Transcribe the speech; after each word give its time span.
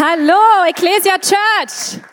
Hallo, 0.00 0.62
Ecclesia 0.64 1.18
Church! 1.18 2.07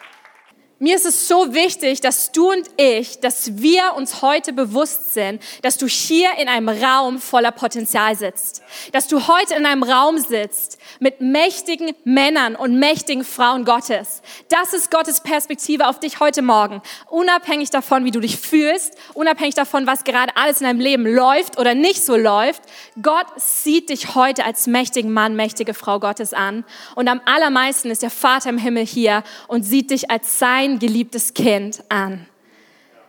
Mir 0.77 0.97
ist 0.97 1.05
es 1.05 1.29
so 1.29 1.53
wichtig, 1.53 2.01
dass 2.01 2.33
du 2.33 2.51
und 2.51 2.67
ich, 2.75 3.21
dass 3.21 3.61
wir 3.61 3.93
uns 3.95 4.21
heute 4.21 4.51
bewusst 4.51 5.13
sind, 5.13 5.41
dass 5.61 5.77
du 5.77 5.87
hier 5.87 6.27
in 6.37 6.49
einem 6.49 6.67
Raum 6.67 7.19
voller 7.19 7.53
Potenzial 7.53 8.17
sitzt. 8.17 8.61
Dass 8.91 9.07
du 9.07 9.25
heute 9.25 9.53
in 9.55 9.65
einem 9.65 9.83
Raum 9.83 10.17
sitzt 10.17 10.77
mit 10.99 11.21
mächtigen 11.21 11.93
Männern 12.03 12.57
und 12.57 12.77
mächtigen 12.77 13.23
Frauen 13.23 13.63
Gottes. 13.63 14.21
Das 14.49 14.73
ist 14.73 14.91
Gottes 14.91 15.21
Perspektive 15.21 15.87
auf 15.87 16.01
dich 16.01 16.19
heute 16.19 16.41
Morgen. 16.41 16.81
Unabhängig 17.09 17.69
davon, 17.69 18.03
wie 18.03 18.11
du 18.11 18.19
dich 18.19 18.37
fühlst, 18.37 18.95
unabhängig 19.13 19.55
davon, 19.55 19.87
was 19.87 20.03
gerade 20.03 20.35
alles 20.35 20.59
in 20.59 20.67
deinem 20.67 20.81
Leben 20.81 21.07
läuft 21.07 21.57
oder 21.57 21.73
nicht 21.73 22.03
so 22.03 22.17
läuft. 22.17 22.63
Gott 23.01 23.27
sieht 23.37 23.89
dich 23.89 24.13
heute 24.13 24.43
als 24.43 24.67
mächtigen 24.67 25.13
Mann, 25.13 25.37
mächtige 25.37 25.73
Frau 25.73 26.01
Gottes 26.01 26.33
an. 26.33 26.65
Und 26.95 27.07
am 27.07 27.21
allermeisten 27.23 27.91
ist 27.91 28.01
der 28.01 28.09
Vater 28.09 28.49
im 28.49 28.57
Himmel 28.57 28.85
hier 28.85 29.23
und 29.47 29.63
sieht 29.63 29.91
dich 29.91 30.11
als 30.11 30.37
sein 30.37 30.64
sein 30.65 30.79
geliebtes 30.79 31.33
Kind 31.33 31.83
an. 31.89 32.25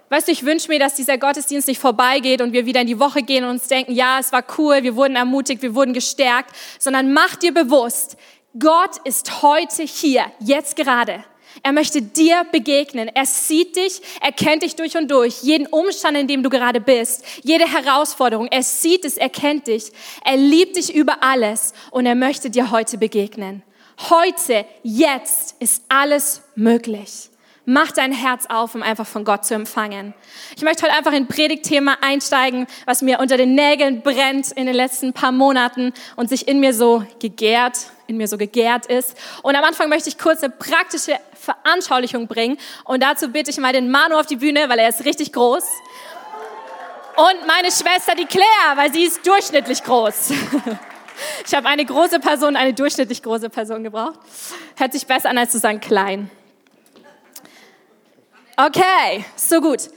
Weißt 0.08 0.28
du, 0.28 0.32
ich 0.32 0.44
wünsche 0.44 0.68
mir, 0.68 0.78
dass 0.78 0.94
dieser 0.94 1.18
Gottesdienst 1.18 1.66
nicht 1.66 1.80
vorbeigeht 1.80 2.40
und 2.40 2.52
wir 2.52 2.64
wieder 2.64 2.82
in 2.82 2.86
die 2.86 3.00
Woche 3.00 3.22
gehen 3.22 3.42
und 3.44 3.50
uns 3.50 3.66
denken, 3.66 3.92
ja, 3.92 4.18
es 4.20 4.30
war 4.30 4.44
cool, 4.56 4.82
wir 4.82 4.94
wurden 4.94 5.16
ermutigt, 5.16 5.62
wir 5.62 5.74
wurden 5.74 5.92
gestärkt, 5.92 6.54
sondern 6.78 7.12
mach 7.12 7.34
dir 7.36 7.52
bewusst, 7.52 8.16
Gott 8.58 8.98
ist 9.04 9.42
heute 9.42 9.82
hier, 9.82 10.26
jetzt 10.38 10.76
gerade. 10.76 11.24
Er 11.62 11.72
möchte 11.72 12.02
dir 12.02 12.44
begegnen. 12.52 13.08
Er 13.08 13.24
sieht 13.24 13.76
dich, 13.76 14.02
er 14.20 14.30
kennt 14.30 14.62
dich 14.62 14.76
durch 14.76 14.96
und 14.96 15.10
durch, 15.10 15.42
jeden 15.42 15.66
Umstand, 15.66 16.16
in 16.16 16.28
dem 16.28 16.42
du 16.42 16.50
gerade 16.50 16.80
bist, 16.80 17.24
jede 17.42 17.66
Herausforderung. 17.66 18.46
Er 18.48 18.62
sieht 18.62 19.04
es, 19.06 19.16
er 19.16 19.30
kennt 19.30 19.66
dich. 19.66 19.90
Er 20.24 20.36
liebt 20.36 20.76
dich 20.76 20.94
über 20.94 21.22
alles 21.22 21.72
und 21.90 22.04
er 22.04 22.14
möchte 22.14 22.50
dir 22.50 22.70
heute 22.70 22.98
begegnen. 22.98 23.62
Heute, 24.10 24.66
jetzt 24.82 25.56
ist 25.58 25.82
alles 25.88 26.42
möglich. 26.54 27.30
Mach 27.68 27.90
dein 27.90 28.12
Herz 28.12 28.46
auf, 28.46 28.76
um 28.76 28.82
einfach 28.84 29.08
von 29.08 29.24
Gott 29.24 29.44
zu 29.44 29.54
empfangen. 29.54 30.14
Ich 30.56 30.62
möchte 30.62 30.84
heute 30.84 30.94
einfach 30.94 31.12
in 31.12 31.26
Predigtthema 31.26 31.98
einsteigen, 32.00 32.68
was 32.84 33.02
mir 33.02 33.18
unter 33.18 33.36
den 33.36 33.56
Nägeln 33.56 34.02
brennt 34.02 34.52
in 34.52 34.66
den 34.66 34.74
letzten 34.76 35.12
paar 35.12 35.32
Monaten 35.32 35.92
und 36.14 36.28
sich 36.28 36.46
in 36.46 36.60
mir 36.60 36.72
so 36.72 37.04
gegärt, 37.18 37.90
in 38.06 38.18
mir 38.18 38.28
so 38.28 38.38
gegärt 38.38 38.86
ist. 38.86 39.16
Und 39.42 39.56
am 39.56 39.64
Anfang 39.64 39.88
möchte 39.88 40.08
ich 40.08 40.16
kurz 40.16 40.44
eine 40.44 40.52
praktische 40.52 41.18
Veranschaulichung 41.34 42.28
bringen. 42.28 42.56
Und 42.84 43.02
dazu 43.02 43.30
bitte 43.30 43.50
ich 43.50 43.58
mal 43.58 43.72
den 43.72 43.90
Manu 43.90 44.14
auf 44.16 44.26
die 44.26 44.36
Bühne, 44.36 44.68
weil 44.68 44.78
er 44.78 44.88
ist 44.88 45.04
richtig 45.04 45.32
groß. 45.32 45.64
Und 47.16 47.46
meine 47.48 47.72
Schwester, 47.72 48.14
die 48.16 48.26
Claire, 48.26 48.76
weil 48.76 48.92
sie 48.92 49.02
ist 49.02 49.26
durchschnittlich 49.26 49.82
groß. 49.82 50.32
Ich 51.46 51.54
habe 51.54 51.66
eine 51.66 51.82
große 51.82 52.20
Person, 52.20 52.56
eine 52.56 52.74
durchschnittlich 52.74 53.22
große 53.22 53.48
Person 53.48 53.82
gebraucht. 53.82 54.18
Hört 54.76 54.92
sich 54.92 55.06
besser 55.06 55.30
an, 55.30 55.38
als 55.38 55.52
zu 55.52 55.58
sagen 55.58 55.80
klein. 55.80 56.30
Okay, 58.58 59.26
so 59.36 59.60
gut. 59.60 59.90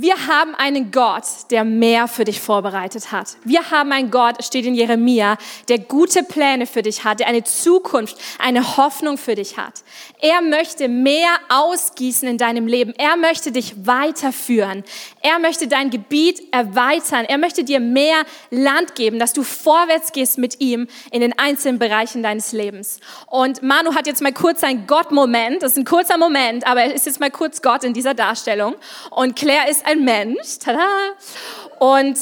Wir 0.00 0.28
haben 0.28 0.54
einen 0.54 0.92
Gott, 0.92 1.24
der 1.50 1.64
mehr 1.64 2.06
für 2.06 2.22
dich 2.22 2.40
vorbereitet 2.40 3.10
hat. 3.10 3.36
Wir 3.42 3.72
haben 3.72 3.90
einen 3.90 4.12
Gott, 4.12 4.44
steht 4.44 4.64
in 4.64 4.74
Jeremia, 4.74 5.36
der 5.68 5.80
gute 5.80 6.22
Pläne 6.22 6.66
für 6.66 6.82
dich 6.82 7.02
hat, 7.02 7.18
der 7.18 7.26
eine 7.26 7.42
Zukunft, 7.42 8.16
eine 8.38 8.76
Hoffnung 8.76 9.18
für 9.18 9.34
dich 9.34 9.56
hat. 9.56 9.82
Er 10.20 10.40
möchte 10.40 10.86
mehr 10.86 11.30
ausgießen 11.48 12.28
in 12.28 12.38
deinem 12.38 12.68
Leben. 12.68 12.94
Er 12.96 13.16
möchte 13.16 13.50
dich 13.50 13.74
weiterführen. 13.88 14.84
Er 15.20 15.40
möchte 15.40 15.66
dein 15.66 15.90
Gebiet 15.90 16.42
erweitern. 16.52 17.24
Er 17.24 17.38
möchte 17.38 17.64
dir 17.64 17.80
mehr 17.80 18.22
Land 18.52 18.94
geben, 18.94 19.18
dass 19.18 19.32
du 19.32 19.42
vorwärts 19.42 20.12
gehst 20.12 20.38
mit 20.38 20.60
ihm 20.60 20.86
in 21.10 21.22
den 21.22 21.36
einzelnen 21.36 21.80
Bereichen 21.80 22.22
deines 22.22 22.52
Lebens. 22.52 23.00
Und 23.26 23.64
Manu 23.64 23.96
hat 23.96 24.06
jetzt 24.06 24.22
mal 24.22 24.32
kurz 24.32 24.62
einen 24.62 24.86
Gott-Moment. 24.86 25.60
Das 25.64 25.72
ist 25.72 25.78
ein 25.78 25.84
kurzer 25.84 26.18
Moment, 26.18 26.64
aber 26.68 26.82
er 26.82 26.94
ist 26.94 27.06
jetzt 27.06 27.18
mal 27.18 27.32
kurz 27.32 27.62
Gott 27.62 27.82
in 27.82 27.94
dieser 27.94 28.14
Darstellung. 28.14 28.76
Und 29.10 29.34
Claire 29.34 29.68
ist 29.68 29.87
ein 29.88 30.04
Mensch. 30.04 30.58
Tada! 30.60 30.86
Und 31.78 32.18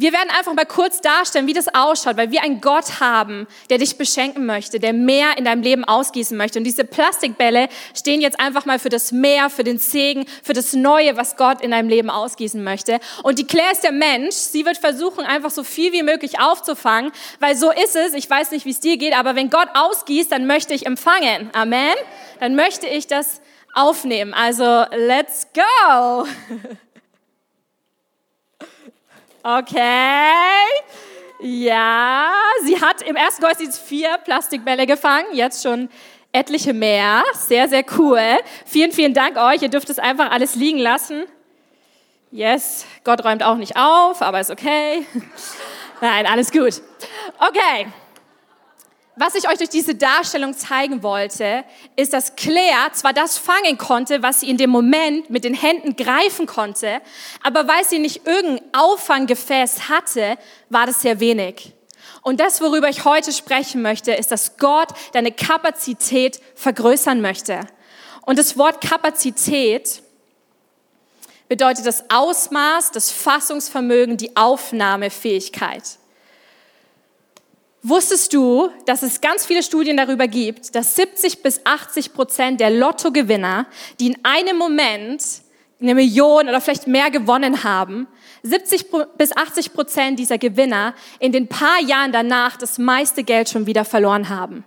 wir 0.00 0.12
werden 0.12 0.28
einfach 0.30 0.54
mal 0.54 0.66
kurz 0.66 1.00
darstellen, 1.00 1.48
wie 1.48 1.54
das 1.54 1.74
ausschaut, 1.74 2.16
weil 2.16 2.30
wir 2.30 2.42
einen 2.42 2.60
Gott 2.60 3.00
haben, 3.00 3.48
der 3.68 3.78
dich 3.78 3.98
beschenken 3.98 4.46
möchte, 4.46 4.78
der 4.78 4.92
mehr 4.92 5.36
in 5.38 5.44
deinem 5.44 5.62
Leben 5.62 5.84
ausgießen 5.84 6.36
möchte. 6.36 6.60
Und 6.60 6.64
diese 6.64 6.84
Plastikbälle 6.84 7.68
stehen 7.96 8.20
jetzt 8.20 8.38
einfach 8.38 8.64
mal 8.64 8.78
für 8.78 8.90
das 8.90 9.10
Meer, 9.10 9.50
für 9.50 9.64
den 9.64 9.78
Segen, 9.78 10.24
für 10.44 10.52
das 10.52 10.72
Neue, 10.72 11.16
was 11.16 11.36
Gott 11.36 11.62
in 11.62 11.72
deinem 11.72 11.88
Leben 11.88 12.10
ausgießen 12.10 12.62
möchte. 12.62 13.00
Und 13.24 13.40
die 13.40 13.46
Claire 13.46 13.72
ist 13.72 13.82
der 13.82 13.90
Mensch. 13.90 14.36
Sie 14.36 14.64
wird 14.64 14.78
versuchen, 14.78 15.24
einfach 15.24 15.50
so 15.50 15.64
viel 15.64 15.92
wie 15.92 16.04
möglich 16.04 16.38
aufzufangen, 16.38 17.10
weil 17.40 17.56
so 17.56 17.72
ist 17.72 17.96
es. 17.96 18.14
Ich 18.14 18.30
weiß 18.30 18.52
nicht, 18.52 18.66
wie 18.66 18.70
es 18.70 18.80
dir 18.80 18.98
geht, 18.98 19.18
aber 19.18 19.34
wenn 19.34 19.50
Gott 19.50 19.68
ausgießt, 19.74 20.30
dann 20.30 20.46
möchte 20.46 20.74
ich 20.74 20.86
empfangen. 20.86 21.50
Amen. 21.54 21.96
Dann 22.38 22.54
möchte 22.54 22.86
ich 22.86 23.08
das 23.08 23.40
aufnehmen. 23.74 24.34
Also, 24.34 24.84
let's 24.90 25.46
go! 25.52 26.26
Okay. 29.44 30.34
Ja, 31.40 32.32
sie 32.64 32.78
hat 32.80 33.00
im 33.02 33.16
ersten 33.16 33.40
Gottesdienst 33.40 33.80
vier 33.80 34.18
Plastikbälle 34.18 34.86
gefangen, 34.86 35.26
jetzt 35.32 35.62
schon 35.62 35.88
etliche 36.32 36.74
mehr. 36.74 37.22
Sehr, 37.32 37.68
sehr 37.68 37.84
cool. 37.96 38.20
Vielen, 38.66 38.92
vielen 38.92 39.14
Dank 39.14 39.38
euch. 39.38 39.62
Ihr 39.62 39.70
dürft 39.70 39.88
es 39.88 39.98
einfach 39.98 40.32
alles 40.32 40.56
liegen 40.56 40.78
lassen. 40.78 41.24
Yes, 42.30 42.84
Gott 43.04 43.24
räumt 43.24 43.42
auch 43.42 43.56
nicht 43.56 43.76
auf, 43.76 44.20
aber 44.20 44.40
ist 44.40 44.50
okay. 44.50 45.06
Nein, 46.02 46.26
alles 46.26 46.50
gut. 46.50 46.82
Okay 47.38 47.86
was 49.18 49.34
ich 49.34 49.48
euch 49.48 49.58
durch 49.58 49.70
diese 49.70 49.94
Darstellung 49.94 50.56
zeigen 50.56 51.02
wollte, 51.02 51.64
ist, 51.96 52.12
dass 52.12 52.36
Claire 52.36 52.92
zwar 52.92 53.12
das 53.12 53.36
fangen 53.38 53.76
konnte, 53.76 54.22
was 54.22 54.40
sie 54.40 54.50
in 54.50 54.56
dem 54.56 54.70
Moment 54.70 55.30
mit 55.30 55.44
den 55.44 55.54
Händen 55.54 55.96
greifen 55.96 56.46
konnte, 56.46 57.00
aber 57.42 57.66
weil 57.66 57.84
sie 57.84 57.98
nicht 57.98 58.26
irgendein 58.26 58.62
Auffanggefäß 58.72 59.88
hatte, 59.88 60.38
war 60.70 60.86
das 60.86 61.02
sehr 61.02 61.20
wenig. 61.20 61.72
Und 62.22 62.40
das, 62.40 62.60
worüber 62.60 62.88
ich 62.88 63.04
heute 63.04 63.32
sprechen 63.32 63.82
möchte, 63.82 64.12
ist, 64.12 64.30
dass 64.30 64.56
Gott 64.56 64.88
deine 65.12 65.32
Kapazität 65.32 66.40
vergrößern 66.54 67.20
möchte. 67.20 67.60
Und 68.22 68.38
das 68.38 68.58
Wort 68.58 68.80
Kapazität 68.80 70.02
bedeutet 71.48 71.86
das 71.86 72.04
Ausmaß, 72.10 72.92
das 72.92 73.10
Fassungsvermögen, 73.10 74.16
die 74.16 74.36
Aufnahmefähigkeit. 74.36 75.82
Wusstest 77.82 78.34
du, 78.34 78.70
dass 78.86 79.02
es 79.02 79.20
ganz 79.20 79.46
viele 79.46 79.62
Studien 79.62 79.96
darüber 79.96 80.26
gibt, 80.26 80.74
dass 80.74 80.96
70 80.96 81.42
bis 81.42 81.60
80 81.64 82.12
Prozent 82.12 82.60
der 82.60 82.70
Lottogewinner, 82.70 83.66
die 84.00 84.08
in 84.08 84.18
einem 84.24 84.56
Moment 84.56 85.22
eine 85.80 85.94
Million 85.94 86.48
oder 86.48 86.60
vielleicht 86.60 86.88
mehr 86.88 87.10
gewonnen 87.10 87.62
haben, 87.62 88.08
70 88.42 88.86
bis 89.16 89.36
80 89.36 89.72
Prozent 89.72 90.18
dieser 90.18 90.38
Gewinner 90.38 90.92
in 91.20 91.30
den 91.30 91.46
paar 91.46 91.80
Jahren 91.80 92.10
danach 92.10 92.56
das 92.56 92.78
meiste 92.78 93.22
Geld 93.22 93.48
schon 93.48 93.66
wieder 93.66 93.84
verloren 93.84 94.28
haben. 94.28 94.64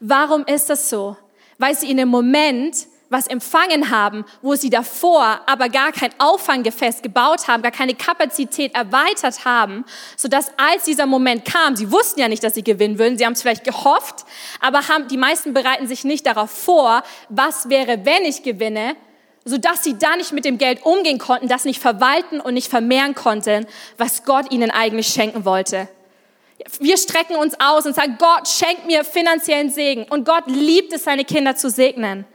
Warum 0.00 0.44
ist 0.44 0.70
das 0.70 0.90
so? 0.90 1.16
Weil 1.58 1.76
sie 1.76 1.90
in 1.90 1.98
dem 1.98 2.08
Moment 2.08 2.86
was 3.10 3.26
empfangen 3.26 3.90
haben, 3.90 4.24
wo 4.40 4.54
sie 4.54 4.70
davor 4.70 5.40
aber 5.46 5.68
gar 5.68 5.92
kein 5.92 6.10
Auffanggefäß 6.18 7.02
gebaut 7.02 7.48
haben, 7.48 7.62
gar 7.62 7.72
keine 7.72 7.94
Kapazität 7.94 8.74
erweitert 8.74 9.44
haben, 9.44 9.84
sodass 10.16 10.52
als 10.56 10.84
dieser 10.84 11.06
Moment 11.06 11.44
kam, 11.44 11.76
sie 11.76 11.90
wussten 11.92 12.20
ja 12.20 12.28
nicht, 12.28 12.42
dass 12.42 12.54
sie 12.54 12.64
gewinnen 12.64 12.98
würden, 12.98 13.18
sie 13.18 13.26
haben 13.26 13.34
es 13.34 13.42
vielleicht 13.42 13.64
gehofft, 13.64 14.24
aber 14.60 14.88
haben, 14.88 15.08
die 15.08 15.16
meisten 15.16 15.52
bereiten 15.52 15.88
sich 15.88 16.04
nicht 16.04 16.24
darauf 16.24 16.50
vor, 16.50 17.02
was 17.28 17.68
wäre, 17.68 18.04
wenn 18.06 18.24
ich 18.24 18.44
gewinne, 18.44 18.96
sodass 19.44 19.82
sie 19.82 19.98
da 19.98 20.16
nicht 20.16 20.32
mit 20.32 20.44
dem 20.44 20.58
Geld 20.58 20.84
umgehen 20.84 21.18
konnten, 21.18 21.48
das 21.48 21.64
nicht 21.64 21.80
verwalten 21.80 22.40
und 22.40 22.54
nicht 22.54 22.70
vermehren 22.70 23.14
konnten, 23.14 23.66
was 23.98 24.24
Gott 24.24 24.52
ihnen 24.52 24.70
eigentlich 24.70 25.08
schenken 25.08 25.44
wollte. 25.44 25.88
Wir 26.78 26.96
strecken 26.96 27.36
uns 27.36 27.54
aus 27.58 27.86
und 27.86 27.94
sagen, 27.94 28.16
Gott 28.18 28.46
schenkt 28.46 28.86
mir 28.86 29.02
finanziellen 29.02 29.70
Segen. 29.70 30.04
Und 30.10 30.26
Gott 30.26 30.44
liebt 30.46 30.92
es, 30.92 31.04
seine 31.04 31.24
Kinder 31.24 31.56
zu 31.56 31.70
segnen. 31.70 32.26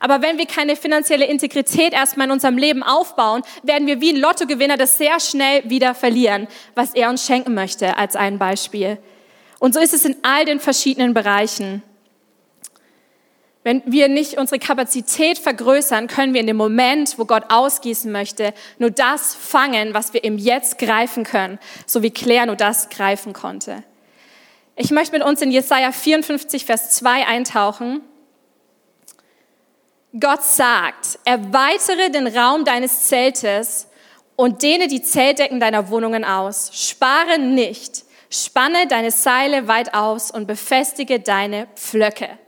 Aber 0.00 0.22
wenn 0.22 0.38
wir 0.38 0.46
keine 0.46 0.76
finanzielle 0.76 1.26
Integrität 1.26 1.92
erstmal 1.92 2.26
in 2.26 2.32
unserem 2.32 2.58
Leben 2.58 2.82
aufbauen, 2.82 3.42
werden 3.62 3.86
wir 3.86 4.00
wie 4.00 4.12
ein 4.12 4.20
Lottogewinner 4.20 4.76
das 4.76 4.98
sehr 4.98 5.20
schnell 5.20 5.68
wieder 5.68 5.94
verlieren, 5.94 6.48
was 6.74 6.94
er 6.94 7.10
uns 7.10 7.24
schenken 7.26 7.54
möchte, 7.54 7.96
als 7.96 8.16
ein 8.16 8.38
Beispiel. 8.38 8.98
Und 9.58 9.74
so 9.74 9.80
ist 9.80 9.94
es 9.94 10.04
in 10.04 10.16
all 10.22 10.44
den 10.44 10.60
verschiedenen 10.60 11.14
Bereichen. 11.14 11.82
Wenn 13.64 13.82
wir 13.84 14.08
nicht 14.08 14.38
unsere 14.38 14.58
Kapazität 14.58 15.38
vergrößern, 15.38 16.06
können 16.06 16.32
wir 16.32 16.40
in 16.40 16.46
dem 16.46 16.56
Moment, 16.56 17.18
wo 17.18 17.24
Gott 17.24 17.44
ausgießen 17.48 18.10
möchte, 18.10 18.54
nur 18.78 18.90
das 18.90 19.34
fangen, 19.34 19.94
was 19.94 20.14
wir 20.14 20.24
im 20.24 20.38
Jetzt 20.38 20.78
greifen 20.78 21.24
können, 21.24 21.58
so 21.84 22.02
wie 22.02 22.10
Claire 22.10 22.46
nur 22.46 22.56
das 22.56 22.88
greifen 22.88 23.32
konnte. 23.32 23.82
Ich 24.76 24.92
möchte 24.92 25.12
mit 25.12 25.26
uns 25.26 25.42
in 25.42 25.50
Jesaja 25.50 25.90
54, 25.90 26.64
Vers 26.64 26.90
2 26.92 27.26
eintauchen. 27.26 28.00
Gott 30.18 30.42
sagt, 30.42 31.18
erweitere 31.24 32.10
den 32.10 32.26
Raum 32.26 32.64
deines 32.64 33.08
Zeltes 33.08 33.88
und 34.36 34.62
dehne 34.62 34.88
die 34.88 35.02
Zeltdecken 35.02 35.60
deiner 35.60 35.90
Wohnungen 35.90 36.24
aus. 36.24 36.70
Spare 36.72 37.38
nicht, 37.38 38.04
Spanne 38.30 38.86
deine 38.86 39.10
Seile 39.10 39.68
weit 39.68 39.94
aus 39.94 40.30
und 40.30 40.46
befestige 40.46 41.20
deine 41.20 41.66
Pflöcke. 41.74 42.38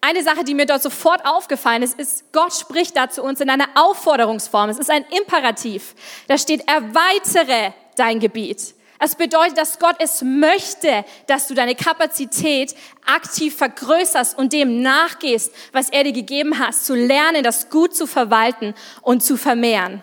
Eine 0.00 0.22
Sache, 0.22 0.44
die 0.44 0.54
mir 0.54 0.66
dort 0.66 0.82
sofort 0.82 1.26
aufgefallen 1.26 1.82
ist, 1.82 1.98
ist, 1.98 2.32
Gott 2.32 2.54
spricht 2.54 2.96
da 2.96 3.10
zu 3.10 3.22
uns 3.22 3.40
in 3.40 3.50
einer 3.50 3.68
Aufforderungsform. 3.74 4.70
Es 4.70 4.78
ist 4.78 4.90
ein 4.90 5.04
Imperativ. 5.16 5.94
Da 6.28 6.38
steht, 6.38 6.68
erweitere 6.68 7.72
dein 7.96 8.20
Gebiet. 8.20 8.74
Es 9.00 9.14
bedeutet, 9.14 9.56
dass 9.56 9.78
Gott 9.78 9.96
es 10.00 10.22
möchte, 10.22 11.04
dass 11.26 11.46
du 11.46 11.54
deine 11.54 11.76
Kapazität 11.76 12.74
aktiv 13.06 13.56
vergrößerst 13.56 14.36
und 14.36 14.52
dem 14.52 14.82
nachgehst, 14.82 15.52
was 15.72 15.88
er 15.90 16.04
dir 16.04 16.12
gegeben 16.12 16.58
hat, 16.58 16.74
zu 16.74 16.94
lernen, 16.94 17.44
das 17.44 17.70
gut 17.70 17.94
zu 17.94 18.06
verwalten 18.06 18.74
und 19.02 19.22
zu 19.22 19.36
vermehren. 19.36 20.02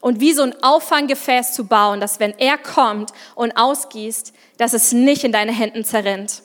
Und 0.00 0.20
wie 0.20 0.34
so 0.34 0.42
ein 0.42 0.54
Auffanggefäß 0.62 1.54
zu 1.54 1.66
bauen, 1.66 2.00
dass 2.00 2.20
wenn 2.20 2.38
er 2.38 2.58
kommt 2.58 3.12
und 3.34 3.56
ausgießt, 3.56 4.34
dass 4.58 4.74
es 4.74 4.92
nicht 4.92 5.24
in 5.24 5.32
deine 5.32 5.52
Händen 5.52 5.82
zerrinnt. 5.82 6.42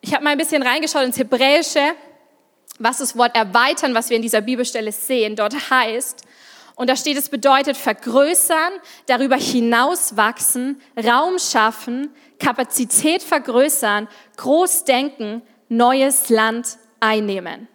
Ich 0.00 0.14
habe 0.14 0.22
mal 0.22 0.30
ein 0.30 0.38
bisschen 0.38 0.62
reingeschaut 0.62 1.02
ins 1.02 1.18
Hebräische, 1.18 1.94
was 2.78 2.98
das 2.98 3.16
Wort 3.18 3.34
erweitern, 3.34 3.94
was 3.94 4.08
wir 4.08 4.16
in 4.16 4.22
dieser 4.22 4.40
Bibelstelle 4.40 4.92
sehen, 4.92 5.34
dort 5.34 5.70
heißt. 5.70 6.24
Und 6.80 6.88
da 6.88 6.96
steht, 6.96 7.18
es 7.18 7.28
bedeutet 7.28 7.76
vergrößern, 7.76 8.72
darüber 9.04 9.36
hinaus 9.36 10.16
wachsen, 10.16 10.80
Raum 10.96 11.38
schaffen, 11.38 12.08
Kapazität 12.38 13.22
vergrößern, 13.22 14.08
groß 14.38 14.84
denken, 14.84 15.42
neues 15.68 16.30
Land 16.30 16.78
einnehmen. 16.98 17.68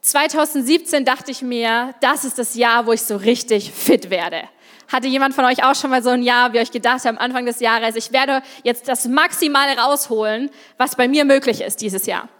2017 0.00 1.04
dachte 1.04 1.30
ich 1.30 1.42
mir, 1.42 1.94
das 2.00 2.24
ist 2.24 2.38
das 2.38 2.54
Jahr, 2.54 2.86
wo 2.86 2.94
ich 2.94 3.02
so 3.02 3.16
richtig 3.18 3.70
fit 3.70 4.08
werde. 4.08 4.44
Hatte 4.88 5.08
jemand 5.08 5.34
von 5.34 5.44
euch 5.44 5.62
auch 5.62 5.74
schon 5.74 5.90
mal 5.90 6.02
so 6.02 6.08
ein 6.08 6.22
Jahr, 6.22 6.54
wie 6.54 6.60
euch 6.60 6.70
gedacht 6.70 7.04
am 7.04 7.18
Anfang 7.18 7.44
des 7.44 7.60
Jahres, 7.60 7.96
ich 7.96 8.12
werde 8.12 8.40
jetzt 8.62 8.88
das 8.88 9.06
Maximale 9.06 9.76
rausholen, 9.76 10.48
was 10.78 10.96
bei 10.96 11.06
mir 11.06 11.26
möglich 11.26 11.60
ist 11.60 11.82
dieses 11.82 12.06
Jahr. 12.06 12.30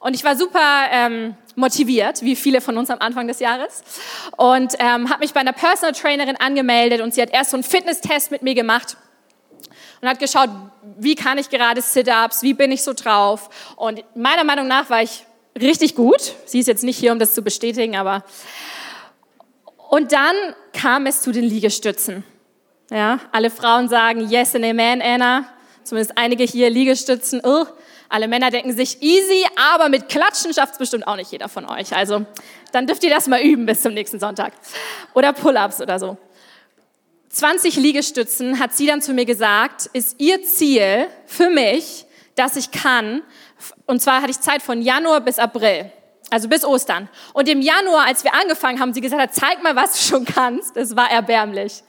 Und 0.00 0.14
ich 0.14 0.24
war 0.24 0.34
super 0.34 0.86
ähm, 0.90 1.36
motiviert, 1.56 2.22
wie 2.22 2.34
viele 2.34 2.60
von 2.60 2.76
uns 2.78 2.90
am 2.90 2.98
Anfang 2.98 3.28
des 3.28 3.38
Jahres. 3.38 3.82
Und 4.36 4.74
ähm, 4.78 5.10
habe 5.10 5.20
mich 5.20 5.32
bei 5.32 5.40
einer 5.40 5.52
Personal 5.52 5.92
Trainerin 5.92 6.36
angemeldet 6.36 7.02
und 7.02 7.14
sie 7.14 7.22
hat 7.22 7.30
erst 7.30 7.50
so 7.50 7.56
einen 7.56 7.64
Fitnesstest 7.64 8.30
mit 8.30 8.42
mir 8.42 8.54
gemacht 8.54 8.96
und 10.00 10.08
hat 10.08 10.18
geschaut, 10.18 10.48
wie 10.98 11.14
kann 11.14 11.36
ich 11.36 11.50
gerade 11.50 11.82
Sit-ups, 11.82 12.42
wie 12.42 12.54
bin 12.54 12.72
ich 12.72 12.82
so 12.82 12.94
drauf. 12.94 13.50
Und 13.76 14.02
meiner 14.16 14.44
Meinung 14.44 14.66
nach 14.66 14.88
war 14.88 15.02
ich 15.02 15.24
richtig 15.60 15.94
gut. 15.94 16.34
Sie 16.46 16.60
ist 16.60 16.66
jetzt 16.66 16.82
nicht 16.82 16.96
hier, 16.96 17.12
um 17.12 17.18
das 17.18 17.34
zu 17.34 17.42
bestätigen, 17.42 17.96
aber 17.96 18.24
und 19.90 20.12
dann 20.12 20.36
kam 20.72 21.06
es 21.06 21.20
zu 21.20 21.32
den 21.32 21.44
Liegestützen. 21.44 22.24
Ja, 22.90 23.18
alle 23.32 23.50
Frauen 23.50 23.88
sagen 23.88 24.30
Yes 24.30 24.54
and 24.54 24.64
Amen, 24.64 25.02
Anna. 25.02 25.44
Zumindest 25.84 26.16
einige 26.16 26.44
hier 26.44 26.70
Liegestützen. 26.70 27.40
Oh. 27.44 27.66
Alle 28.08 28.26
Männer 28.26 28.50
denken 28.50 28.74
sich 28.76 29.00
easy, 29.02 29.46
aber 29.72 29.88
mit 29.88 30.08
Klatschen 30.08 30.52
schafft 30.52 30.72
es 30.72 30.78
bestimmt 30.78 31.06
auch 31.06 31.14
nicht 31.14 31.30
jeder 31.30 31.48
von 31.48 31.64
euch. 31.68 31.94
Also 31.94 32.26
dann 32.72 32.86
dürft 32.86 33.04
ihr 33.04 33.10
das 33.10 33.28
mal 33.28 33.40
üben 33.40 33.66
bis 33.66 33.82
zum 33.82 33.94
nächsten 33.94 34.18
Sonntag. 34.18 34.52
Oder 35.14 35.32
Pull-ups 35.32 35.80
oder 35.80 35.98
so. 36.00 36.18
20 37.30 37.76
Liegestützen, 37.76 38.58
hat 38.58 38.72
sie 38.74 38.86
dann 38.86 39.00
zu 39.00 39.14
mir 39.14 39.24
gesagt, 39.24 39.88
ist 39.92 40.16
ihr 40.18 40.42
Ziel 40.42 41.06
für 41.26 41.48
mich, 41.48 42.04
dass 42.34 42.56
ich 42.56 42.72
kann. 42.72 43.22
Und 43.86 44.02
zwar 44.02 44.22
hatte 44.22 44.32
ich 44.32 44.40
Zeit 44.40 44.62
von 44.62 44.82
Januar 44.82 45.20
bis 45.20 45.38
April. 45.38 45.92
Also 46.30 46.48
bis 46.48 46.64
Ostern. 46.64 47.08
Und 47.32 47.48
im 47.48 47.60
Januar, 47.60 48.06
als 48.06 48.24
wir 48.24 48.34
angefangen 48.34 48.80
haben, 48.80 48.92
sie 48.92 49.00
gesagt 49.00 49.22
hat, 49.22 49.34
zeig 49.34 49.62
mal, 49.62 49.76
was 49.76 49.92
du 49.92 49.98
schon 49.98 50.24
kannst. 50.24 50.76
Das 50.76 50.96
war 50.96 51.10
erbärmlich. 51.10 51.82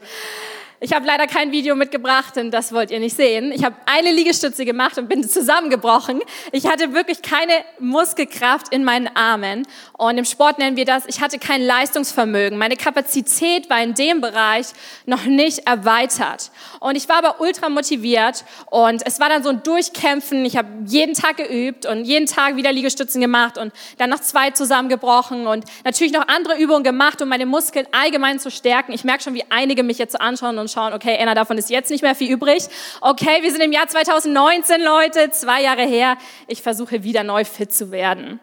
Ich 0.83 0.93
habe 0.93 1.05
leider 1.05 1.27
kein 1.27 1.51
Video 1.51 1.75
mitgebracht, 1.75 2.35
denn 2.35 2.49
das 2.49 2.73
wollt 2.73 2.89
ihr 2.89 2.99
nicht 2.99 3.15
sehen. 3.15 3.51
Ich 3.51 3.63
habe 3.63 3.75
eine 3.85 4.11
Liegestütze 4.11 4.65
gemacht 4.65 4.97
und 4.97 5.07
bin 5.07 5.23
zusammengebrochen. 5.29 6.21
Ich 6.51 6.65
hatte 6.65 6.91
wirklich 6.95 7.21
keine 7.21 7.53
Muskelkraft 7.77 8.73
in 8.73 8.83
meinen 8.83 9.07
Armen. 9.15 9.67
Und 9.95 10.17
im 10.17 10.25
Sport 10.25 10.57
nennen 10.57 10.77
wir 10.77 10.85
das, 10.85 11.03
ich 11.05 11.21
hatte 11.21 11.37
kein 11.37 11.61
Leistungsvermögen. 11.61 12.57
Meine 12.57 12.77
Kapazität 12.77 13.69
war 13.69 13.79
in 13.83 13.93
dem 13.93 14.21
Bereich 14.21 14.69
noch 15.05 15.25
nicht 15.25 15.67
erweitert. 15.67 16.49
Und 16.79 16.95
ich 16.95 17.07
war 17.07 17.17
aber 17.17 17.39
ultra 17.41 17.69
motiviert 17.69 18.43
und 18.71 19.05
es 19.05 19.19
war 19.19 19.29
dann 19.29 19.43
so 19.43 19.49
ein 19.49 19.61
Durchkämpfen. 19.61 20.43
Ich 20.45 20.57
habe 20.57 20.67
jeden 20.87 21.13
Tag 21.13 21.37
geübt 21.37 21.85
und 21.85 22.05
jeden 22.05 22.25
Tag 22.25 22.55
wieder 22.55 22.71
Liegestützen 22.71 23.21
gemacht 23.21 23.59
und 23.59 23.71
dann 23.99 24.09
noch 24.09 24.21
zwei 24.21 24.49
zusammengebrochen 24.49 25.45
und 25.45 25.63
natürlich 25.83 26.11
noch 26.11 26.27
andere 26.27 26.57
Übungen 26.57 26.83
gemacht, 26.83 27.21
um 27.21 27.29
meine 27.29 27.45
Muskeln 27.45 27.85
allgemein 27.91 28.39
zu 28.39 28.49
stärken. 28.49 28.93
Ich 28.93 29.03
merke 29.03 29.21
schon, 29.21 29.35
wie 29.35 29.43
einige 29.51 29.83
mich 29.83 29.99
jetzt 29.99 30.19
anschauen 30.19 30.57
und 30.57 30.70
schauen, 30.71 30.93
okay, 30.93 31.17
Anna, 31.19 31.35
davon 31.35 31.57
ist 31.57 31.69
jetzt 31.69 31.91
nicht 31.91 32.01
mehr 32.01 32.15
viel 32.15 32.31
übrig. 32.31 32.63
Okay, 33.01 33.41
wir 33.41 33.51
sind 33.51 33.61
im 33.61 33.71
Jahr 33.71 33.87
2019, 33.87 34.81
Leute, 34.81 35.31
zwei 35.31 35.61
Jahre 35.61 35.83
her. 35.83 36.17
Ich 36.47 36.61
versuche 36.61 37.03
wieder 37.03 37.23
neu 37.23 37.45
fit 37.45 37.73
zu 37.73 37.91
werden. 37.91 38.39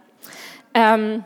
Ähm, 0.75 1.25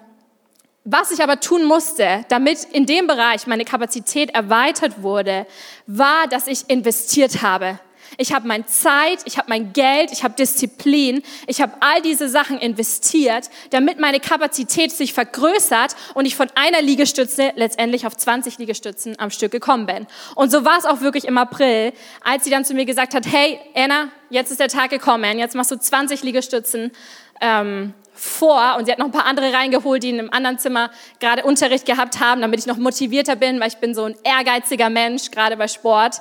was 0.84 1.12
ich 1.12 1.22
aber 1.22 1.38
tun 1.38 1.64
musste, 1.64 2.24
damit 2.28 2.64
in 2.64 2.86
dem 2.86 3.06
Bereich 3.06 3.46
meine 3.46 3.64
Kapazität 3.64 4.34
erweitert 4.34 5.02
wurde, 5.02 5.46
war, 5.86 6.26
dass 6.28 6.48
ich 6.48 6.68
investiert 6.68 7.42
habe 7.42 7.78
ich 8.18 8.32
habe 8.32 8.46
meine 8.46 8.66
Zeit, 8.66 9.20
ich 9.24 9.38
habe 9.38 9.48
mein 9.48 9.72
Geld, 9.72 10.12
ich 10.12 10.24
habe 10.24 10.34
Disziplin, 10.34 11.22
ich 11.46 11.60
habe 11.60 11.72
all 11.80 12.02
diese 12.02 12.28
Sachen 12.28 12.58
investiert, 12.58 13.50
damit 13.70 13.98
meine 13.98 14.20
Kapazität 14.20 14.92
sich 14.92 15.12
vergrößert 15.12 15.96
und 16.14 16.26
ich 16.26 16.36
von 16.36 16.48
einer 16.54 16.82
Liegestütze 16.82 17.52
letztendlich 17.56 18.06
auf 18.06 18.16
20 18.16 18.58
Liegestützen 18.58 19.18
am 19.18 19.30
Stück 19.30 19.52
gekommen 19.52 19.86
bin. 19.86 20.06
Und 20.34 20.50
so 20.50 20.64
war 20.64 20.78
es 20.78 20.84
auch 20.84 21.00
wirklich 21.00 21.24
im 21.24 21.38
April, 21.38 21.92
als 22.22 22.44
sie 22.44 22.50
dann 22.50 22.64
zu 22.64 22.74
mir 22.74 22.84
gesagt 22.84 23.14
hat, 23.14 23.26
hey 23.30 23.58
Anna, 23.74 24.08
jetzt 24.30 24.50
ist 24.50 24.60
der 24.60 24.68
Tag 24.68 24.90
gekommen, 24.90 25.38
jetzt 25.38 25.54
machst 25.54 25.70
du 25.70 25.76
20 25.76 26.22
Liegestützen. 26.22 26.92
Ähm, 27.40 27.94
vor 28.14 28.76
und 28.78 28.84
sie 28.84 28.92
hat 28.92 28.98
noch 28.98 29.06
ein 29.06 29.12
paar 29.12 29.26
andere 29.26 29.52
reingeholt, 29.52 30.02
die 30.02 30.10
in 30.10 30.18
einem 30.18 30.30
anderen 30.30 30.58
Zimmer 30.58 30.90
gerade 31.18 31.44
Unterricht 31.44 31.86
gehabt 31.86 32.20
haben, 32.20 32.40
damit 32.40 32.60
ich 32.60 32.66
noch 32.66 32.76
motivierter 32.76 33.36
bin, 33.36 33.58
weil 33.58 33.68
ich 33.68 33.78
bin 33.78 33.94
so 33.94 34.04
ein 34.04 34.14
ehrgeiziger 34.22 34.90
Mensch, 34.90 35.30
gerade 35.30 35.56
bei 35.56 35.66
Sport. 35.66 36.20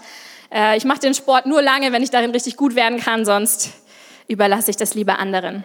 Äh, 0.51 0.77
ich 0.77 0.85
mache 0.85 0.99
den 0.99 1.13
Sport 1.13 1.45
nur 1.45 1.61
lange, 1.61 1.91
wenn 1.91 2.03
ich 2.03 2.09
darin 2.09 2.31
richtig 2.31 2.57
gut 2.57 2.75
werden 2.75 2.99
kann, 2.99 3.25
sonst 3.25 3.71
überlasse 4.27 4.71
ich 4.71 4.77
das 4.77 4.93
lieber 4.93 5.19
anderen. 5.19 5.63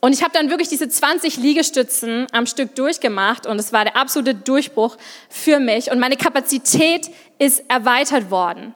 Und 0.00 0.12
ich 0.12 0.24
habe 0.24 0.32
dann 0.32 0.50
wirklich 0.50 0.68
diese 0.68 0.88
20 0.88 1.36
Liegestützen 1.36 2.26
am 2.32 2.46
Stück 2.46 2.74
durchgemacht 2.74 3.46
und 3.46 3.58
es 3.60 3.72
war 3.72 3.84
der 3.84 3.96
absolute 3.96 4.34
Durchbruch 4.34 4.96
für 5.28 5.60
mich 5.60 5.92
und 5.92 6.00
meine 6.00 6.16
Kapazität 6.16 7.08
ist 7.38 7.62
erweitert 7.68 8.30
worden. 8.30 8.74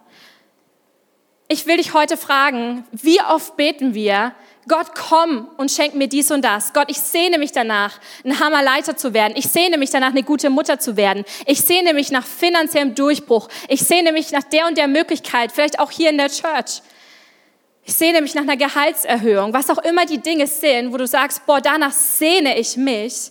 Ich 1.48 1.66
will 1.66 1.78
dich 1.78 1.94
heute 1.94 2.16
fragen, 2.16 2.84
wie 2.92 3.20
oft 3.20 3.56
beten 3.56 3.92
wir, 3.92 4.34
Gott, 4.68 4.94
komm 4.96 5.48
und 5.58 5.70
schenk 5.70 5.94
mir 5.94 6.08
dies 6.08 6.32
und 6.32 6.44
das. 6.44 6.72
Gott, 6.72 6.90
ich 6.90 6.98
sehne 6.98 7.38
mich 7.38 7.52
danach, 7.52 8.00
ein 8.24 8.40
Hammerleiter 8.40 8.96
zu 8.96 9.14
werden. 9.14 9.34
Ich 9.36 9.46
sehne 9.46 9.78
mich 9.78 9.90
danach, 9.90 10.10
eine 10.10 10.24
gute 10.24 10.50
Mutter 10.50 10.80
zu 10.80 10.96
werden. 10.96 11.24
Ich 11.46 11.60
sehne 11.60 11.94
mich 11.94 12.10
nach 12.10 12.26
finanziellem 12.26 12.96
Durchbruch. 12.96 13.48
Ich 13.68 13.82
sehne 13.82 14.10
mich 14.10 14.32
nach 14.32 14.42
der 14.42 14.66
und 14.66 14.76
der 14.76 14.88
Möglichkeit, 14.88 15.52
vielleicht 15.52 15.78
auch 15.78 15.92
hier 15.92 16.10
in 16.10 16.18
der 16.18 16.30
Church. 16.30 16.82
Ich 17.84 17.94
sehne 17.94 18.20
mich 18.20 18.34
nach 18.34 18.42
einer 18.42 18.56
Gehaltserhöhung, 18.56 19.52
was 19.52 19.70
auch 19.70 19.78
immer 19.78 20.04
die 20.04 20.18
Dinge 20.18 20.48
sind, 20.48 20.92
wo 20.92 20.96
du 20.96 21.06
sagst, 21.06 21.46
boah, 21.46 21.60
danach 21.60 21.92
sehne 21.92 22.58
ich 22.58 22.76
mich. 22.76 23.30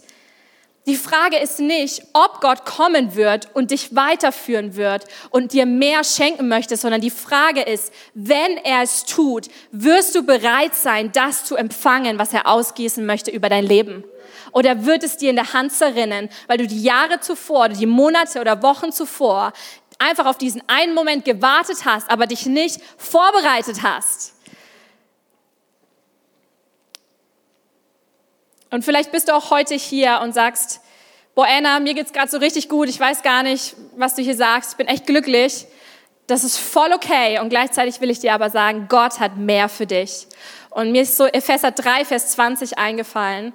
Die 0.88 0.98
Frage 0.98 1.38
ist 1.38 1.60
nicht, 1.60 2.04
ob 2.14 2.42
Gott 2.42 2.64
kommen 2.64 3.16
wird 3.16 3.50
und 3.56 3.72
dich 3.72 3.96
weiterführen 3.96 4.76
wird 4.76 5.06
und 5.32 5.52
dir 5.52 5.66
mehr 5.66 6.04
schenken 6.04 6.48
möchte, 6.48 6.78
sondern 6.78 7.02
die 7.02 7.10
Frage 7.10 7.62
ist, 7.62 7.92
wenn 8.14 8.58
er 8.58 8.84
es 8.84 9.04
tut, 9.04 9.48
wirst 9.72 10.14
du 10.14 10.22
bereit 10.22 10.76
sein, 10.76 11.12
das 11.12 11.44
zu 11.44 11.56
empfangen, 11.56 12.20
was 12.20 12.34
er 12.34 12.46
ausgießen 12.46 13.04
möchte 13.04 13.32
über 13.32 13.50
dein 13.50 13.66
Leben? 13.66 14.04
Oder 14.52 14.86
wird 14.86 15.04
es 15.04 15.18
dir 15.18 15.32
in 15.32 15.38
der 15.38 15.54
Hand 15.54 15.72
zerrinnen, 15.72 16.30
weil 16.46 16.60
du 16.60 16.68
die 16.68 16.84
Jahre 16.84 17.20
zuvor, 17.20 17.70
die 17.70 17.88
Monate 17.88 18.40
oder 18.40 18.62
Wochen 18.62 18.92
zuvor 18.92 19.54
einfach 19.98 20.28
auf 20.28 20.38
diesen 20.38 20.62
einen 20.68 20.94
Moment 20.94 21.26
gewartet 21.26 21.86
hast, 21.86 22.12
aber 22.12 22.28
dich 22.28 22.46
nicht 22.46 22.80
vorbereitet 22.98 23.82
hast? 23.82 24.35
Und 28.72 28.84
vielleicht 28.84 29.12
bist 29.12 29.30
du 29.30 29.36
auch 29.36 29.52
heute 29.52 29.76
hier 29.76 30.20
und 30.24 30.34
sagst, 30.34 30.82
boah 31.36 31.46
Anna, 31.46 31.80
mir 31.80 31.94
geht's 31.94 32.14
gerade 32.14 32.30
so 32.30 32.38
richtig 32.38 32.70
gut, 32.70 32.90
ich 32.90 33.00
weiß 33.00 33.22
gar 33.22 33.44
nicht, 33.44 33.76
was 33.96 34.16
du 34.16 34.22
hier 34.22 34.36
sagst, 34.36 34.72
ich 34.72 34.78
bin 34.78 34.88
echt 34.88 35.06
glücklich. 35.06 35.66
Das 36.28 36.44
ist 36.44 36.58
voll 36.58 36.92
okay 36.92 37.40
und 37.40 37.50
gleichzeitig 37.50 38.02
will 38.02 38.10
ich 38.10 38.20
dir 38.20 38.34
aber 38.34 38.50
sagen, 38.50 38.88
Gott 38.90 39.20
hat 39.20 39.38
mehr 39.38 39.70
für 39.70 39.86
dich. 39.86 40.28
Und 40.72 40.92
mir 40.92 41.04
ist 41.04 41.18
so 41.18 41.26
Epheser 41.26 41.72
3, 41.72 42.04
Vers 42.04 42.32
20 42.32 42.78
eingefallen. 42.80 43.54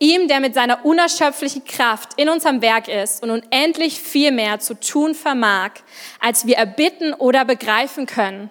Ihm, 0.00 0.26
der 0.26 0.40
mit 0.40 0.52
seiner 0.52 0.84
unerschöpflichen 0.84 1.64
Kraft 1.64 2.14
in 2.16 2.28
unserem 2.28 2.60
Werk 2.60 2.88
ist 2.88 3.22
und 3.22 3.30
unendlich 3.30 4.02
viel 4.02 4.32
mehr 4.32 4.58
zu 4.58 4.74
tun 4.74 5.14
vermag, 5.14 5.70
als 6.18 6.44
wir 6.44 6.56
erbitten 6.56 7.14
oder 7.14 7.44
begreifen 7.44 8.06
können. 8.06 8.50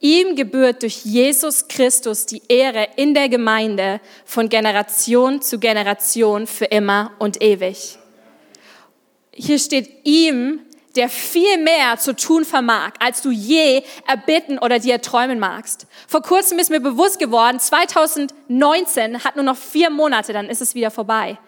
Ihm 0.00 0.34
gebührt 0.34 0.82
durch 0.82 1.04
Jesus 1.04 1.68
Christus 1.68 2.24
die 2.24 2.40
Ehre 2.48 2.88
in 2.96 3.12
der 3.12 3.28
Gemeinde 3.28 4.00
von 4.24 4.48
Generation 4.48 5.42
zu 5.42 5.58
Generation 5.58 6.46
für 6.46 6.64
immer 6.64 7.12
und 7.18 7.42
ewig. 7.42 7.98
Hier 9.30 9.58
steht 9.58 9.90
ihm, 10.04 10.60
der 10.96 11.10
viel 11.10 11.58
mehr 11.58 11.98
zu 11.98 12.16
tun 12.16 12.46
vermag, 12.46 12.92
als 12.98 13.20
du 13.20 13.30
je 13.30 13.82
erbitten 14.06 14.58
oder 14.58 14.78
dir 14.78 15.02
träumen 15.02 15.38
magst. 15.38 15.86
Vor 16.08 16.22
kurzem 16.22 16.58
ist 16.58 16.70
mir 16.70 16.80
bewusst 16.80 17.18
geworden, 17.18 17.60
2019 17.60 19.22
hat 19.22 19.36
nur 19.36 19.44
noch 19.44 19.56
vier 19.56 19.90
Monate, 19.90 20.32
dann 20.32 20.48
ist 20.48 20.62
es 20.62 20.74
wieder 20.74 20.90
vorbei. 20.90 21.38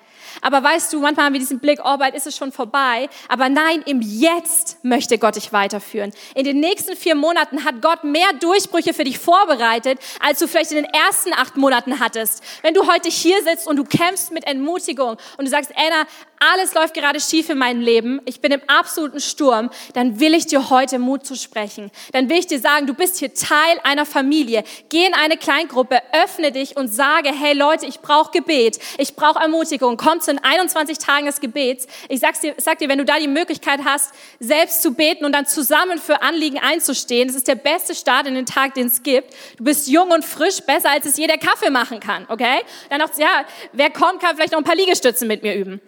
Aber 0.42 0.62
weißt 0.62 0.92
du, 0.92 1.00
manchmal 1.00 1.26
haben 1.26 1.32
wir 1.32 1.40
diesen 1.40 1.60
Blick, 1.60 1.80
oh, 1.82 1.96
bald 1.96 2.14
ist 2.14 2.26
es 2.26 2.36
schon 2.36 2.52
vorbei. 2.52 3.08
Aber 3.28 3.48
nein, 3.48 3.82
im 3.86 4.02
Jetzt 4.02 4.84
möchte 4.84 5.16
Gott 5.16 5.36
dich 5.36 5.52
weiterführen. 5.52 6.12
In 6.34 6.44
den 6.44 6.60
nächsten 6.60 6.96
vier 6.96 7.14
Monaten 7.14 7.64
hat 7.64 7.80
Gott 7.80 8.04
mehr 8.04 8.32
Durchbrüche 8.40 8.92
für 8.92 9.04
dich 9.04 9.18
vorbereitet, 9.18 9.98
als 10.20 10.40
du 10.40 10.48
vielleicht 10.48 10.72
in 10.72 10.82
den 10.82 10.92
ersten 10.92 11.32
acht 11.32 11.56
Monaten 11.56 12.00
hattest. 12.00 12.42
Wenn 12.62 12.74
du 12.74 12.92
heute 12.92 13.08
hier 13.08 13.42
sitzt 13.42 13.66
und 13.66 13.76
du 13.76 13.84
kämpfst 13.84 14.32
mit 14.32 14.46
Entmutigung 14.46 15.16
und 15.38 15.44
du 15.44 15.50
sagst, 15.50 15.72
Anna, 15.76 16.06
alles 16.52 16.74
läuft 16.74 16.94
gerade 16.94 17.20
schief 17.20 17.48
in 17.50 17.58
meinem 17.58 17.80
Leben, 17.80 18.20
ich 18.24 18.40
bin 18.40 18.52
im 18.52 18.60
absoluten 18.66 19.20
Sturm, 19.20 19.70
dann 19.94 20.18
will 20.18 20.34
ich 20.34 20.46
dir 20.46 20.70
heute 20.70 20.98
Mut 20.98 21.24
zu 21.24 21.36
sprechen. 21.36 21.90
Dann 22.12 22.28
will 22.28 22.38
ich 22.38 22.46
dir 22.46 22.58
sagen, 22.58 22.86
du 22.86 22.94
bist 22.94 23.18
hier 23.18 23.32
Teil 23.32 23.78
einer 23.84 24.04
Familie. 24.04 24.64
Geh 24.88 25.06
in 25.06 25.14
eine 25.14 25.36
Kleingruppe, 25.36 26.00
öffne 26.12 26.50
dich 26.50 26.76
und 26.76 26.88
sage, 26.88 27.30
hey 27.32 27.54
Leute, 27.54 27.86
ich 27.86 28.00
brauche 28.00 28.32
Gebet, 28.32 28.78
ich 28.98 29.14
brauche 29.14 29.40
Ermutigung. 29.40 29.96
Komm 29.96 30.20
zu 30.20 30.32
den 30.32 30.42
21 30.42 30.98
Tagen 30.98 31.26
des 31.26 31.40
Gebets. 31.40 31.86
Ich 32.08 32.20
sag's 32.20 32.40
dir, 32.40 32.54
sag 32.58 32.78
dir, 32.78 32.88
wenn 32.88 32.98
du 32.98 33.04
da 33.04 33.18
die 33.18 33.28
Möglichkeit 33.28 33.80
hast, 33.84 34.12
selbst 34.40 34.82
zu 34.82 34.94
beten 34.94 35.24
und 35.24 35.32
dann 35.32 35.46
zusammen 35.46 35.98
für 35.98 36.22
Anliegen 36.22 36.58
einzustehen, 36.58 37.28
das 37.28 37.36
ist 37.36 37.48
der 37.48 37.54
beste 37.54 37.94
Start 37.94 38.26
in 38.26 38.34
den 38.34 38.46
Tag, 38.46 38.74
den 38.74 38.88
es 38.88 39.02
gibt. 39.02 39.32
Du 39.56 39.64
bist 39.64 39.88
jung 39.88 40.10
und 40.10 40.24
frisch, 40.24 40.60
besser 40.60 40.90
als 40.90 41.06
es 41.06 41.16
jeder 41.16 41.38
Kaffee 41.38 41.70
machen 41.70 42.00
kann, 42.00 42.26
okay? 42.28 42.60
Dann 42.90 42.98
noch, 42.98 43.16
ja, 43.16 43.44
wer 43.72 43.90
kommt, 43.90 44.20
kann 44.20 44.34
vielleicht 44.34 44.52
noch 44.52 44.58
ein 44.58 44.64
paar 44.64 44.76
Liegestützen 44.76 45.28
mit 45.28 45.42
mir 45.42 45.54
üben 45.54 45.80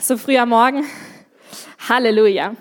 so 0.00 0.16
früh 0.16 0.36
am 0.36 0.50
Morgen. 0.50 0.84
Halleluja. 1.88 2.54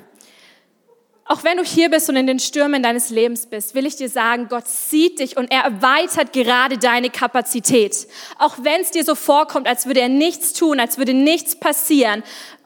Auch 1.27 1.43
wenn 1.43 1.57
du 1.57 1.63
hier 1.63 1.89
bist 1.89 2.07
und 2.09 2.15
in 2.15 2.27
den 2.27 2.39
Stürmen 2.39 2.83
deines 2.83 3.09
Lebens 3.09 3.47
bist, 3.47 3.73
will 3.73 3.87
ich 3.87 3.95
dir 3.95 4.09
sagen, 4.09 4.47
Gott 4.47 4.67
sieht 4.67 5.19
dich 5.19 5.37
und 5.37 5.51
er 5.51 5.61
erweitert 5.61 6.33
gerade 6.33 6.77
deine 6.77 7.09
Kapazität. 7.09 8.07
Auch 8.37 8.57
wenn 8.61 8.81
es 8.81 8.91
dir 8.91 9.03
so 9.03 9.15
vorkommt, 9.15 9.67
als 9.67 9.87
würde 9.87 10.01
er 10.01 10.09
nichts 10.09 10.53
tun, 10.53 10.79
als 10.79 10.99
würde 10.99 11.15
nichts 11.15 11.55
passieren, 11.55 12.23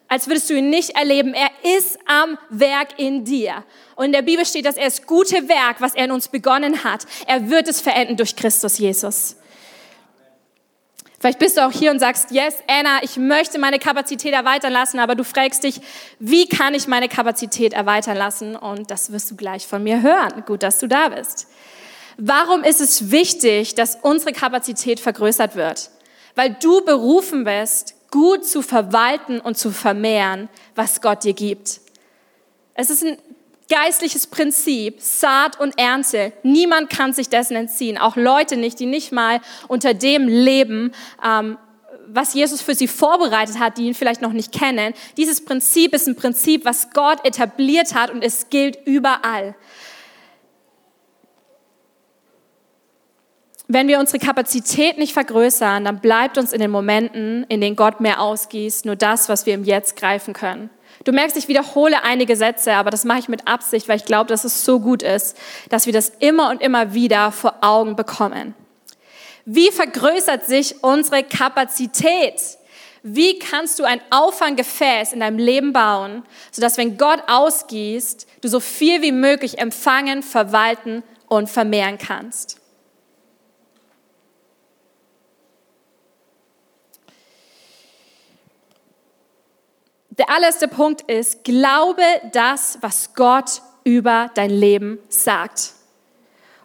als 0.10 0.28
würdest 0.28 0.50
du 0.50 0.56
ihn 0.56 0.70
nicht 0.70 0.92
erleben. 0.92 1.34
Er 1.34 1.52
ist 1.78 1.98
am 2.06 2.38
Werk 2.50 3.00
in 3.00 3.24
dir. 3.24 3.64
Und 3.96 4.06
in 4.06 4.12
der 4.12 4.24
Bibel 4.24 4.46
steht, 4.46 4.66
dass 4.66 4.76
er 4.76 4.86
das 4.86 5.06
gute 5.06 5.48
Werk, 5.48 5.80
was 5.80 5.96
er 5.96 6.06
in 6.06 6.12
uns 6.12 6.28
begonnen 6.28 6.84
hat, 6.84 7.06
er 7.28 7.50
wird 7.50 7.70
es 7.70 7.80
verenden 7.80 8.18
durch 8.18 8.36
Christus 8.36 8.78
Jesus. 8.78 9.38
Vielleicht 11.20 11.40
bist 11.40 11.58
du 11.58 11.66
auch 11.66 11.72
hier 11.72 11.92
und 11.92 12.00
sagst, 12.00 12.32
yes, 12.32 12.56
Anna, 12.68 13.04
ich 13.04 13.18
möchte 13.18 13.60
meine 13.60 13.78
Kapazität 13.78 14.34
erweitern 14.34 14.72
lassen, 14.72 15.00
aber 15.00 15.16
du 15.16 15.26
fragst 15.26 15.66
dich, 15.66 15.82
wie 16.20 16.48
kann 16.48 16.74
ich 16.74 16.88
meine 16.88 17.10
Kapazität 17.10 17.74
erweitern 17.74 18.16
lassen? 18.16 18.56
Und 18.56 18.90
das 18.90 19.12
wirst 19.12 19.30
du 19.30 19.36
gleich 19.36 19.68
von 19.68 19.84
mir 19.84 20.02
hören. 20.02 20.44
Gut, 20.46 20.64
dass 20.64 20.80
du 20.80 20.88
da 20.88 21.10
bist. 21.10 21.48
Warum 22.18 22.64
ist 22.64 22.80
es 22.80 23.12
wichtig, 23.12 23.76
dass 23.76 23.98
unsere 24.02 24.32
Kapazität 24.32 25.02
vergrößert 25.02 25.56
wird? 25.56 25.90
Weil 26.36 26.56
du 26.62 26.86
berufen 26.86 27.44
bist, 27.44 27.96
gut 28.12 28.46
zu 28.46 28.62
verwalten 28.62 29.42
und 29.42 29.58
zu 29.58 29.72
vermehren, 29.72 30.48
was 30.76 31.02
Gott 31.02 31.26
dir 31.26 31.34
gibt. 31.34 31.82
Es 32.76 32.90
ist 32.90 33.04
ein 33.04 33.18
geistliches 33.70 34.28
Prinzip, 34.28 35.00
Saat 35.00 35.60
und 35.60 35.78
Ernte. 35.78 36.34
Niemand 36.44 36.90
kann 36.90 37.14
sich 37.14 37.30
dessen 37.30 37.56
entziehen, 37.56 37.98
auch 37.98 38.16
Leute 38.16 38.58
nicht, 38.58 38.80
die 38.80 38.88
nicht 38.88 39.12
mal 39.12 39.40
unter 39.68 39.94
dem 39.94 40.28
leben, 40.28 40.92
ähm, 41.24 41.58
was 42.12 42.34
Jesus 42.34 42.62
für 42.62 42.74
sie 42.74 42.88
vorbereitet 42.88 43.60
hat, 43.60 43.78
die 43.78 43.86
ihn 43.86 43.94
vielleicht 43.94 44.22
noch 44.22 44.34
nicht 44.34 44.52
kennen. 44.52 44.94
Dieses 45.18 45.46
Prinzip 45.46 45.94
ist 45.94 46.08
ein 46.08 46.16
Prinzip, 46.16 46.66
was 46.66 46.90
Gott 46.92 47.24
etabliert 47.24 47.94
hat 47.94 48.10
und 48.10 48.24
es 48.24 48.50
gilt 48.50 48.80
überall. 48.86 49.56
Wenn 53.68 53.88
wir 53.88 54.00
unsere 54.00 54.18
Kapazität 54.18 54.98
nicht 54.98 55.14
vergrößern, 55.14 55.86
dann 55.86 56.00
bleibt 56.00 56.40
uns 56.40 56.54
in 56.54 56.60
den 56.60 56.72
Momenten, 56.72 57.46
in 57.50 57.62
denen 57.62 57.76
Gott 57.76 58.02
mehr 58.02 58.20
ausgießt, 58.20 58.86
nur 58.86 58.96
das, 58.96 59.30
was 59.30 59.46
wir 59.46 59.54
im 59.54 59.64
Jetzt 59.64 59.96
greifen 59.96 60.34
können. 60.34 60.72
Du 61.04 61.12
merkst, 61.12 61.38
ich 61.38 61.48
wiederhole 61.48 62.04
einige 62.04 62.36
Sätze, 62.36 62.74
aber 62.74 62.90
das 62.90 63.06
mache 63.06 63.20
ich 63.20 63.30
mit 63.30 63.48
Absicht, 63.48 63.88
weil 63.88 63.98
ich 63.98 64.06
glaube, 64.06 64.28
dass 64.28 64.44
es 64.44 64.66
so 64.66 64.80
gut 64.80 65.02
ist, 65.02 65.38
dass 65.70 65.86
wir 65.86 65.94
das 65.94 66.10
immer 66.20 66.50
und 66.50 66.62
immer 66.62 66.94
wieder 66.94 67.32
vor 67.32 67.56
Augen 67.62 67.96
bekommen. 67.96 68.54
Wie 69.46 69.72
vergrößert 69.72 70.46
sich 70.46 70.84
unsere 70.84 71.24
Kapazität? 71.24 72.42
Wie 73.02 73.40
kannst 73.40 73.80
du 73.80 73.86
ein 73.86 74.02
Auffanggefäß 74.10 75.14
in 75.14 75.22
deinem 75.22 75.40
Leben 75.40 75.72
bauen, 75.72 76.24
sodass 76.52 76.78
wenn 76.78 76.98
Gott 76.98 77.24
ausgießt, 77.28 78.28
du 78.42 78.48
so 78.50 78.60
viel 78.60 79.02
wie 79.02 79.14
möglich 79.14 79.58
empfangen, 79.58 80.22
verwalten 80.22 81.04
und 81.28 81.50
vermehren 81.50 81.98
kannst? 81.98 82.59
Der 90.20 90.30
allererste 90.30 90.68
Punkt 90.68 91.10
ist, 91.10 91.46
glaube 91.46 92.04
das, 92.34 92.78
was 92.82 93.14
Gott 93.14 93.62
über 93.86 94.30
dein 94.36 94.50
Leben 94.50 95.00
sagt. 95.08 95.72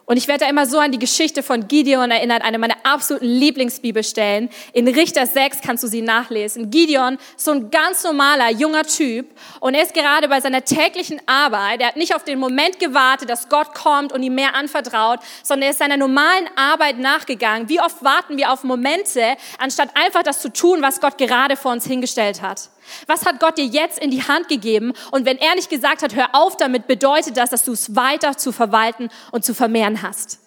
Und 0.03 0.17
ich 0.17 0.27
werde 0.27 0.43
da 0.43 0.49
immer 0.49 0.65
so 0.65 0.77
an 0.77 0.91
die 0.91 0.99
Geschichte 0.99 1.41
von 1.41 1.69
Gideon 1.69 2.11
erinnert, 2.11 2.43
eine 2.43 2.59
meiner 2.59 2.75
absoluten 2.83 3.25
Lieblingsbibelstellen. 3.25 4.49
In 4.73 4.89
Richter 4.89 5.25
6 5.25 5.61
kannst 5.61 5.85
du 5.85 5.87
sie 5.87 6.01
nachlesen. 6.01 6.69
Gideon, 6.69 7.17
so 7.37 7.51
ein 7.51 7.71
ganz 7.71 8.03
normaler, 8.03 8.51
junger 8.51 8.83
Typ. 8.83 9.25
Und 9.61 9.73
er 9.73 9.83
ist 9.83 9.93
gerade 9.93 10.27
bei 10.27 10.41
seiner 10.41 10.65
täglichen 10.65 11.21
Arbeit. 11.25 11.79
Er 11.79 11.87
hat 11.87 11.95
nicht 11.95 12.13
auf 12.13 12.25
den 12.25 12.37
Moment 12.37 12.77
gewartet, 12.77 13.29
dass 13.29 13.47
Gott 13.47 13.73
kommt 13.73 14.11
und 14.11 14.21
ihm 14.21 14.35
mehr 14.35 14.53
anvertraut, 14.53 15.21
sondern 15.43 15.63
er 15.63 15.71
ist 15.71 15.79
seiner 15.79 15.97
normalen 15.97 16.49
Arbeit 16.57 16.99
nachgegangen. 16.99 17.69
Wie 17.69 17.79
oft 17.79 18.03
warten 18.03 18.35
wir 18.35 18.51
auf 18.51 18.65
Momente, 18.65 19.37
anstatt 19.59 19.89
einfach 19.95 20.23
das 20.23 20.41
zu 20.41 20.51
tun, 20.51 20.81
was 20.81 20.99
Gott 20.99 21.17
gerade 21.17 21.55
vor 21.55 21.71
uns 21.71 21.87
hingestellt 21.87 22.41
hat? 22.41 22.69
Was 23.07 23.25
hat 23.25 23.39
Gott 23.39 23.57
dir 23.57 23.65
jetzt 23.65 23.99
in 23.99 24.11
die 24.11 24.23
Hand 24.23 24.47
gegeben? 24.47 24.93
Und 25.11 25.25
wenn 25.25 25.37
er 25.37 25.55
nicht 25.55 25.69
gesagt 25.69 26.01
hat, 26.01 26.15
hör 26.15 26.29
auf 26.33 26.57
damit, 26.57 26.87
bedeutet 26.87 27.37
das, 27.37 27.49
dass 27.49 27.63
du 27.63 27.71
es 27.71 27.95
weiter 27.95 28.37
zu 28.37 28.51
verwalten 28.51 29.09
und 29.31 29.45
zu 29.45 29.53
vermehren 29.53 30.01
hast. 30.01 30.39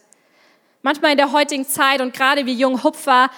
Manchmal 0.83 1.13
in 1.13 1.19
der 1.19 1.33
heutigen 1.33 1.67
Zeit 1.67 2.01
und 2.01 2.15
gerade 2.15 2.47
wir 2.47 2.55
jungen 2.55 2.83
Hupfer 2.83 3.31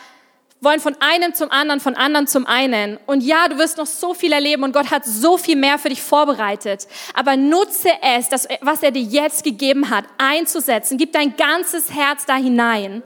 wollen 0.61 0.80
von 0.80 0.95
einem 1.00 1.35
zum 1.35 1.50
anderen, 1.50 1.80
von 1.80 1.95
anderen 1.95 2.26
zum 2.26 2.47
einen. 2.47 2.99
Und 3.07 3.23
ja, 3.23 3.49
du 3.49 3.59
wirst 3.59 3.78
noch 3.78 3.87
so 3.87 4.12
viel 4.12 4.33
erleben 4.33 4.62
und 4.62 4.73
Gott 4.73 4.90
hat 4.90 5.04
so 5.04 5.38
viel 5.38 5.57
mehr 5.57 5.78
für 5.78 5.88
dich 5.88 6.02
vorbereitet. 6.02 6.87
Aber 7.14 7.37
nutze 7.37 7.88
es, 8.02 8.28
das, 8.28 8.47
was 8.61 8.83
er 8.83 8.90
dir 8.90 9.02
jetzt 9.02 9.42
gegeben 9.42 9.90
hat, 9.90 10.04
einzusetzen. 10.19 10.99
Gib 10.99 11.12
dein 11.12 11.37
ganzes 11.37 11.90
Herz 11.90 12.26
da 12.26 12.37
hinein. 12.37 13.02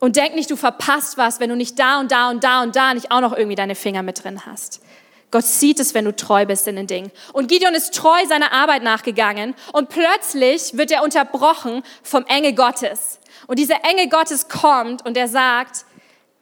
Und 0.00 0.16
denk 0.16 0.34
nicht, 0.34 0.50
du 0.50 0.56
verpasst 0.56 1.18
was, 1.18 1.40
wenn 1.40 1.50
du 1.50 1.56
nicht 1.56 1.78
da 1.78 1.98
und 1.98 2.12
da 2.12 2.30
und 2.30 2.44
da 2.44 2.62
und 2.62 2.76
da 2.76 2.94
nicht 2.94 3.10
auch 3.10 3.20
noch 3.20 3.32
irgendwie 3.32 3.56
deine 3.56 3.74
Finger 3.74 4.02
mit 4.02 4.22
drin 4.22 4.46
hast. 4.46 4.80
Gott 5.30 5.44
sieht 5.44 5.78
es, 5.80 5.92
wenn 5.92 6.06
du 6.06 6.16
treu 6.16 6.46
bist 6.46 6.66
in 6.68 6.76
den 6.76 6.86
Dingen. 6.86 7.10
Und 7.32 7.48
Gideon 7.48 7.74
ist 7.74 7.94
treu 7.94 8.18
seiner 8.26 8.52
Arbeit 8.52 8.82
nachgegangen 8.82 9.54
und 9.72 9.90
plötzlich 9.90 10.76
wird 10.76 10.90
er 10.90 11.02
unterbrochen 11.02 11.82
vom 12.02 12.24
Engel 12.26 12.54
Gottes. 12.54 13.18
Und 13.46 13.58
dieser 13.58 13.84
Engel 13.84 14.08
Gottes 14.08 14.48
kommt 14.48 15.04
und 15.04 15.16
er 15.16 15.28
sagt, 15.28 15.84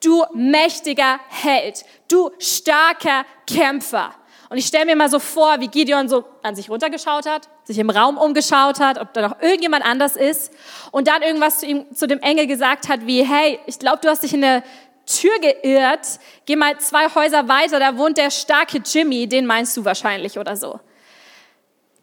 du 0.04 0.24
mächtiger 0.34 1.18
Held, 1.28 1.84
du 2.08 2.30
starker 2.38 3.24
Kämpfer. 3.46 4.14
Und 4.48 4.58
ich 4.58 4.66
stelle 4.66 4.86
mir 4.86 4.96
mal 4.96 5.10
so 5.10 5.18
vor, 5.18 5.60
wie 5.60 5.68
Gideon 5.68 6.08
so 6.08 6.24
an 6.42 6.54
sich 6.54 6.70
runtergeschaut 6.70 7.26
hat, 7.26 7.48
sich 7.64 7.78
im 7.78 7.90
Raum 7.90 8.16
umgeschaut 8.16 8.78
hat, 8.78 8.98
ob 8.98 9.12
da 9.12 9.28
noch 9.28 9.42
irgendjemand 9.42 9.84
anders 9.84 10.16
ist 10.16 10.52
und 10.92 11.08
dann 11.08 11.22
irgendwas 11.22 11.58
zu 11.60 11.66
ihm, 11.66 11.86
zu 11.94 12.06
dem 12.06 12.20
Engel 12.20 12.46
gesagt 12.46 12.88
hat, 12.88 13.06
wie, 13.06 13.24
hey, 13.24 13.58
ich 13.66 13.78
glaube, 13.78 13.98
du 14.02 14.08
hast 14.08 14.22
dich 14.22 14.34
in 14.34 14.42
der 14.42 14.62
Tür 15.06 15.36
geirrt, 15.40 16.20
geh 16.46 16.56
mal 16.56 16.78
zwei 16.78 17.08
Häuser 17.14 17.48
weiter, 17.48 17.78
da 17.78 17.96
wohnt 17.96 18.18
der 18.18 18.30
starke 18.30 18.78
Jimmy, 18.84 19.28
den 19.28 19.46
meinst 19.46 19.76
du 19.76 19.84
wahrscheinlich 19.84 20.38
oder 20.38 20.56
so. 20.56 20.80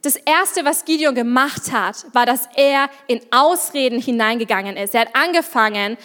Das 0.01 0.17
erste, 0.17 0.65
was 0.65 0.83
Gideon 0.83 1.15
gemacht 1.15 1.71
hat, 1.71 2.05
war, 2.13 2.25
dass 2.25 2.49
er 2.55 2.89
in 3.07 3.21
Ausreden 3.31 4.01
hineingegangen 4.01 4.75
ist. 4.75 4.93
Er 4.93 5.01
hat 5.01 5.15
angefangen, 5.15 5.97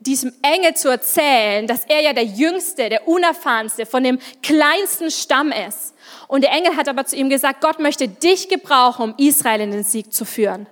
diesem 0.00 0.32
Engel 0.42 0.74
zu 0.74 0.88
erzählen, 0.88 1.66
dass 1.66 1.84
er 1.84 2.00
ja 2.00 2.12
der 2.12 2.24
Jüngste, 2.24 2.88
der 2.88 3.06
Unerfahrenste 3.06 3.84
von 3.86 4.02
dem 4.02 4.18
kleinsten 4.42 5.10
Stamm 5.10 5.52
ist. 5.52 5.94
Und 6.26 6.42
der 6.42 6.52
Engel 6.52 6.76
hat 6.76 6.88
aber 6.88 7.04
zu 7.04 7.16
ihm 7.16 7.28
gesagt, 7.28 7.60
Gott 7.60 7.78
möchte 7.78 8.08
dich 8.08 8.48
gebrauchen, 8.48 9.10
um 9.10 9.14
Israel 9.18 9.60
in 9.60 9.70
den 9.70 9.84
Sieg 9.84 10.12
zu 10.12 10.24
führen. 10.24 10.66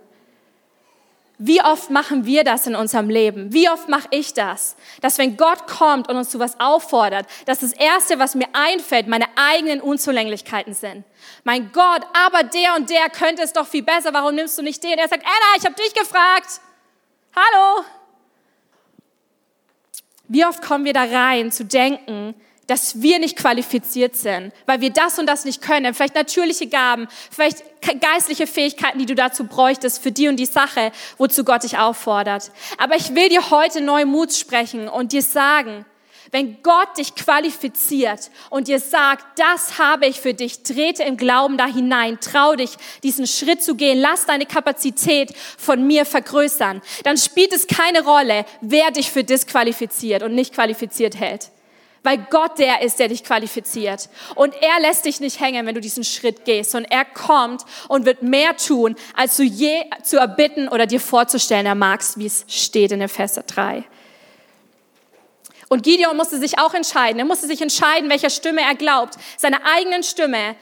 Wie 1.41 1.63
oft 1.63 1.91
machen 1.91 2.27
wir 2.27 2.43
das 2.43 2.67
in 2.67 2.75
unserem 2.75 3.09
Leben? 3.09 3.53
Wie 3.53 3.69
oft 3.69 3.89
mache 3.89 4.09
ich 4.11 4.35
das? 4.35 4.75
Dass 5.03 5.19
wenn 5.19 5.37
Gott 5.37 5.69
kommt 5.69 6.09
und 6.09 6.17
uns 6.17 6.31
zu 6.31 6.41
was 6.41 6.59
auffordert, 6.59 7.27
dass 7.47 7.61
das 7.61 7.73
Erste, 7.75 8.19
was 8.19 8.35
mir 8.35 8.49
einfällt, 8.55 9.07
meine 9.07 9.27
eigenen 9.37 9.81
Unzulänglichkeiten 9.81 10.75
sind. 10.75 11.05
Mein 11.45 11.71
Gott, 11.73 12.03
aber 12.13 12.43
der 12.43 12.75
und 12.75 12.91
der 12.91 13.09
könnte 13.11 13.43
es 13.43 13.53
doch 13.53 13.69
viel 13.69 13.85
besser, 13.85 14.13
warum 14.13 14.35
nimmst 14.35 14.59
du 14.59 14.63
nicht 14.63 14.83
den? 14.83 14.99
Er 14.99 15.07
sagt, 15.07 15.23
Anna, 15.25 15.59
ich 15.59 15.65
habe 15.65 15.77
dich 15.77 15.95
gefragt. 15.95 16.61
Hallo, 17.37 17.85
wie 20.29 20.45
oft 20.45 20.63
kommen 20.63 20.85
wir 20.85 20.93
da 20.93 21.05
rein 21.05 21.51
zu 21.51 21.65
denken, 21.65 22.35
dass 22.69 23.01
wir 23.01 23.19
nicht 23.19 23.37
qualifiziert 23.37 24.15
sind, 24.15 24.53
weil 24.67 24.83
wir 24.83 24.91
das 24.91 25.19
und 25.19 25.27
das 25.27 25.47
nicht 25.47 25.63
können. 25.63 25.95
Vielleicht 25.95 26.15
natürliche 26.15 26.67
Gaben, 26.67 27.09
vielleicht 27.31 27.65
geistliche 28.01 28.47
Fähigkeiten, 28.47 28.99
die 28.99 29.07
du 29.07 29.15
dazu 29.15 29.45
bräuchtest 29.45 30.03
für 30.03 30.13
die 30.13 30.29
und 30.29 30.37
die 30.37 30.47
Sache, 30.47 30.93
wozu 31.17 31.45
Gott 31.45 31.63
dich 31.63 31.79
auffordert. 31.79 32.51
Aber 32.77 32.95
ich 32.95 33.15
will 33.15 33.31
dir 33.31 33.51
heute 33.51 33.81
neu 33.81 34.05
Mut 34.05 34.35
sprechen 34.35 34.87
und 34.87 35.13
dir 35.13 35.23
sagen, 35.23 35.87
wenn 36.31 36.63
Gott 36.63 36.99
dich 36.99 37.15
qualifiziert 37.15 38.31
und 38.51 38.69
dir 38.69 38.81
sagt, 38.81 39.25
das 39.39 39.79
habe 39.79 40.07
ich 40.07 40.21
für 40.21 40.35
dich, 40.35 40.63
trete 40.63 41.03
im 41.03 41.17
Glauben 41.17 41.57
da 41.57 41.67
hinein, 41.67 42.19
trau 42.21 42.55
dich, 42.55 42.71
diesen 43.03 43.27
Schritt 43.27 43.63
zu 43.63 43.75
gehen, 43.75 43.99
lass 43.99 44.27
deine 44.27 44.47
Kapazität 44.47 45.35
von 45.57 45.87
mir 45.87 46.05
vergrößern, 46.05 46.83
dann 47.05 47.17
spielt 47.17 47.53
es 47.53 47.67
keine 47.67 48.05
Rolle, 48.05 48.45
wer 48.61 48.91
dich 48.91 49.11
für 49.11 49.25
disqualifiziert 49.25 50.23
und 50.23 50.35
nicht 50.35 50.55
qualifiziert 50.55 51.19
hält. 51.19 51.51
Weil 52.05 52.19
Gott 52.31 52.59
der 52.59 52.83
ist, 52.83 53.01
der 53.01 53.09
dich 53.09 53.25
qualifiziert. 53.25 54.09
Und 54.37 54.55
er 54.63 54.81
lässt 54.81 55.05
dich 55.05 55.21
nicht 55.21 55.41
hängen, 55.41 55.67
wenn 55.67 55.75
du 55.75 55.81
diesen 55.81 56.05
Schritt 56.05 56.45
gehst. 56.45 56.75
Und 56.75 56.85
er 56.85 57.05
kommt 57.05 57.63
und 57.89 58.07
wird 58.07 58.23
mehr 58.23 58.57
tun, 58.57 58.95
als 59.15 59.37
du 59.37 59.43
je 59.43 59.85
zu 60.05 60.17
erbitten 60.17 60.69
oder 60.69 60.87
dir 60.87 61.01
vorzustellen 61.01 61.67
er 61.67 61.75
magst, 61.75 62.17
wie 62.19 62.27
es 62.27 62.45
steht 62.49 62.93
in 62.93 63.01
Epheser 63.01 63.43
3. 63.43 63.85
Und 65.69 65.83
Gideon 65.83 66.17
musste 66.17 66.39
sich 66.39 66.59
auch 66.59 66.75
entscheiden. 66.75 67.19
Er 67.19 67.25
musste 67.25 67.47
sich 67.47 67.61
entscheiden, 67.61 68.09
welcher 68.11 68.31
Stimme 68.31 68.63
er 68.63 68.75
glaubt. 68.75 69.15
Seine 69.37 69.65
eigenen 69.65 70.03
Stimme, 70.03 70.57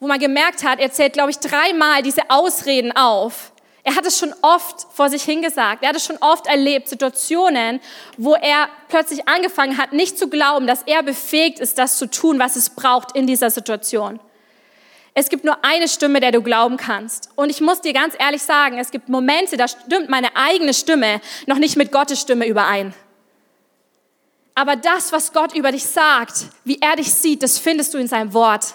wo 0.00 0.06
man 0.06 0.18
gemerkt 0.18 0.64
hat, 0.64 0.80
er 0.80 0.92
zählt, 0.92 1.14
glaube 1.14 1.30
ich, 1.30 1.38
dreimal 1.38 2.02
diese 2.02 2.28
Ausreden 2.28 2.92
auf. 2.94 3.52
Er 3.86 3.96
hat 3.96 4.06
es 4.06 4.18
schon 4.18 4.34
oft 4.40 4.86
vor 4.92 5.10
sich 5.10 5.22
hingesagt. 5.22 5.82
Er 5.82 5.90
hat 5.90 5.96
es 5.96 6.06
schon 6.06 6.16
oft 6.20 6.46
erlebt, 6.46 6.88
Situationen, 6.88 7.80
wo 8.16 8.34
er 8.34 8.68
plötzlich 8.88 9.28
angefangen 9.28 9.76
hat, 9.76 9.92
nicht 9.92 10.18
zu 10.18 10.28
glauben, 10.28 10.66
dass 10.66 10.82
er 10.86 11.02
befähigt 11.02 11.60
ist, 11.60 11.78
das 11.78 11.98
zu 11.98 12.10
tun, 12.10 12.38
was 12.38 12.56
es 12.56 12.70
braucht 12.70 13.14
in 13.14 13.26
dieser 13.26 13.50
Situation. 13.50 14.20
Es 15.12 15.28
gibt 15.28 15.44
nur 15.44 15.64
eine 15.64 15.86
Stimme, 15.86 16.20
der 16.20 16.32
du 16.32 16.42
glauben 16.42 16.76
kannst. 16.76 17.28
Und 17.36 17.50
ich 17.50 17.60
muss 17.60 17.82
dir 17.82 17.92
ganz 17.92 18.14
ehrlich 18.18 18.42
sagen, 18.42 18.78
es 18.78 18.90
gibt 18.90 19.08
Momente, 19.08 19.56
da 19.56 19.68
stimmt 19.68 20.08
meine 20.08 20.34
eigene 20.34 20.74
Stimme 20.74 21.20
noch 21.46 21.58
nicht 21.58 21.76
mit 21.76 21.92
Gottes 21.92 22.20
Stimme 22.20 22.46
überein. 22.46 22.94
Aber 24.54 24.76
das, 24.76 25.12
was 25.12 25.32
Gott 25.32 25.54
über 25.54 25.72
dich 25.72 25.84
sagt, 25.84 26.46
wie 26.64 26.78
er 26.80 26.96
dich 26.96 27.12
sieht, 27.12 27.42
das 27.42 27.58
findest 27.58 27.92
du 27.92 27.98
in 27.98 28.06
seinem 28.06 28.32
Wort. 28.34 28.74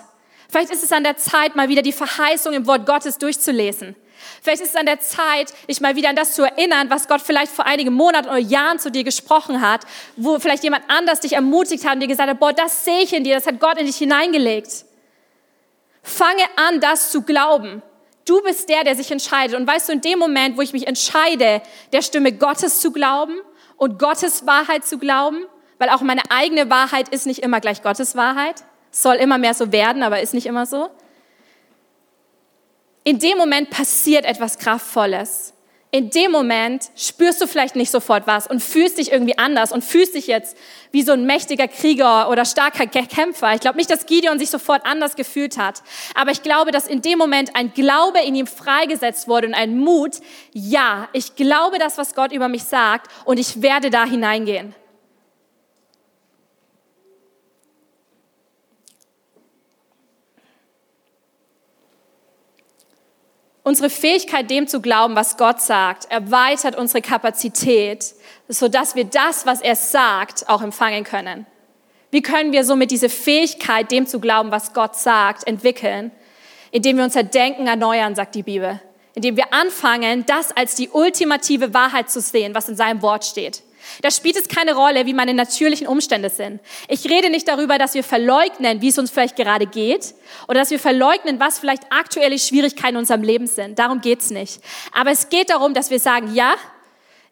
Vielleicht 0.49 0.71
ist 0.71 0.83
es 0.83 0.91
an 0.91 1.03
der 1.03 1.17
Zeit, 1.17 1.55
mal 1.55 1.69
wieder 1.69 1.81
die 1.81 1.93
Verheißung 1.93 2.53
im 2.53 2.67
Wort 2.67 2.85
Gottes 2.85 3.17
durchzulesen. 3.17 3.95
Vielleicht 4.41 4.61
ist 4.61 4.71
es 4.71 4.75
an 4.75 4.85
der 4.85 4.99
Zeit, 4.99 5.53
dich 5.69 5.79
mal 5.79 5.95
wieder 5.95 6.09
an 6.09 6.15
das 6.15 6.33
zu 6.33 6.43
erinnern, 6.43 6.89
was 6.89 7.07
Gott 7.07 7.21
vielleicht 7.21 7.51
vor 7.51 7.65
einigen 7.65 7.93
Monaten 7.93 8.27
oder 8.27 8.37
Jahren 8.37 8.79
zu 8.79 8.91
dir 8.91 9.03
gesprochen 9.03 9.61
hat, 9.61 9.85
wo 10.17 10.39
vielleicht 10.39 10.63
jemand 10.63 10.83
anders 10.89 11.21
dich 11.21 11.33
ermutigt 11.33 11.85
hat 11.85 11.95
und 11.95 11.99
dir 12.01 12.07
gesagt 12.07 12.29
hat, 12.29 12.39
boah, 12.39 12.51
das 12.51 12.83
sehe 12.83 13.01
ich 13.01 13.13
in 13.13 13.23
dir, 13.23 13.35
das 13.35 13.47
hat 13.47 13.59
Gott 13.59 13.77
in 13.77 13.85
dich 13.85 13.97
hineingelegt. 13.97 14.85
Fange 16.03 16.43
an, 16.55 16.81
das 16.81 17.11
zu 17.11 17.21
glauben. 17.21 17.81
Du 18.25 18.41
bist 18.41 18.69
der, 18.69 18.83
der 18.83 18.95
sich 18.95 19.11
entscheidet. 19.11 19.57
Und 19.57 19.67
weißt 19.67 19.89
du, 19.89 19.93
in 19.93 20.01
dem 20.01 20.19
Moment, 20.19 20.57
wo 20.57 20.61
ich 20.61 20.73
mich 20.73 20.87
entscheide, 20.87 21.61
der 21.93 22.01
Stimme 22.01 22.31
Gottes 22.31 22.81
zu 22.81 22.91
glauben 22.91 23.35
und 23.77 23.97
Gottes 23.99 24.45
Wahrheit 24.45 24.85
zu 24.85 24.97
glauben, 24.97 25.45
weil 25.79 25.89
auch 25.89 26.01
meine 26.01 26.21
eigene 26.29 26.69
Wahrheit 26.69 27.09
ist 27.09 27.25
nicht 27.25 27.39
immer 27.39 27.59
gleich 27.59 27.81
Gottes 27.81 28.15
Wahrheit. 28.15 28.63
Soll 28.91 29.15
immer 29.15 29.39
mehr 29.39 29.55
so 29.55 29.71
werden, 29.71 30.03
aber 30.03 30.21
ist 30.21 30.33
nicht 30.35 30.45
immer 30.45 30.65
so. 30.65 30.89
In 33.03 33.17
dem 33.17 33.37
Moment 33.37 33.71
passiert 33.71 34.25
etwas 34.25 34.59
Kraftvolles. 34.59 35.53
In 35.91 36.11
dem 36.11 36.31
Moment 36.31 36.91
spürst 36.95 37.41
du 37.41 37.47
vielleicht 37.47 37.75
nicht 37.75 37.89
sofort 37.89 38.27
was 38.27 38.45
und 38.45 38.61
fühlst 38.61 38.99
dich 38.99 39.11
irgendwie 39.11 39.39
anders 39.39 39.71
und 39.71 39.83
fühlst 39.83 40.13
dich 40.13 40.27
jetzt 40.27 40.55
wie 40.91 41.01
so 41.01 41.13
ein 41.13 41.25
mächtiger 41.25 41.67
Krieger 41.67 42.29
oder 42.29 42.45
starker 42.45 42.85
Kämpfer. 42.85 43.55
Ich 43.55 43.61
glaube 43.61 43.77
nicht, 43.77 43.89
dass 43.89 44.05
Gideon 44.05 44.37
sich 44.37 44.51
sofort 44.51 44.85
anders 44.85 45.15
gefühlt 45.15 45.57
hat. 45.57 45.81
Aber 46.13 46.29
ich 46.29 46.43
glaube, 46.43 46.69
dass 46.69 46.85
in 46.85 47.01
dem 47.01 47.17
Moment 47.17 47.55
ein 47.55 47.73
Glaube 47.73 48.19
in 48.19 48.35
ihm 48.35 48.45
freigesetzt 48.45 49.27
wurde 49.27 49.47
und 49.47 49.55
ein 49.55 49.79
Mut. 49.79 50.17
Ja, 50.53 51.09
ich 51.11 51.35
glaube 51.35 51.79
das, 51.79 51.97
was 51.97 52.13
Gott 52.13 52.31
über 52.33 52.49
mich 52.49 52.65
sagt 52.65 53.09
und 53.25 53.39
ich 53.39 53.63
werde 53.63 53.89
da 53.89 54.05
hineingehen. 54.05 54.75
Unsere 63.63 63.89
Fähigkeit, 63.89 64.49
dem 64.49 64.67
zu 64.67 64.81
glauben, 64.81 65.15
was 65.15 65.37
Gott 65.37 65.61
sagt, 65.61 66.09
erweitert 66.11 66.77
unsere 66.77 67.01
Kapazität, 67.01 68.13
sodass 68.47 68.95
wir 68.95 69.05
das, 69.05 69.45
was 69.45 69.61
er 69.61 69.75
sagt, 69.75 70.47
auch 70.47 70.61
empfangen 70.61 71.03
können. 71.03 71.45
Wie 72.11 72.21
können 72.21 72.51
wir 72.51 72.63
somit 72.63 72.89
diese 72.89 73.09
Fähigkeit, 73.09 73.91
dem 73.91 74.07
zu 74.07 74.19
glauben, 74.19 74.51
was 74.51 74.73
Gott 74.73 74.95
sagt, 74.95 75.45
entwickeln? 75.45 76.11
Indem 76.71 76.97
wir 76.97 77.03
unser 77.03 77.23
Denken 77.23 77.67
erneuern, 77.67 78.15
sagt 78.15 78.35
die 78.35 78.43
Bibel. 78.43 78.79
Indem 79.13 79.37
wir 79.37 79.53
anfangen, 79.53 80.25
das 80.25 80.55
als 80.55 80.75
die 80.75 80.89
ultimative 80.89 81.73
Wahrheit 81.73 82.09
zu 82.09 82.21
sehen, 82.21 82.55
was 82.55 82.69
in 82.69 82.75
seinem 82.75 83.01
Wort 83.01 83.25
steht. 83.25 83.61
Da 84.01 84.11
spielt 84.11 84.35
es 84.35 84.47
keine 84.47 84.75
Rolle, 84.75 85.05
wie 85.05 85.13
meine 85.13 85.33
natürlichen 85.33 85.87
Umstände 85.87 86.29
sind. 86.29 86.59
Ich 86.87 87.05
rede 87.09 87.29
nicht 87.29 87.47
darüber, 87.47 87.77
dass 87.77 87.93
wir 87.93 88.03
verleugnen, 88.03 88.81
wie 88.81 88.89
es 88.89 88.97
uns 88.97 89.11
vielleicht 89.11 89.35
gerade 89.35 89.65
geht 89.65 90.13
oder 90.47 90.59
dass 90.59 90.71
wir 90.71 90.79
verleugnen, 90.79 91.39
was 91.39 91.59
vielleicht 91.59 91.83
aktuelle 91.91 92.39
Schwierigkeiten 92.39 92.95
in 92.95 92.97
unserem 92.97 93.23
Leben 93.23 93.47
sind. 93.47 93.79
Darum 93.79 94.01
geht's 94.01 94.29
nicht. 94.29 94.61
Aber 94.93 95.11
es 95.11 95.29
geht 95.29 95.49
darum, 95.49 95.73
dass 95.73 95.89
wir 95.89 95.99
sagen, 95.99 96.33
ja, 96.33 96.55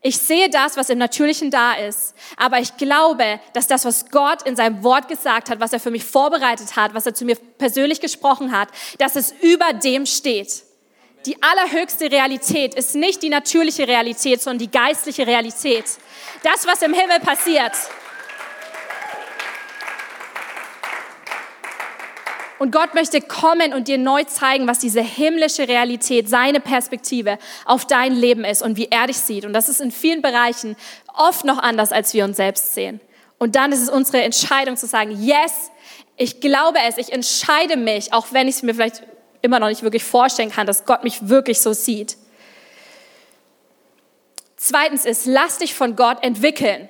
ich 0.02 0.17
sehe 0.17 0.50
das, 0.50 0.78
was 0.78 0.89
im 0.89 1.00
Natürlichen 1.00 1.50
da 1.50 1.74
ist, 1.74 2.13
aber 2.38 2.60
ich 2.60 2.78
glaube, 2.78 3.39
dass 3.54 3.67
das, 3.67 3.84
was 3.84 4.10
Gott 4.10 4.43
in 4.43 4.56
seinem 4.56 4.84
Wort 4.84 5.08
gesagt 5.08 5.50
hat, 5.50 5.60
was 5.60 5.74
er 5.74 5.80
für 5.80 5.91
mich 5.91 6.06
vorbereitet 6.06 6.76
hat, 6.76 6.93
was 6.93 7.06
er 7.08 7.15
zu 7.15 7.26
mir 7.26 7.36
persönlich 7.58 8.00
gesprochen 8.00 8.52
hat, 8.52 8.70
dass 9.00 9.15
es 9.15 9.34
über 9.41 9.74
dem 9.74 10.06
steht. 10.06 10.66
Die 11.25 11.41
allerhöchste 11.41 12.12
Realität 12.12 12.75
ist 12.75 12.95
nicht 12.95 13.21
die 13.21 13.30
natürliche 13.30 13.88
Realität, 13.88 14.41
sondern 14.41 14.60
die 14.60 14.71
geistliche 14.71 15.27
Realität. 15.27 15.86
Das, 16.43 16.65
was 16.65 16.82
im 16.82 16.93
Himmel 16.93 17.19
passiert. 17.19 17.73
Und 22.60 22.71
Gott 22.71 22.95
möchte 22.95 23.21
kommen 23.21 23.73
und 23.73 23.88
dir 23.88 23.97
neu 23.97 24.23
zeigen, 24.23 24.67
was 24.67 24.80
diese 24.80 25.01
himmlische 25.01 25.67
Realität, 25.67 26.27
seine 26.27 26.60
Perspektive 26.60 27.38
auf 27.65 27.86
dein 27.86 28.13
Leben 28.13 28.43
ist 28.45 28.63
und 28.63 28.77
wie 28.77 28.88
er 28.89 29.08
dich 29.08 29.17
sieht. 29.17 29.45
Und 29.45 29.53
das 29.53 29.69
ist 29.69 29.80
in 29.80 29.91
vielen 29.91 30.21
Bereichen 30.21 30.75
oft 31.13 31.45
noch 31.45 31.60
anders, 31.60 31.91
als 31.91 32.13
wir 32.13 32.23
uns 32.23 32.38
selbst 32.38 32.73
sehen. 32.73 32.99
Und 33.38 33.56
dann 33.56 33.71
ist 33.71 33.82
es 33.82 33.89
unsere 33.89 34.23
Entscheidung 34.23 34.75
zu 34.75 34.88
sagen, 34.88 35.12
yes, 35.23 35.71
ich 36.15 36.41
glaube 36.41 36.80
es, 36.88 36.97
ich 36.97 37.13
entscheide 37.13 37.77
mich, 37.77 38.12
auch 38.12 38.27
wenn 38.32 38.47
ich 38.47 38.56
es 38.56 38.63
mir 38.63 38.73
vielleicht 38.73 39.03
immer 39.41 39.60
noch 39.60 39.67
nicht 39.67 39.84
wirklich 39.84 40.04
vorstellen 40.04 40.52
kann, 40.52 40.67
dass 40.67 40.86
Gott 40.86 41.04
mich 41.04 41.30
wirklich 41.30 41.60
so 41.60 41.73
sieht. 41.73 42.17
Zweitens 44.56 45.06
ist, 45.06 45.26
lass 45.26 45.60
dich 45.60 45.73
von 45.73 45.95
Gott 45.95 46.23
entwickeln. 46.23 46.89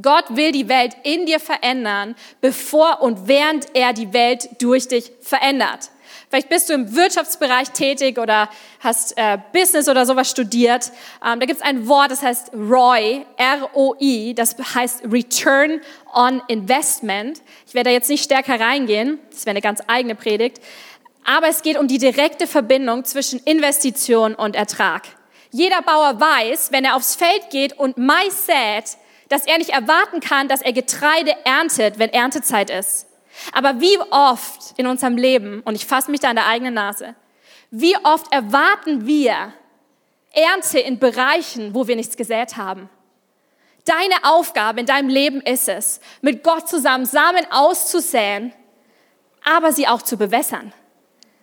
Gott 0.00 0.24
will 0.36 0.52
die 0.52 0.68
Welt 0.68 0.96
in 1.02 1.26
dir 1.26 1.40
verändern, 1.40 2.14
bevor 2.40 3.02
und 3.02 3.26
während 3.26 3.74
er 3.74 3.92
die 3.92 4.12
Welt 4.12 4.48
durch 4.62 4.88
dich 4.88 5.12
verändert. 5.20 5.90
Vielleicht 6.28 6.48
bist 6.48 6.68
du 6.68 6.74
im 6.74 6.94
Wirtschaftsbereich 6.94 7.70
tätig 7.70 8.16
oder 8.16 8.48
hast 8.78 9.18
äh, 9.18 9.36
Business 9.52 9.88
oder 9.88 10.06
sowas 10.06 10.30
studiert. 10.30 10.92
Ähm, 11.26 11.40
da 11.40 11.46
gibt 11.46 11.58
es 11.58 11.62
ein 11.62 11.88
Wort, 11.88 12.12
das 12.12 12.22
heißt 12.22 12.52
ROI, 12.54 13.26
R-O-I, 13.36 14.34
das 14.34 14.56
heißt 14.56 15.02
Return 15.10 15.80
on 16.14 16.40
Investment. 16.46 17.42
Ich 17.66 17.74
werde 17.74 17.90
da 17.90 17.94
jetzt 17.94 18.08
nicht 18.08 18.22
stärker 18.22 18.60
reingehen, 18.60 19.18
das 19.32 19.44
wäre 19.44 19.50
eine 19.50 19.60
ganz 19.60 19.80
eigene 19.88 20.14
Predigt. 20.14 20.60
Aber 21.24 21.48
es 21.48 21.62
geht 21.62 21.78
um 21.78 21.88
die 21.88 21.98
direkte 21.98 22.46
Verbindung 22.46 23.04
zwischen 23.04 23.40
Investition 23.40 24.34
und 24.34 24.56
Ertrag. 24.56 25.02
Jeder 25.50 25.82
Bauer 25.82 26.20
weiß, 26.20 26.72
wenn 26.72 26.84
er 26.84 26.96
aufs 26.96 27.16
Feld 27.16 27.50
geht 27.50 27.78
und 27.78 27.98
Mais 27.98 28.46
sät, 28.46 28.96
dass 29.28 29.46
er 29.46 29.58
nicht 29.58 29.70
erwarten 29.70 30.20
kann, 30.20 30.48
dass 30.48 30.62
er 30.62 30.72
Getreide 30.72 31.34
erntet, 31.44 31.98
wenn 31.98 32.10
Erntezeit 32.10 32.70
ist. 32.70 33.06
Aber 33.52 33.80
wie 33.80 33.98
oft 34.10 34.78
in 34.78 34.86
unserem 34.86 35.16
Leben, 35.16 35.62
und 35.64 35.74
ich 35.74 35.86
fasse 35.86 36.10
mich 36.10 36.20
da 36.20 36.30
an 36.30 36.36
der 36.36 36.46
eigenen 36.46 36.74
Nase, 36.74 37.14
wie 37.70 37.96
oft 38.04 38.32
erwarten 38.32 39.06
wir 39.06 39.52
Ernte 40.32 40.80
in 40.80 40.98
Bereichen, 40.98 41.74
wo 41.74 41.86
wir 41.86 41.96
nichts 41.96 42.16
gesät 42.16 42.56
haben? 42.56 42.90
Deine 43.84 44.24
Aufgabe 44.24 44.80
in 44.80 44.86
deinem 44.86 45.08
Leben 45.08 45.40
ist 45.40 45.68
es, 45.68 46.00
mit 46.20 46.42
Gott 46.44 46.68
zusammen 46.68 47.06
Samen 47.06 47.46
auszusäen, 47.50 48.52
aber 49.44 49.72
sie 49.72 49.88
auch 49.88 50.02
zu 50.02 50.16
bewässern. 50.16 50.72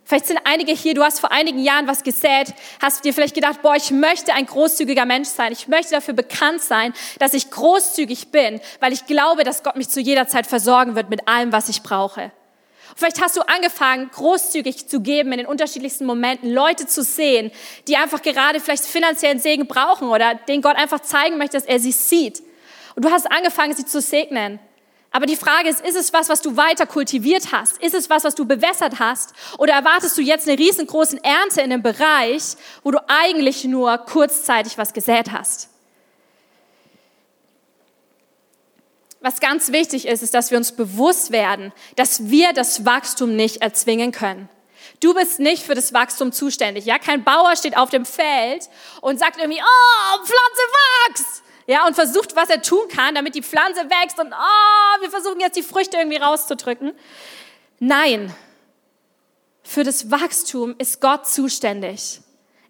Vielleicht 0.07 0.27
sind 0.27 0.39
einige 0.45 0.71
hier, 0.71 0.93
du 0.93 1.03
hast 1.03 1.19
vor 1.19 1.33
einigen 1.33 1.59
Jahren 1.59 1.85
was 1.85 2.01
gesät, 2.01 2.53
hast 2.81 3.03
dir 3.03 3.13
vielleicht 3.13 3.35
gedacht, 3.35 3.61
boah, 3.61 3.75
ich 3.75 3.91
möchte 3.91 4.33
ein 4.33 4.45
großzügiger 4.45 5.05
Mensch 5.05 5.27
sein. 5.27 5.51
Ich 5.51 5.67
möchte 5.67 5.91
dafür 5.91 6.13
bekannt 6.13 6.61
sein, 6.61 6.93
dass 7.19 7.33
ich 7.33 7.51
großzügig 7.51 8.29
bin, 8.29 8.61
weil 8.79 8.93
ich 8.93 9.05
glaube, 9.05 9.43
dass 9.43 9.63
Gott 9.63 9.75
mich 9.75 9.89
zu 9.89 9.99
jeder 9.99 10.25
Zeit 10.25 10.47
versorgen 10.47 10.95
wird 10.95 11.09
mit 11.09 11.27
allem, 11.27 11.51
was 11.51 11.67
ich 11.67 11.83
brauche. 11.83 12.31
Vielleicht 12.95 13.21
hast 13.21 13.35
du 13.35 13.41
angefangen, 13.41 14.09
großzügig 14.09 14.87
zu 14.87 15.01
geben 15.01 15.33
in 15.33 15.39
den 15.39 15.47
unterschiedlichsten 15.47 16.05
Momenten, 16.05 16.53
Leute 16.53 16.87
zu 16.87 17.03
sehen, 17.03 17.51
die 17.89 17.97
einfach 17.97 18.21
gerade 18.21 18.61
vielleicht 18.61 18.85
finanziellen 18.85 19.39
Segen 19.39 19.67
brauchen 19.67 20.07
oder 20.07 20.35
den 20.35 20.61
Gott 20.61 20.77
einfach 20.77 21.01
zeigen 21.01 21.37
möchte, 21.37 21.57
dass 21.57 21.65
er 21.65 21.81
sie 21.81 21.91
sieht. 21.91 22.41
Und 22.95 23.03
du 23.03 23.11
hast 23.11 23.29
angefangen, 23.29 23.75
sie 23.75 23.85
zu 23.85 23.99
segnen. 23.99 24.59
Aber 25.17 25.25
die 25.25 25.35
Frage 25.35 25.67
ist, 25.67 25.83
ist 25.83 25.95
es 25.95 26.13
was, 26.13 26.29
was 26.29 26.43
du 26.43 26.57
weiter 26.57 26.85
kultiviert 26.85 27.51
hast? 27.51 27.81
Ist 27.81 27.95
es 27.95 28.07
was, 28.07 28.23
was 28.23 28.35
du 28.35 28.45
bewässert 28.45 28.99
hast? 28.99 29.33
Oder 29.57 29.73
erwartest 29.73 30.15
du 30.15 30.21
jetzt 30.21 30.47
eine 30.47 30.59
riesengroße 30.59 31.23
Ernte 31.23 31.61
in 31.61 31.73
einem 31.73 31.81
Bereich, 31.81 32.55
wo 32.83 32.91
du 32.91 32.99
eigentlich 33.07 33.63
nur 33.63 33.97
kurzzeitig 33.97 34.77
was 34.77 34.93
gesät 34.93 35.31
hast? 35.31 35.69
Was 39.19 39.39
ganz 39.39 39.71
wichtig 39.71 40.07
ist, 40.07 40.21
ist, 40.21 40.35
dass 40.35 40.51
wir 40.51 40.59
uns 40.59 40.73
bewusst 40.73 41.31
werden, 41.31 41.73
dass 41.95 42.29
wir 42.29 42.53
das 42.53 42.85
Wachstum 42.85 43.35
nicht 43.35 43.63
erzwingen 43.63 44.11
können. 44.11 44.49
Du 44.99 45.15
bist 45.15 45.39
nicht 45.39 45.63
für 45.63 45.73
das 45.73 45.93
Wachstum 45.93 46.31
zuständig. 46.31 46.85
Ja, 46.85 46.99
kein 46.99 47.23
Bauer 47.23 47.55
steht 47.55 47.75
auf 47.75 47.89
dem 47.89 48.05
Feld 48.05 48.69
und 49.01 49.17
sagt 49.17 49.39
irgendwie, 49.39 49.63
oh, 49.63 50.17
Pflanze 50.17 50.61
wachs! 51.07 51.41
Ja, 51.67 51.85
und 51.85 51.95
versucht, 51.95 52.35
was 52.35 52.49
er 52.49 52.61
tun 52.61 52.87
kann, 52.87 53.13
damit 53.15 53.35
die 53.35 53.43
Pflanze 53.43 53.81
wächst 53.81 54.19
und 54.19 54.31
oh, 54.31 55.01
wir 55.01 55.09
versuchen 55.09 55.41
jetzt 55.41 55.57
die 55.57 55.63
Früchte 55.63 55.97
irgendwie 55.97 56.17
rauszudrücken. 56.17 56.93
Nein, 57.79 58.33
für 59.63 59.83
das 59.83 60.09
Wachstum 60.09 60.75
ist 60.77 61.01
Gott 61.01 61.27
zuständig. 61.27 62.21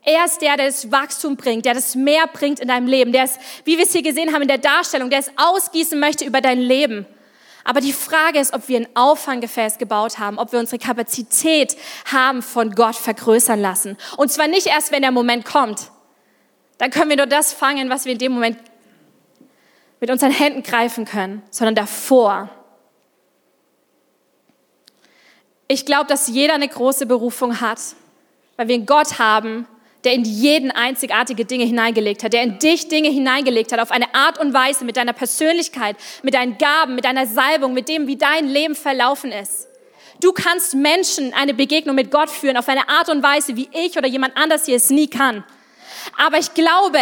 Er 0.04 0.26
ist 0.26 0.42
der, 0.42 0.58
der 0.58 0.66
das 0.66 0.92
Wachstum 0.92 1.36
bringt, 1.36 1.66
der 1.66 1.76
das 1.76 1.94
mehr 1.94 2.26
bringt 2.28 2.60
in 2.60 2.70
deinem 2.70 2.88
Leben, 2.88 3.12
der 3.12 3.26
es, 3.26 3.38
wie 3.66 3.78
wir 3.78 3.86
es 3.86 3.92
hier 3.92 4.02
gesehen 4.02 4.34
haben 4.34 4.42
in 4.42 4.48
der 4.48 4.58
Darstellung, 4.58 5.10
der 5.10 5.20
es 5.20 5.32
ausgießen 5.36 6.00
möchte 6.00 6.26
über 6.26 6.42
dein 6.42 6.60
Leben. 6.60 7.06
Aber 7.66 7.82
die 7.82 7.94
Frage 7.94 8.40
ist, 8.40 8.54
ob 8.54 8.68
wir 8.70 8.80
ein 8.80 8.88
Auffanggefäß 8.96 9.78
gebaut 9.78 10.18
haben, 10.18 10.40
ob 10.40 10.54
wir 10.54 10.60
unsere 10.60 10.80
Kapazität 10.80 11.76
haben, 12.06 12.42
von 12.42 12.72
Gott 12.72 12.96
vergrößern 12.96 13.60
lassen. 13.60 13.98
Und 14.16 14.32
zwar 14.32 14.48
nicht 14.48 14.68
erst, 14.68 14.92
wenn 14.92 15.02
der 15.02 15.12
Moment 15.12 15.46
kommt. 15.46 15.92
Dann 16.78 16.90
können 16.90 17.10
wir 17.10 17.18
nur 17.18 17.26
das 17.26 17.52
fangen, 17.52 17.90
was 17.90 18.06
wir 18.06 18.14
in 18.14 18.20
dem 18.20 18.32
Moment 18.32 18.58
mit 20.00 20.12
unseren 20.12 20.32
Händen 20.32 20.64
greifen 20.64 21.06
können, 21.06 21.42
sondern 21.50 21.76
davor. 21.76 22.50
Ich 25.68 25.86
glaube, 25.86 26.06
dass 26.06 26.28
jeder 26.28 26.54
eine 26.54 26.68
große 26.68 27.06
Berufung 27.06 27.60
hat, 27.60 27.80
weil 28.56 28.68
wir 28.68 28.76
einen 28.76 28.86
Gott 28.86 29.20
haben, 29.20 29.68
der 30.04 30.14
in 30.14 30.24
jeden 30.24 30.72
einzigartige 30.72 31.44
Dinge 31.44 31.66
hineingelegt 31.66 32.24
hat, 32.24 32.32
der 32.32 32.44
in 32.44 32.60
dich 32.60 32.88
Dinge 32.88 33.10
hineingelegt 33.10 33.72
hat, 33.72 33.80
auf 33.80 33.92
eine 33.92 34.14
Art 34.16 34.40
und 34.40 34.54
Weise 34.54 34.86
mit 34.86 34.96
deiner 34.96 35.14
Persönlichkeit, 35.14 35.98
mit 36.24 36.34
deinen 36.34 36.58
Gaben, 36.58 36.96
mit 36.96 37.04
deiner 37.04 37.26
Salbung, 37.26 37.74
mit 37.74 37.90
dem, 37.90 38.08
wie 38.08 38.16
dein 38.16 38.48
Leben 38.48 38.76
verlaufen 38.76 39.32
ist. 39.32 39.68
Du 40.22 40.32
kannst 40.32 40.74
Menschen 40.74 41.34
eine 41.34 41.54
Begegnung 41.54 41.96
mit 41.96 42.10
Gott 42.10 42.30
führen 42.30 42.58
auf 42.58 42.70
eine 42.70 42.88
Art 42.90 43.10
und 43.10 43.22
Weise, 43.22 43.56
wie 43.56 43.70
ich 43.72 43.98
oder 43.98 44.08
jemand 44.08 44.38
anders 44.38 44.66
hier 44.66 44.78
es 44.78 44.90
nie 44.90 45.08
kann. 45.08 45.44
Aber 46.18 46.38
ich 46.38 46.54
glaube, 46.54 47.00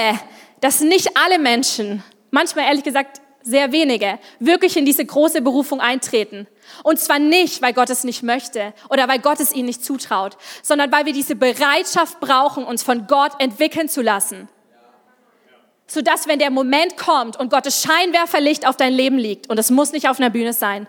dass 0.60 0.82
nicht 0.82 1.16
alle 1.16 1.38
Menschen, 1.38 2.04
manchmal 2.36 2.66
ehrlich 2.66 2.84
gesagt 2.84 3.22
sehr 3.42 3.72
wenige, 3.72 4.20
wirklich 4.40 4.76
in 4.76 4.86
diese 4.86 5.06
große 5.06 5.42
Berufung 5.42 5.80
eintreten. 5.80 6.48
Und 6.84 7.00
zwar 7.00 7.18
nicht, 7.18 7.62
weil 7.62 7.74
Gott 7.74 7.90
es 7.90 8.04
nicht 8.04 8.24
möchte 8.24 8.74
oder 8.90 9.08
weil 9.08 9.20
Gott 9.20 9.40
es 9.40 9.54
ihnen 9.54 9.68
nicht 9.68 9.86
zutraut, 9.86 10.36
sondern 10.62 10.92
weil 10.92 11.06
wir 11.06 11.14
diese 11.14 11.36
Bereitschaft 11.36 12.20
brauchen, 12.20 12.66
uns 12.66 12.84
von 12.84 13.08
Gott 13.08 13.32
entwickeln 13.40 13.88
zu 13.88 14.02
lassen. 14.02 14.50
Sodass, 15.88 16.28
wenn 16.28 16.40
der 16.40 16.50
Moment 16.50 16.98
kommt 16.98 17.40
und 17.40 17.52
Gottes 17.52 17.84
Scheinwerferlicht 17.84 18.68
auf 18.68 18.76
dein 18.76 18.94
Leben 18.94 19.18
liegt, 19.18 19.50
und 19.50 19.58
es 19.60 19.70
muss 19.70 19.92
nicht 19.92 20.10
auf 20.10 20.20
einer 20.20 20.32
Bühne 20.32 20.52
sein, 20.52 20.88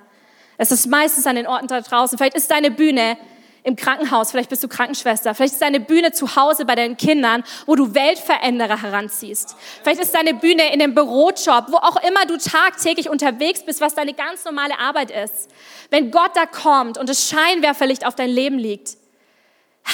es 0.58 0.72
ist 0.72 0.86
meistens 0.86 1.26
an 1.26 1.36
den 1.36 1.46
Orten 1.46 1.68
da 1.68 1.80
draußen, 1.80 2.16
vielleicht 2.18 2.36
ist 2.36 2.50
deine 2.50 2.70
Bühne 2.70 3.18
im 3.66 3.74
Krankenhaus, 3.74 4.30
vielleicht 4.30 4.48
bist 4.48 4.62
du 4.62 4.68
Krankenschwester, 4.68 5.34
vielleicht 5.34 5.54
ist 5.54 5.62
deine 5.62 5.80
Bühne 5.80 6.12
zu 6.12 6.36
Hause 6.36 6.64
bei 6.64 6.76
deinen 6.76 6.96
Kindern, 6.96 7.42
wo 7.66 7.74
du 7.74 7.94
Weltveränderer 7.94 8.80
heranziehst. 8.80 9.56
Vielleicht 9.82 10.00
ist 10.00 10.14
deine 10.14 10.34
Bühne 10.34 10.72
in 10.72 10.78
dem 10.78 10.94
Bürojob, 10.94 11.66
wo 11.68 11.76
auch 11.78 11.96
immer 12.04 12.24
du 12.26 12.38
tagtäglich 12.38 13.10
unterwegs 13.10 13.64
bist, 13.64 13.80
was 13.80 13.96
deine 13.96 14.14
ganz 14.14 14.44
normale 14.44 14.78
Arbeit 14.78 15.10
ist. 15.10 15.50
Wenn 15.90 16.12
Gott 16.12 16.30
da 16.34 16.46
kommt 16.46 16.96
und 16.96 17.08
das 17.08 17.28
Scheinwerferlicht 17.28 18.06
auf 18.06 18.14
dein 18.14 18.30
Leben 18.30 18.56
liegt, 18.56 18.96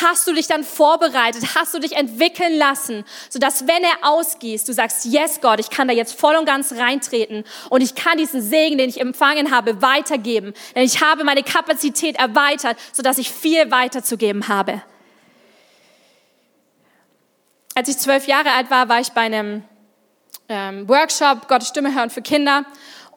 Hast 0.00 0.26
du 0.26 0.32
dich 0.32 0.46
dann 0.46 0.64
vorbereitet? 0.64 1.54
Hast 1.54 1.74
du 1.74 1.78
dich 1.78 1.92
entwickeln 1.92 2.56
lassen, 2.56 3.04
sodass 3.28 3.66
wenn 3.66 3.84
er 3.84 4.08
ausgießt, 4.08 4.66
du 4.66 4.72
sagst, 4.72 5.04
yes 5.04 5.42
Gott, 5.42 5.60
ich 5.60 5.68
kann 5.68 5.86
da 5.86 5.92
jetzt 5.92 6.18
voll 6.18 6.34
und 6.34 6.46
ganz 6.46 6.72
reintreten 6.72 7.44
und 7.68 7.82
ich 7.82 7.94
kann 7.94 8.16
diesen 8.16 8.40
Segen, 8.40 8.78
den 8.78 8.88
ich 8.88 9.02
empfangen 9.02 9.50
habe, 9.50 9.82
weitergeben. 9.82 10.54
Denn 10.74 10.84
ich 10.84 11.02
habe 11.02 11.24
meine 11.24 11.42
Kapazität 11.42 12.16
erweitert, 12.16 12.78
sodass 12.92 13.18
ich 13.18 13.30
viel 13.30 13.70
weiterzugeben 13.70 14.48
habe. 14.48 14.80
Als 17.74 17.90
ich 17.90 17.98
zwölf 17.98 18.26
Jahre 18.26 18.52
alt 18.52 18.70
war, 18.70 18.88
war 18.88 19.00
ich 19.00 19.10
bei 19.10 19.22
einem 19.22 19.62
ähm, 20.48 20.88
Workshop 20.88 21.48
Gottes 21.48 21.68
Stimme 21.68 21.94
hören 21.94 22.08
für 22.08 22.22
Kinder 22.22 22.64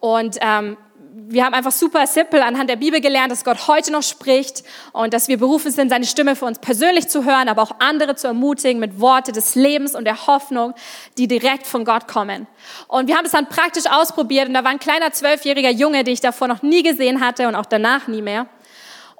und 0.02 0.38
ähm, 0.42 0.76
wir 1.18 1.46
haben 1.46 1.54
einfach 1.54 1.72
super 1.72 2.06
simpel 2.08 2.42
anhand 2.42 2.70
der 2.70 2.76
Bibel 2.76 3.00
gelernt, 3.00 3.32
dass 3.32 3.46
Gott 3.46 3.70
heute 3.70 3.90
noch 3.90 4.04
spricht 4.04 4.64
und 4.92 5.14
dass 5.14 5.30
wir 5.30 5.38
berufen 5.38 5.72
sind, 5.72 5.90
seine 5.90 6.06
Stimme 6.06 6.36
für 6.36 6.44
uns 6.44 6.60
persönlich 6.60 7.08
zu 7.08 7.24
hören, 7.24 7.48
aber 7.48 7.62
auch 7.62 7.72
andere 7.80 8.16
zu 8.16 8.28
ermutigen 8.28 8.82
mit 8.82 9.00
Worte 9.00 9.32
des 9.32 9.56
Lebens 9.56 9.96
und 9.96 10.04
der 10.04 10.28
Hoffnung, 10.28 10.74
die 11.18 11.30
direkt 11.30 11.68
von 11.68 11.86
Gott 11.86 12.10
kommen. 12.10 12.48
Und 12.90 13.08
wir 13.08 13.16
haben 13.16 13.24
es 13.24 13.32
dann 13.32 13.48
praktisch 13.48 13.86
ausprobiert 13.90 14.50
und 14.50 14.56
da 14.56 14.66
war 14.66 14.72
ein 14.72 14.80
kleiner 14.80 15.14
zwölfjähriger 15.14 15.70
Junge, 15.70 16.04
den 16.04 16.14
ich 16.14 16.20
davor 16.20 16.50
noch 16.50 16.62
nie 16.62 16.84
gesehen 16.84 17.22
hatte 17.22 17.48
und 17.48 17.56
auch 17.56 17.66
danach 17.66 18.08
nie 18.08 18.22
mehr. 18.22 18.48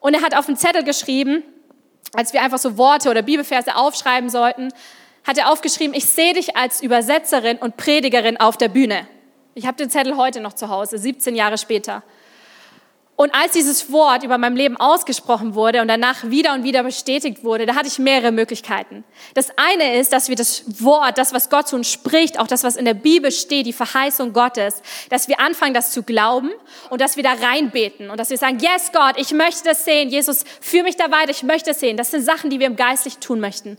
Und 0.02 0.16
er 0.16 0.22
hat 0.22 0.36
auf 0.36 0.50
einen 0.50 0.58
Zettel 0.58 0.84
geschrieben, 0.84 1.44
als 2.14 2.34
wir 2.34 2.42
einfach 2.42 2.60
so 2.60 2.78
Worte 2.78 3.10
oder 3.10 3.22
Bibelverse 3.22 3.74
aufschreiben 3.74 4.30
sollten, 4.30 4.74
hat 5.24 5.38
er 5.38 5.50
aufgeschrieben, 5.50 5.96
ich 5.96 6.06
sehe 6.06 6.34
dich 6.34 6.58
als 6.58 6.84
Übersetzerin 6.84 7.58
und 7.58 7.78
Predigerin 7.78 8.38
auf 8.38 8.58
der 8.58 8.68
Bühne. 8.68 9.08
Ich 9.58 9.66
habe 9.66 9.78
den 9.78 9.90
Zettel 9.90 10.18
heute 10.18 10.42
noch 10.42 10.52
zu 10.52 10.68
Hause, 10.68 10.98
17 10.98 11.34
Jahre 11.34 11.58
später. 11.58 12.04
Und 13.18 13.34
als 13.34 13.54
dieses 13.54 13.94
Wort 13.94 14.24
über 14.24 14.38
meinem 14.38 14.58
Leben 14.58 14.76
ausgesprochen 14.76 15.56
wurde 15.56 15.82
und 15.82 15.88
danach 15.88 16.26
wieder 16.26 16.54
und 16.54 16.66
wieder 16.66 16.84
bestätigt 16.84 17.46
wurde, 17.46 17.66
da 17.66 17.76
hatte 17.76 17.88
ich 17.88 17.98
mehrere 17.98 18.34
Möglichkeiten. 18.34 19.06
Das 19.36 19.52
eine 19.56 19.98
ist, 19.98 20.12
dass 20.12 20.28
wir 20.28 20.36
das 20.36 20.64
Wort, 20.84 21.18
das, 21.18 21.34
was 21.34 21.50
Gott 21.50 21.70
zu 21.70 21.78
uns 21.78 21.90
spricht, 21.90 22.38
auch 22.40 22.48
das, 22.48 22.66
was 22.66 22.76
in 22.76 22.84
der 22.84 22.94
Bibel 22.94 23.32
steht, 23.32 23.68
die 23.68 23.74
Verheißung 23.74 24.34
Gottes, 24.34 24.82
dass 25.10 25.30
wir 25.30 25.40
anfangen, 25.40 25.74
das 25.74 25.92
zu 25.92 26.04
glauben 26.04 26.52
und 26.90 27.00
dass 27.00 27.16
wir 27.16 27.24
da 27.24 27.34
reinbeten 27.34 28.10
und 28.10 28.20
dass 28.20 28.32
wir 28.32 28.38
sagen, 28.38 28.60
yes 28.60 28.92
Gott, 28.92 29.16
ich 29.18 29.32
möchte 29.32 29.64
das 29.64 29.86
sehen. 29.86 30.10
Jesus, 30.10 30.44
führ 30.60 30.84
mich 30.84 30.98
da 30.98 31.10
weiter, 31.10 31.32
ich 31.32 31.44
möchte 31.44 31.72
es 31.72 31.80
sehen. 31.80 31.96
Das 31.96 32.12
sind 32.12 32.22
Sachen, 32.22 32.50
die 32.50 32.60
wir 32.60 32.68
im 32.68 32.76
Geistlichen 32.76 33.22
tun 33.22 33.40
möchten. 33.40 33.78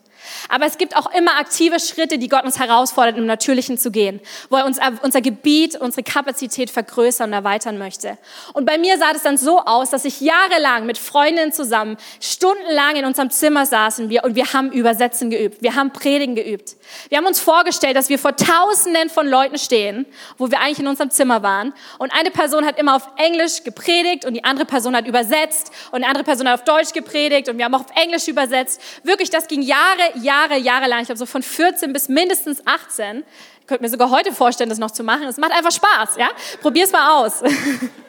Aber 0.49 0.65
es 0.65 0.79
gibt 0.79 0.97
auch 0.97 1.13
immer 1.15 1.39
aktive 1.39 1.79
Schritte, 1.79 2.17
die 2.17 2.29
Gott 2.29 2.45
uns 2.45 2.59
herausfordert, 2.59 3.19
im 3.19 3.27
Natürlichen 3.27 3.77
zu 3.77 3.91
gehen, 3.91 4.21
wo 4.49 4.57
er 4.57 4.65
uns 4.65 4.79
unser 5.03 5.21
Gebiet, 5.21 5.77
unsere 5.77 6.03
Kapazität 6.03 6.71
vergrößern 6.71 7.29
und 7.29 7.35
erweitern 7.35 7.77
möchte. 7.77 8.17
Und 8.55 8.65
bei 8.65 8.79
mir 8.79 8.97
sah 8.97 9.13
das 9.13 9.26
dann 9.27 9.37
so 9.37 9.61
aus, 9.61 9.91
dass 9.91 10.05
ich 10.05 10.21
jahrelang 10.21 10.87
mit 10.87 10.97
Freundinnen 10.97 11.53
zusammen 11.53 11.97
stundenlang 12.21 12.97
in 12.97 13.05
unserem 13.05 13.31
Zimmer 13.31 13.67
saßen 13.67 14.09
wir 14.09 14.25
und 14.25 14.35
wir 14.35 14.53
haben 14.53 14.73
Übersetzen 14.73 15.31
geübt. 15.31 15.63
Wir 15.63 15.75
haben 15.75 15.93
Predigen 15.93 16.35
geübt. 16.35 16.77
Wir 17.09 17.19
haben 17.19 17.27
uns 17.27 17.41
vorgestellt, 17.41 17.97
dass 17.97 18.09
wir 18.09 18.19
vor 18.19 18.37
Tausenden 18.37 19.11
von 19.11 19.27
Leuten 19.27 19.59
stehen, 19.59 20.07
wo 20.39 20.51
wir 20.51 20.61
eigentlich 20.61 20.79
in 20.79 20.87
unserem 20.87 21.11
Zimmer 21.11 21.43
waren. 21.43 21.75
Und 21.99 22.13
eine 22.13 22.31
Person 22.31 22.65
hat 22.65 22.79
immer 22.79 22.97
auf 22.97 23.09
Englisch 23.17 23.65
gepredigt 23.65 24.25
und 24.25 24.35
die 24.35 24.45
andere 24.45 24.67
Person 24.67 24.97
hat 24.97 25.07
übersetzt 25.07 25.73
und 25.91 26.01
die 26.01 26.07
andere 26.07 26.25
Person 26.25 26.49
hat 26.49 26.61
auf 26.61 26.65
Deutsch 26.65 26.93
gepredigt 26.93 27.49
und 27.49 27.59
wir 27.59 27.65
haben 27.65 27.75
auch 27.75 27.81
auf 27.81 27.97
Englisch 27.97 28.29
übersetzt. 28.29 28.81
Wirklich, 29.03 29.31
das 29.31 29.49
ging 29.49 29.63
Jahre, 29.63 30.19
Jahre, 30.23 30.57
Jahre 30.57 30.87
lang. 30.87 31.01
Ich 31.01 31.07
glaube 31.07 31.19
so 31.19 31.27
von 31.27 31.43
14 31.43 31.93
bis 31.93 32.09
mindestens 32.09 32.67
18. 32.67 33.25
Ich 33.61 33.67
könnte 33.67 33.83
mir 33.83 33.91
sogar 33.91 34.11
heute 34.11 34.33
vorstellen, 34.33 34.71
das 34.71 34.79
noch 34.79 34.93
zu 34.93 35.03
machen. 35.03 35.25
Es 35.25 35.39
macht 35.39 35.53
einfach 35.53 35.73
Spaß, 35.73 36.17
ja? 36.19 36.29
Probier's 36.63 36.93
mal 36.93 37.25
aus. 37.25 37.43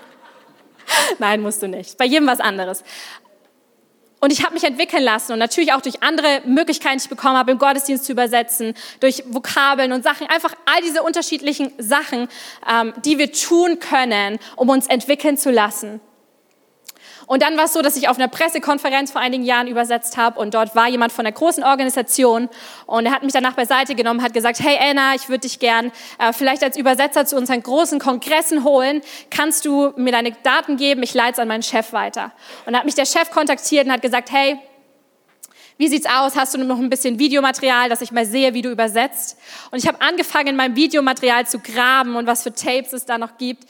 Nein, 1.19 1.41
musst 1.41 1.61
du 1.61 1.67
nicht. 1.67 1.97
Bei 1.97 2.05
jedem 2.05 2.27
was 2.27 2.39
anderes. 2.39 2.83
Und 4.19 4.33
ich 4.33 4.43
habe 4.43 4.55
mich 4.55 4.63
entwickeln 4.63 5.03
lassen 5.03 5.33
und 5.33 5.39
natürlich 5.39 5.73
auch 5.73 5.81
durch 5.81 6.01
andere 6.01 6.41
Möglichkeiten, 6.45 6.97
die 6.97 7.03
ich 7.03 7.09
bekommen 7.09 7.37
habe, 7.37 7.51
im 7.51 7.59
Gottesdienst 7.59 8.03
zu 8.03 8.13
übersetzen, 8.13 8.73
durch 8.99 9.23
Vokabeln 9.27 9.91
und 9.91 10.03
Sachen, 10.03 10.27
einfach 10.27 10.55
all 10.65 10.81
diese 10.81 11.03
unterschiedlichen 11.03 11.71
Sachen, 11.77 12.27
ähm, 12.67 12.93
die 13.05 13.19
wir 13.19 13.31
tun 13.31 13.77
können, 13.79 14.39
um 14.55 14.69
uns 14.69 14.87
entwickeln 14.87 15.37
zu 15.37 15.51
lassen. 15.51 16.01
Und 17.27 17.41
dann 17.41 17.57
war 17.57 17.65
es 17.65 17.73
so, 17.73 17.81
dass 17.81 17.97
ich 17.97 18.07
auf 18.07 18.17
einer 18.17 18.29
Pressekonferenz 18.29 19.11
vor 19.11 19.19
einigen 19.19 19.43
Jahren 19.43 19.67
übersetzt 19.67 20.15
habe 20.15 20.39
und 20.39 20.53
dort 20.53 20.75
war 20.75 20.87
jemand 20.87 21.11
von 21.11 21.25
einer 21.25 21.33
großen 21.33 21.61
Organisation 21.61 22.47
und 22.85 23.05
er 23.05 23.11
hat 23.11 23.23
mich 23.23 23.33
danach 23.33 23.53
beiseite 23.53 23.95
genommen, 23.95 24.23
hat 24.23 24.33
gesagt, 24.33 24.61
hey 24.61 24.77
Anna, 24.79 25.13
ich 25.13 25.27
würde 25.27 25.41
dich 25.41 25.59
gern 25.59 25.91
äh, 26.19 26.31
vielleicht 26.31 26.63
als 26.63 26.77
Übersetzer 26.77 27.25
zu 27.25 27.35
unseren 27.35 27.61
großen 27.61 27.99
Kongressen 27.99 28.63
holen. 28.63 29.01
Kannst 29.29 29.65
du 29.65 29.91
mir 29.97 30.13
deine 30.13 30.31
Daten 30.41 30.77
geben? 30.77 31.03
Ich 31.03 31.13
leite 31.13 31.33
es 31.33 31.39
an 31.39 31.49
meinen 31.49 31.63
Chef 31.63 31.91
weiter. 31.91 32.31
Und 32.65 32.71
dann 32.71 32.77
hat 32.77 32.85
mich 32.85 32.95
der 32.95 33.05
Chef 33.05 33.29
kontaktiert 33.29 33.85
und 33.85 33.91
hat 33.91 34.01
gesagt, 34.01 34.31
hey, 34.31 34.57
wie 35.77 35.89
sieht's 35.89 36.07
aus? 36.07 36.37
Hast 36.37 36.55
du 36.55 36.63
noch 36.63 36.79
ein 36.79 36.89
bisschen 36.89 37.19
Videomaterial, 37.19 37.89
dass 37.89 38.01
ich 38.01 38.11
mal 38.11 38.25
sehe, 38.25 38.53
wie 38.53 38.61
du 38.61 38.71
übersetzt? 38.71 39.37
Und 39.69 39.79
ich 39.79 39.87
habe 39.87 39.99
angefangen, 40.01 40.47
in 40.47 40.55
meinem 40.55 40.77
Videomaterial 40.77 41.45
zu 41.45 41.59
graben 41.59 42.15
und 42.15 42.25
was 42.25 42.43
für 42.43 42.53
Tapes 42.53 42.93
es 42.93 43.05
da 43.05 43.17
noch 43.17 43.37
gibt. 43.37 43.65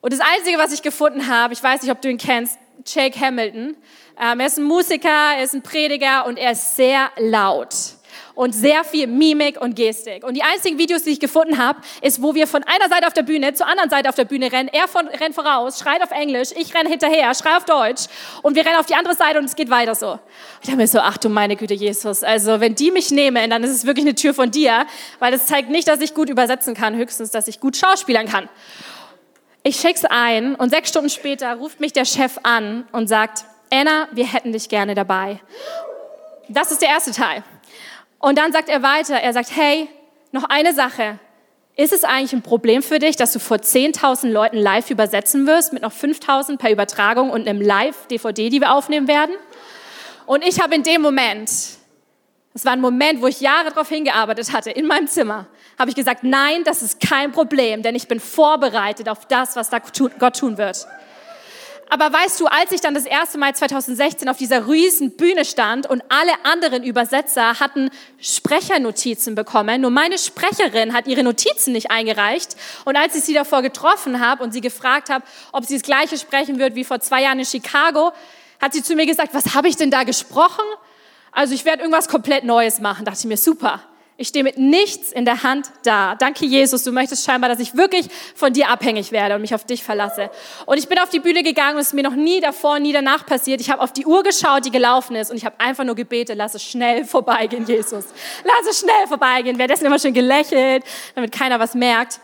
Und 0.00 0.12
das 0.12 0.20
Einzige, 0.20 0.58
was 0.58 0.72
ich 0.72 0.82
gefunden 0.82 1.28
habe, 1.28 1.52
ich 1.52 1.62
weiß 1.62 1.82
nicht, 1.82 1.92
ob 1.92 2.00
du 2.00 2.10
ihn 2.10 2.18
kennst, 2.18 2.58
Jake 2.86 3.18
Hamilton. 3.18 3.76
Ähm, 4.20 4.40
er 4.40 4.46
ist 4.46 4.58
ein 4.58 4.64
Musiker, 4.64 5.36
er 5.36 5.42
ist 5.42 5.54
ein 5.54 5.62
Prediger 5.62 6.26
und 6.26 6.38
er 6.38 6.52
ist 6.52 6.76
sehr 6.76 7.10
laut. 7.18 7.74
und 8.34 8.52
sehr 8.52 8.84
viel 8.84 9.06
Mimik 9.06 9.60
und 9.60 9.76
Gestik. 9.76 10.24
Und 10.24 10.34
die 10.34 10.42
einzigen 10.42 10.78
Videos, 10.78 11.04
die 11.04 11.10
ich 11.10 11.20
gefunden 11.20 11.58
habe, 11.58 11.80
ist, 12.02 12.20
wo 12.20 12.34
wir 12.34 12.46
von 12.46 12.62
einer 12.64 12.88
Seite 12.88 13.06
auf 13.06 13.12
der 13.12 13.22
Bühne 13.22 13.54
zur 13.54 13.66
anderen 13.66 13.90
Seite 13.90 14.08
auf 14.08 14.14
der 14.14 14.24
Bühne 14.24 14.50
rennen. 14.50 14.68
Er 14.72 14.88
von, 14.88 15.06
rennt 15.06 15.34
voraus, 15.34 15.78
schreit 15.78 16.02
auf 16.02 16.10
Englisch, 16.10 16.50
ich 16.56 16.74
renne 16.74 16.88
hinterher, 16.88 17.32
schrei 17.34 17.56
auf 17.56 17.64
Deutsch 17.64 18.06
und 18.42 18.56
wir 18.56 18.64
rennen 18.66 18.76
auf 18.76 18.86
die 18.86 18.94
andere 18.94 19.14
Seite 19.14 19.38
und 19.38 19.44
es 19.44 19.56
geht 19.56 19.70
weiter 19.70 19.94
so. 19.94 20.18
Ich 20.62 20.68
habe 20.68 20.78
mir 20.78 20.88
so, 20.88 20.98
ach 20.98 21.16
du 21.18 21.28
meine 21.28 21.56
Güte, 21.56 21.74
Jesus, 21.74 22.24
also 22.24 22.60
wenn 22.60 22.74
die 22.74 22.90
mich 22.90 23.10
nehmen, 23.10 23.50
dann 23.50 23.62
ist 23.62 23.70
es 23.70 23.86
wirklich 23.86 24.04
eine 24.04 24.14
Tür 24.14 24.34
von 24.34 24.50
dir, 24.50 24.86
weil 25.18 25.30
das 25.30 25.46
zeigt 25.46 25.70
nicht, 25.70 25.86
dass 25.86 26.00
ich 26.00 26.14
gut 26.14 26.28
übersetzen 26.28 26.74
kann, 26.74 26.96
höchstens, 26.96 27.30
dass 27.30 27.46
ich 27.46 27.60
gut 27.60 27.76
schauspielern 27.76 28.26
kann. 28.26 28.48
Ich 29.66 29.76
schick's 29.76 30.04
ein 30.04 30.56
und 30.56 30.68
sechs 30.68 30.90
Stunden 30.90 31.08
später 31.08 31.54
ruft 31.54 31.80
mich 31.80 31.94
der 31.94 32.04
Chef 32.04 32.38
an 32.42 32.86
und 32.92 33.08
sagt, 33.08 33.46
Anna, 33.72 34.08
wir 34.12 34.30
hätten 34.30 34.52
dich 34.52 34.68
gerne 34.68 34.94
dabei. 34.94 35.40
Das 36.50 36.70
ist 36.70 36.82
der 36.82 36.90
erste 36.90 37.12
Teil. 37.12 37.42
Und 38.18 38.36
dann 38.36 38.52
sagt 38.52 38.68
er 38.68 38.82
weiter, 38.82 39.14
er 39.16 39.32
sagt, 39.32 39.56
hey, 39.56 39.88
noch 40.32 40.44
eine 40.44 40.74
Sache. 40.74 41.18
Ist 41.76 41.94
es 41.94 42.04
eigentlich 42.04 42.34
ein 42.34 42.42
Problem 42.42 42.82
für 42.82 42.98
dich, 42.98 43.16
dass 43.16 43.32
du 43.32 43.38
vor 43.38 43.56
10.000 43.56 44.28
Leuten 44.28 44.58
live 44.58 44.90
übersetzen 44.90 45.46
wirst, 45.46 45.72
mit 45.72 45.80
noch 45.80 45.94
5.000 45.94 46.58
per 46.58 46.70
Übertragung 46.70 47.30
und 47.30 47.48
einem 47.48 47.62
Live-DVD, 47.62 48.50
die 48.50 48.60
wir 48.60 48.74
aufnehmen 48.74 49.08
werden? 49.08 49.34
Und 50.26 50.44
ich 50.46 50.60
habe 50.60 50.74
in 50.74 50.82
dem 50.82 51.00
Moment, 51.00 51.50
das 52.52 52.66
war 52.66 52.72
ein 52.72 52.82
Moment, 52.82 53.22
wo 53.22 53.28
ich 53.28 53.40
Jahre 53.40 53.70
darauf 53.70 53.88
hingearbeitet 53.88 54.52
hatte, 54.52 54.70
in 54.70 54.86
meinem 54.86 55.06
Zimmer, 55.06 55.46
habe 55.78 55.90
ich 55.90 55.96
gesagt, 55.96 56.24
nein, 56.24 56.64
das 56.64 56.82
ist 56.82 57.00
kein 57.00 57.32
Problem, 57.32 57.82
denn 57.82 57.94
ich 57.94 58.08
bin 58.08 58.20
vorbereitet 58.20 59.08
auf 59.08 59.26
das, 59.26 59.56
was 59.56 59.70
da 59.70 59.80
Gott 60.18 60.38
tun 60.38 60.58
wird. 60.58 60.86
Aber 61.90 62.12
weißt 62.12 62.40
du, 62.40 62.46
als 62.46 62.72
ich 62.72 62.80
dann 62.80 62.94
das 62.94 63.04
erste 63.04 63.38
Mal 63.38 63.54
2016 63.54 64.28
auf 64.28 64.36
dieser 64.36 64.68
riesen 64.68 65.12
Bühne 65.16 65.44
stand 65.44 65.86
und 65.86 66.02
alle 66.08 66.32
anderen 66.44 66.82
Übersetzer 66.82 67.60
hatten 67.60 67.90
Sprechernotizen 68.20 69.34
bekommen, 69.34 69.82
nur 69.82 69.90
meine 69.90 70.18
Sprecherin 70.18 70.94
hat 70.94 71.06
ihre 71.06 71.22
Notizen 71.22 71.72
nicht 71.72 71.90
eingereicht. 71.90 72.56
Und 72.84 72.96
als 72.96 73.14
ich 73.14 73.24
sie 73.24 73.34
davor 73.34 73.62
getroffen 73.62 74.18
habe 74.18 74.42
und 74.42 74.52
sie 74.52 74.60
gefragt 74.60 75.10
habe, 75.10 75.24
ob 75.52 75.66
sie 75.66 75.74
das 75.74 75.82
Gleiche 75.82 76.18
sprechen 76.18 76.58
wird 76.58 76.74
wie 76.74 76.84
vor 76.84 77.00
zwei 77.00 77.22
Jahren 77.22 77.38
in 77.38 77.44
Chicago, 77.44 78.12
hat 78.60 78.72
sie 78.72 78.82
zu 78.82 78.94
mir 78.94 79.06
gesagt, 79.06 79.34
was 79.34 79.54
habe 79.54 79.68
ich 79.68 79.76
denn 79.76 79.90
da 79.90 80.04
gesprochen? 80.04 80.64
Also 81.32 81.54
ich 81.54 81.64
werde 81.64 81.82
irgendwas 81.82 82.08
komplett 82.08 82.44
Neues 82.44 82.80
machen. 82.80 83.04
Dachte 83.04 83.18
ich 83.20 83.26
mir, 83.26 83.36
super. 83.36 83.82
Ich 84.16 84.28
stehe 84.28 84.44
mit 84.44 84.58
nichts 84.58 85.10
in 85.10 85.24
der 85.24 85.42
Hand 85.42 85.66
da. 85.82 86.14
Danke, 86.14 86.46
Jesus. 86.46 86.84
Du 86.84 86.92
möchtest 86.92 87.24
scheinbar, 87.24 87.50
dass 87.50 87.58
ich 87.58 87.76
wirklich 87.76 88.06
von 88.36 88.52
dir 88.52 88.68
abhängig 88.68 89.10
werde 89.10 89.34
und 89.34 89.40
mich 89.40 89.56
auf 89.56 89.64
dich 89.64 89.82
verlasse. 89.82 90.30
Und 90.66 90.78
ich 90.78 90.86
bin 90.86 91.00
auf 91.00 91.08
die 91.08 91.18
Bühne 91.18 91.42
gegangen 91.42 91.74
und 91.74 91.80
es 91.80 91.88
ist 91.88 91.94
mir 91.94 92.04
noch 92.04 92.14
nie 92.14 92.40
davor, 92.40 92.78
nie 92.78 92.92
danach 92.92 93.26
passiert. 93.26 93.60
Ich 93.60 93.70
habe 93.70 93.82
auf 93.82 93.92
die 93.92 94.06
Uhr 94.06 94.22
geschaut, 94.22 94.64
die 94.64 94.70
gelaufen 94.70 95.16
ist 95.16 95.32
und 95.32 95.36
ich 95.36 95.44
habe 95.44 95.58
einfach 95.58 95.82
nur 95.82 95.96
gebetet, 95.96 96.36
lass 96.36 96.54
es 96.54 96.62
schnell 96.62 97.04
vorbeigehen, 97.04 97.66
Jesus. 97.66 98.04
Lass 98.44 98.70
es 98.70 98.78
schnell 98.78 99.08
vorbeigehen. 99.08 99.58
Währenddessen 99.58 99.86
immer 99.86 99.98
schön 99.98 100.14
gelächelt, 100.14 100.84
damit 101.16 101.32
keiner 101.32 101.58
was 101.58 101.74
merkt. 101.74 102.20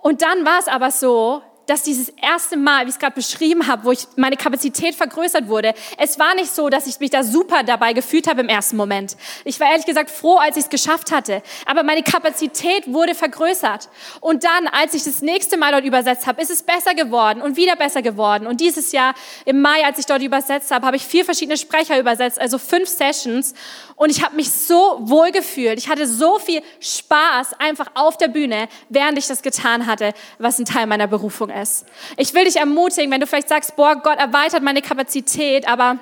Und 0.00 0.22
dann 0.22 0.44
war 0.44 0.60
es 0.60 0.68
aber 0.68 0.92
so, 0.92 1.42
dass 1.70 1.82
dieses 1.82 2.08
erste 2.08 2.56
Mal, 2.56 2.84
wie 2.84 2.88
ich 2.88 2.96
es 2.96 2.98
gerade 2.98 3.14
beschrieben 3.14 3.68
habe, 3.68 3.84
wo 3.84 3.92
ich 3.92 4.00
meine 4.16 4.36
Kapazität 4.36 4.96
vergrößert 4.96 5.46
wurde, 5.46 5.72
es 5.98 6.18
war 6.18 6.34
nicht 6.34 6.52
so, 6.52 6.68
dass 6.68 6.88
ich 6.88 6.98
mich 6.98 7.10
da 7.10 7.22
super 7.22 7.62
dabei 7.62 7.92
gefühlt 7.92 8.28
habe 8.28 8.40
im 8.40 8.48
ersten 8.48 8.76
Moment. 8.76 9.16
Ich 9.44 9.60
war 9.60 9.70
ehrlich 9.70 9.86
gesagt 9.86 10.10
froh, 10.10 10.38
als 10.38 10.56
ich 10.56 10.64
es 10.64 10.68
geschafft 10.68 11.12
hatte. 11.12 11.42
Aber 11.66 11.84
meine 11.84 12.02
Kapazität 12.02 12.92
wurde 12.92 13.14
vergrößert. 13.14 13.88
Und 14.20 14.42
dann, 14.42 14.66
als 14.66 14.94
ich 14.94 15.04
das 15.04 15.22
nächste 15.22 15.56
Mal 15.56 15.70
dort 15.70 15.84
übersetzt 15.84 16.26
habe, 16.26 16.42
ist 16.42 16.50
es 16.50 16.64
besser 16.64 16.94
geworden 16.94 17.40
und 17.40 17.56
wieder 17.56 17.76
besser 17.76 18.02
geworden. 18.02 18.48
Und 18.48 18.60
dieses 18.60 18.90
Jahr 18.90 19.14
im 19.44 19.62
Mai, 19.62 19.84
als 19.84 20.00
ich 20.00 20.06
dort 20.06 20.22
übersetzt 20.22 20.72
habe, 20.72 20.84
habe 20.84 20.96
ich 20.96 21.06
vier 21.06 21.24
verschiedene 21.24 21.56
Sprecher 21.56 22.00
übersetzt, 22.00 22.40
also 22.40 22.58
fünf 22.58 22.88
Sessions. 22.88 23.54
Und 23.94 24.10
ich 24.10 24.24
habe 24.24 24.34
mich 24.34 24.50
so 24.50 24.98
wohl 25.02 25.30
gefühlt. 25.30 25.78
Ich 25.78 25.88
hatte 25.88 26.08
so 26.08 26.40
viel 26.40 26.62
Spaß 26.80 27.60
einfach 27.60 27.92
auf 27.94 28.16
der 28.16 28.28
Bühne, 28.28 28.68
während 28.88 29.18
ich 29.18 29.28
das 29.28 29.42
getan 29.42 29.86
hatte, 29.86 30.14
was 30.38 30.58
ein 30.58 30.64
Teil 30.64 30.86
meiner 30.86 31.06
Berufung 31.06 31.50
ist 31.50 31.59
ist. 31.60 31.86
Ich 32.16 32.34
will 32.34 32.44
dich 32.44 32.56
ermutigen, 32.56 33.10
wenn 33.10 33.20
du 33.20 33.26
vielleicht 33.26 33.48
sagst, 33.48 33.76
boah, 33.76 33.96
Gott 33.96 34.18
erweitert 34.18 34.62
meine 34.62 34.82
Kapazität, 34.82 35.68
aber 35.68 35.98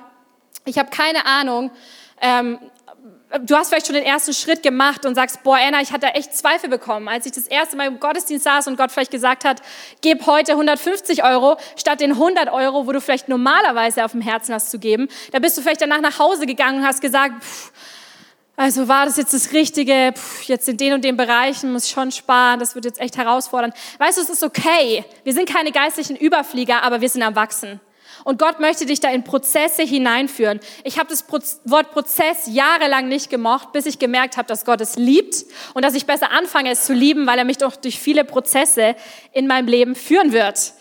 ich 0.64 0.78
habe 0.78 0.90
keine 0.90 1.26
Ahnung. 1.26 1.70
Ähm, 2.20 2.58
du 3.42 3.56
hast 3.56 3.68
vielleicht 3.68 3.86
schon 3.86 3.94
den 3.94 4.04
ersten 4.04 4.32
Schritt 4.32 4.62
gemacht 4.62 5.04
und 5.04 5.14
sagst, 5.14 5.42
boah, 5.42 5.56
Anna, 5.56 5.80
ich 5.82 5.92
hatte 5.92 6.06
echt 6.08 6.34
Zweifel 6.36 6.70
bekommen, 6.70 7.08
als 7.08 7.26
ich 7.26 7.32
das 7.32 7.46
erste 7.46 7.76
Mal 7.76 7.86
im 7.86 8.00
Gottesdienst 8.00 8.44
saß 8.44 8.66
und 8.68 8.76
Gott 8.76 8.90
vielleicht 8.90 9.10
gesagt 9.10 9.44
hat, 9.44 9.60
gib 10.00 10.26
heute 10.26 10.52
150 10.52 11.24
Euro 11.24 11.56
statt 11.76 12.00
den 12.00 12.12
100 12.12 12.50
Euro, 12.50 12.86
wo 12.86 12.92
du 12.92 13.00
vielleicht 13.00 13.28
normalerweise 13.28 14.04
auf 14.04 14.12
dem 14.12 14.20
Herzen 14.20 14.54
hast 14.54 14.70
zu 14.70 14.78
geben. 14.78 15.08
Da 15.32 15.38
bist 15.38 15.58
du 15.58 15.62
vielleicht 15.62 15.82
danach 15.82 16.00
nach 16.00 16.18
Hause 16.18 16.46
gegangen 16.46 16.80
und 16.80 16.86
hast 16.86 17.00
gesagt, 17.00 17.42
pff, 17.42 17.72
also 18.58 18.88
war 18.88 19.06
das 19.06 19.16
jetzt 19.16 19.32
das 19.32 19.52
Richtige? 19.52 20.12
Puh, 20.12 20.20
jetzt 20.46 20.68
in 20.68 20.76
den 20.76 20.92
und 20.92 21.04
den 21.04 21.16
Bereichen 21.16 21.72
muss 21.72 21.84
ich 21.84 21.92
schon 21.92 22.10
sparen. 22.10 22.58
Das 22.58 22.74
wird 22.74 22.86
jetzt 22.86 23.00
echt 23.00 23.16
herausfordernd. 23.16 23.72
Weißt 23.98 24.18
du, 24.18 24.22
es 24.22 24.28
ist 24.28 24.42
okay. 24.42 25.04
Wir 25.22 25.32
sind 25.32 25.48
keine 25.48 25.70
geistlichen 25.70 26.16
Überflieger, 26.16 26.82
aber 26.82 27.00
wir 27.00 27.08
sind 27.08 27.22
erwachsen. 27.22 27.78
Und 28.24 28.40
Gott 28.40 28.58
möchte 28.58 28.84
dich 28.84 28.98
da 28.98 29.10
in 29.10 29.22
Prozesse 29.22 29.84
hineinführen. 29.84 30.58
Ich 30.82 30.98
habe 30.98 31.08
das 31.08 31.24
Wort 31.66 31.92
Prozess 31.92 32.48
jahrelang 32.48 33.06
nicht 33.06 33.30
gemocht, 33.30 33.70
bis 33.70 33.86
ich 33.86 34.00
gemerkt 34.00 34.36
habe, 34.36 34.48
dass 34.48 34.64
Gott 34.64 34.80
es 34.80 34.96
liebt 34.96 35.44
und 35.74 35.84
dass 35.84 35.94
ich 35.94 36.04
besser 36.04 36.32
anfange, 36.32 36.72
es 36.72 36.84
zu 36.84 36.92
lieben, 36.92 37.28
weil 37.28 37.38
er 37.38 37.44
mich 37.44 37.58
doch 37.58 37.76
durch 37.76 38.00
viele 38.00 38.24
Prozesse 38.24 38.96
in 39.32 39.46
meinem 39.46 39.68
Leben 39.68 39.94
führen 39.94 40.32
wird. 40.32 40.72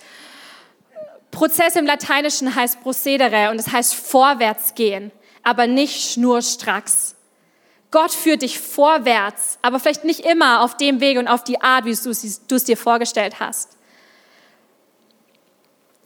Prozess 1.30 1.76
im 1.76 1.86
Lateinischen 1.86 2.56
heißt 2.56 2.82
procedere 2.82 3.52
und 3.52 3.60
es 3.60 3.72
heißt 3.72 3.94
vorwärts 3.94 4.74
gehen, 4.74 5.12
aber 5.44 5.68
nicht 5.68 6.14
schnurstracks. 6.14 7.17
Gott 7.92 8.12
führt 8.12 8.42
dich 8.42 8.60
vorwärts, 8.60 9.60
aber 9.62 9.80
vielleicht 9.80 10.04
nicht 10.04 10.22
immer 10.22 10.62
auf 10.62 10.76
dem 10.78 11.00
Weg 11.00 11.18
und 11.18 11.28
auf 11.28 11.44
die 11.44 11.62
Art, 11.62 11.86
wie 11.86 11.96
du 11.96 12.10
es 12.56 12.64
dir 12.66 12.78
vorgestellt 12.78 13.40
hast. 13.40 13.78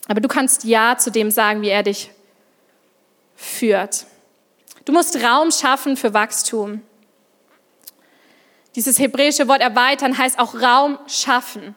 Aber 0.08 0.22
du 0.22 0.28
kannst 0.28 0.64
Ja 0.64 0.98
zu 0.98 1.12
dem 1.12 1.32
sagen, 1.32 1.62
wie 1.62 1.70
er 1.70 1.84
dich 1.84 2.12
führt. 3.36 4.06
Du 4.86 4.94
musst 4.94 5.24
Raum 5.24 5.52
schaffen 5.52 5.98
für 5.98 6.14
Wachstum. 6.14 6.82
Dieses 8.76 9.00
hebräische 9.00 9.48
Wort 9.48 9.62
erweitern 9.62 10.18
heißt 10.18 10.40
auch 10.40 10.56
Raum 10.56 11.00
schaffen. 11.08 11.76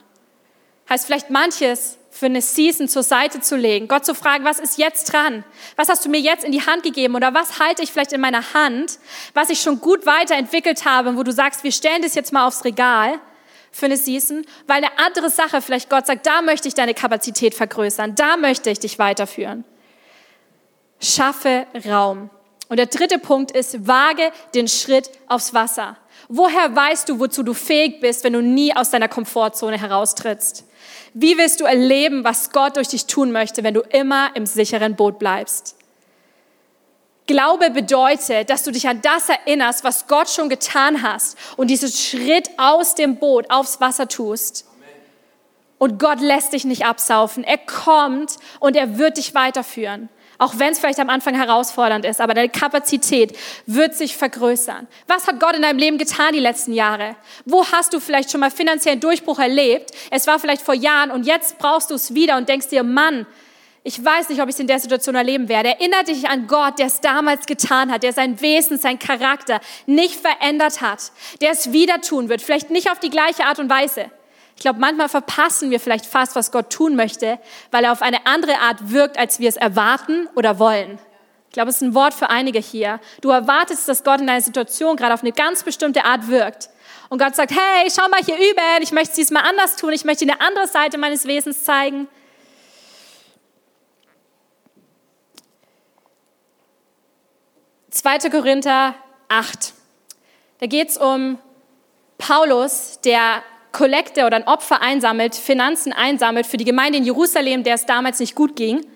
Heißt 0.89 1.07
vielleicht 1.07 1.31
manches 1.31 1.99
für 2.25 2.29
eine 2.29 2.41
Season 2.41 2.89
zur 2.89 3.03
Seite 3.03 3.41
zu 3.43 3.55
legen, 3.55 3.87
Gott 3.87 4.07
zu 4.07 4.15
fragen, 4.15 4.47
was 4.47 4.59
ist 4.59 4.79
jetzt 4.79 5.13
dran? 5.13 5.45
Was 5.77 5.91
hast 5.91 6.07
du 6.07 6.09
mir 6.09 6.21
jetzt 6.21 6.43
in 6.43 6.53
die 6.53 6.65
Hand 6.65 6.83
gegeben 6.83 7.17
oder 7.17 7.35
was 7.35 7.61
halte 7.61 7.83
ich 7.83 7.93
vielleicht 7.93 8.15
in 8.15 8.21
meiner 8.23 8.55
Hand, 8.55 8.99
was 9.35 9.51
ich 9.51 9.61
schon 9.61 9.79
gut 9.79 10.07
weiterentwickelt 10.07 10.87
habe, 10.87 11.19
wo 11.19 11.23
du 11.23 11.33
sagst, 11.33 11.65
wir 11.65 11.71
stellen 11.71 12.01
das 12.01 12.15
jetzt 12.15 12.33
mal 12.33 12.47
aufs 12.47 12.65
Regal 12.65 13.21
für 13.71 13.85
eine 13.85 13.99
Season, 13.99 14.47
weil 14.67 14.79
eine 14.79 14.99
andere 15.05 15.29
Sache 15.29 15.61
vielleicht 15.61 15.91
Gott 15.91 16.07
sagt, 16.07 16.25
da 16.25 16.41
möchte 16.41 16.67
ich 16.67 16.73
deine 16.73 16.95
Kapazität 16.95 17.55
vergrößern, 17.55 18.15
da 18.15 18.39
möchte 18.39 18.71
ich 18.71 18.81
dich 18.81 18.99
weiterführen. 18.99 19.67
Schaffe 21.01 21.67
Raum. 21.87 22.31
Und 22.71 22.79
der 22.79 22.87
dritte 22.87 23.19
Punkt 23.19 23.51
ist, 23.51 23.87
wage 23.87 24.33
den 24.55 24.67
Schritt 24.67 25.11
aufs 25.29 25.53
Wasser. 25.53 25.99
Woher 26.29 26.75
weißt 26.75 27.09
du, 27.09 27.19
wozu 27.21 27.43
du 27.43 27.55
fähig 27.55 28.01
bist, 28.01 28.25
wenn 28.25 28.33
du 28.33 28.43
nie 28.43 28.75
aus 28.75 28.91
deiner 28.91 29.09
Komfortzone 29.09 29.79
heraustrittst? 29.79 30.65
Wie 31.13 31.39
willst 31.39 31.61
du 31.61 31.65
erleben, 31.65 32.25
was 32.25 32.51
Gott 32.51 32.77
durch 32.77 32.89
dich 32.89 33.07
tun 33.07 33.31
möchte, 33.31 33.63
wenn 33.63 33.75
du 33.75 33.81
immer 33.81 34.35
im 34.35 34.47
sicheren 34.47 34.97
Boot 34.97 35.19
bleibst? 35.19 35.77
Glaube 37.27 37.71
bedeutet, 37.71 38.51
dass 38.51 38.65
du 38.65 38.71
dich 38.71 38.87
an 38.87 39.01
das 39.01 39.29
erinnerst, 39.29 39.83
was 39.83 40.07
Gott 40.09 40.29
schon 40.29 40.49
getan 40.49 41.03
hast 41.03 41.39
und 41.57 41.69
diesen 41.69 41.91
Schritt 41.91 42.51
aus 42.59 42.95
dem 42.95 43.17
Boot 43.17 43.51
aufs 43.51 43.81
Wasser 43.81 44.09
tust. 44.09 44.67
Und 45.79 45.99
Gott 45.99 46.21
lässt 46.21 46.53
dich 46.53 46.65
nicht 46.65 46.85
absaufen. 46.85 47.45
Er 47.45 47.59
kommt 47.59 48.37
und 48.61 48.77
er 48.77 48.99
wird 48.99 49.17
dich 49.17 49.35
weiterführen. 49.35 50.09
Auch 50.39 50.59
wenn 50.59 50.73
es 50.73 50.79
vielleicht 50.79 51.01
am 51.01 51.11
Anfang 51.11 51.35
herausfordernd 51.35 52.05
ist, 52.05 52.21
aber 52.21 52.35
deine 52.35 52.49
Kapazität 52.49 53.37
wird 53.67 53.95
sich 53.95 54.17
vergrößern. 54.17 54.87
Was 55.07 55.27
hat 55.27 55.41
Gott 55.41 55.55
in 55.55 55.63
deinem 55.63 55.79
Leben 55.79 55.99
getan 55.99 56.33
die 56.33 56.41
letzten 56.41 56.73
Jahre? 56.73 57.17
Wo 57.45 57.65
hast 57.67 57.93
du 57.93 58.01
vielleicht 58.01 58.31
schon 58.31 58.41
mal 58.41 58.51
finanziellen 58.51 59.01
Durchbruch 59.01 59.39
erlebt? 59.39 59.91
Es 60.11 60.27
war 60.27 60.39
vielleicht 60.39 60.63
vor 60.63 60.75
Jahren 60.75 61.11
und 61.11 61.27
jetzt 61.27 61.59
brauchst 61.59 61.91
du 61.91 61.95
es 61.95 62.15
wieder 62.15 62.37
und 62.37 62.49
denkst 62.49 62.69
dir, 62.69 62.83
Mann, 62.83 63.27
ich 63.87 64.03
weiß 64.03 64.31
nicht, 64.31 64.41
ob 64.41 64.49
ich 64.49 64.55
es 64.55 64.61
in 64.61 64.67
der 64.67 64.81
Situation 64.81 65.15
erleben 65.15 65.51
werde. 65.51 65.69
Erinnere 65.69 66.05
dich 66.05 66.27
an 66.27 66.47
Gott, 66.47 66.79
der 66.79 66.87
es 66.87 67.03
damals 67.03 67.45
getan 67.45 67.93
hat, 67.93 68.03
der 68.03 68.15
sein 68.15 68.41
Wesen, 68.41 68.79
sein 68.79 68.99
Charakter 68.99 69.61
nicht 69.85 70.19
verändert 70.19 70.81
hat, 70.81 71.13
der 71.43 71.51
es 71.51 71.71
wieder 71.71 72.01
tun 72.01 72.31
wird. 72.31 72.41
Vielleicht 72.41 72.71
nicht 72.71 72.91
auf 72.91 72.99
die 72.99 73.11
gleiche 73.11 73.45
Art 73.45 73.59
und 73.59 73.69
Weise. 73.69 74.11
Ich 74.57 74.63
glaube, 74.63 74.81
manchmal 74.81 75.09
verpassen 75.09 75.71
wir 75.71 75.81
vielleicht 75.81 76.07
fast, 76.07 76.37
was 76.37 76.53
Gott 76.53 76.71
tun 76.71 76.97
möchte, 76.97 77.39
weil 77.71 77.85
er 77.85 77.93
auf 77.93 78.03
eine 78.03 78.27
andere 78.27 78.61
Art 78.61 78.91
wirkt, 78.91 79.19
als 79.19 79.39
wir 79.39 79.49
es 79.49 79.57
erwarten 79.57 80.29
oder 80.35 80.59
wollen. 80.59 80.99
Ich 81.49 81.53
glaube, 81.53 81.71
es 81.71 81.77
ist 81.77 81.83
ein 81.83 81.95
Wort 81.95 82.15
für 82.15 82.31
einige 82.31 82.59
hier. 82.59 82.99
Du 83.21 83.31
erwartest, 83.31 83.89
dass 83.89 84.03
Gott 84.03 84.21
in 84.21 84.27
deiner 84.27 84.41
Situation 84.41 84.97
gerade 84.97 85.15
auf 85.15 85.23
eine 85.23 85.33
ganz 85.33 85.63
bestimmte 85.63 86.05
Art 86.05 86.29
wirkt. 86.29 86.69
Und 87.11 87.19
Gott 87.19 87.37
sagt, 87.37 87.53
hey, 87.53 87.89
schau 87.95 88.09
mal 88.09 88.21
hier 88.25 88.37
üben, 88.37 88.83
ich 88.83 88.91
möchte 88.91 89.11
es 89.11 89.17
diesmal 89.17 89.45
anders 89.45 89.77
tun, 89.77 89.93
ich 89.93 90.05
möchte 90.05 90.25
dir 90.27 90.33
eine 90.33 90.41
andere 90.41 90.67
Seite 90.67 90.99
meines 90.99 91.27
Wesens 91.27 91.63
zeigen. 91.63 92.09
2. 97.91 98.31
Korinther 98.31 98.97
8. 99.29 99.73
Da 100.59 100.67
geht 100.67 100.89
es 100.89 100.99
um 100.99 101.39
Paulus, 102.19 102.99
der 103.05 103.45
Kollekte 103.75 104.25
oder 104.25 104.37
ein 104.37 104.47
Opfer 104.47 104.81
einsammelt, 104.81 105.35
Finanzen 105.35 105.93
einsammelt 105.93 106.47
für 106.47 106.57
die 106.57 106.65
Gemeinde 106.65 106.97
in 106.97 107.05
Jerusalem, 107.05 107.63
der 107.63 107.75
es 107.75 107.85
damals 107.85 108.21
nicht 108.21 108.35
gut 108.35 108.57
ging. 108.57 108.87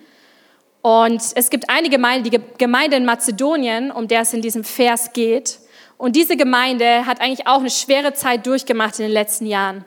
Und 0.81 1.21
es 1.35 1.51
gibt 1.51 1.69
eine 1.69 1.91
Gemeinde, 1.91 2.31
die 2.31 2.41
Gemeinde 2.57 2.97
in 2.97 3.05
Mazedonien, 3.05 3.91
um 3.91 4.09
der 4.09 4.23
es 4.23 4.33
in 4.33 4.41
diesem 4.41 4.65
Vers 4.65 5.13
geht. 5.13 5.59
Und 5.99 6.17
diese 6.17 6.37
Gemeinde 6.37 7.05
hat 7.05 7.21
eigentlich 7.21 7.47
auch 7.47 7.59
eine 7.59 7.71
schwere 7.71 8.15
Zeit 8.15 8.47
durchgemacht 8.47 8.99
in 8.99 9.07
den 9.07 9.13
letzten 9.13 9.45
Jahren. 9.45 9.85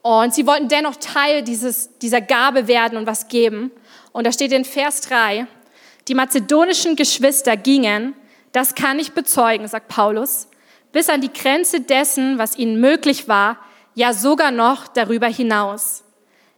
Und 0.00 0.34
sie 0.34 0.46
wollten 0.46 0.68
dennoch 0.68 0.96
Teil 0.96 1.42
dieses, 1.42 1.96
dieser 1.98 2.20
Gabe 2.20 2.66
werden 2.66 2.98
und 2.98 3.06
was 3.06 3.28
geben. 3.28 3.70
Und 4.12 4.26
da 4.26 4.32
steht 4.32 4.50
in 4.50 4.64
Vers 4.64 5.02
3, 5.02 5.46
die 6.08 6.14
mazedonischen 6.14 6.96
Geschwister 6.96 7.56
gingen, 7.56 8.14
das 8.50 8.74
kann 8.74 8.98
ich 8.98 9.12
bezeugen, 9.12 9.68
sagt 9.68 9.88
Paulus, 9.88 10.48
bis 10.92 11.08
an 11.08 11.20
die 11.20 11.32
Grenze 11.32 11.80
dessen, 11.80 12.38
was 12.38 12.56
ihnen 12.56 12.80
möglich 12.80 13.28
war, 13.28 13.58
ja 13.94 14.12
sogar 14.12 14.50
noch 14.50 14.88
darüber 14.88 15.26
hinaus. 15.26 16.04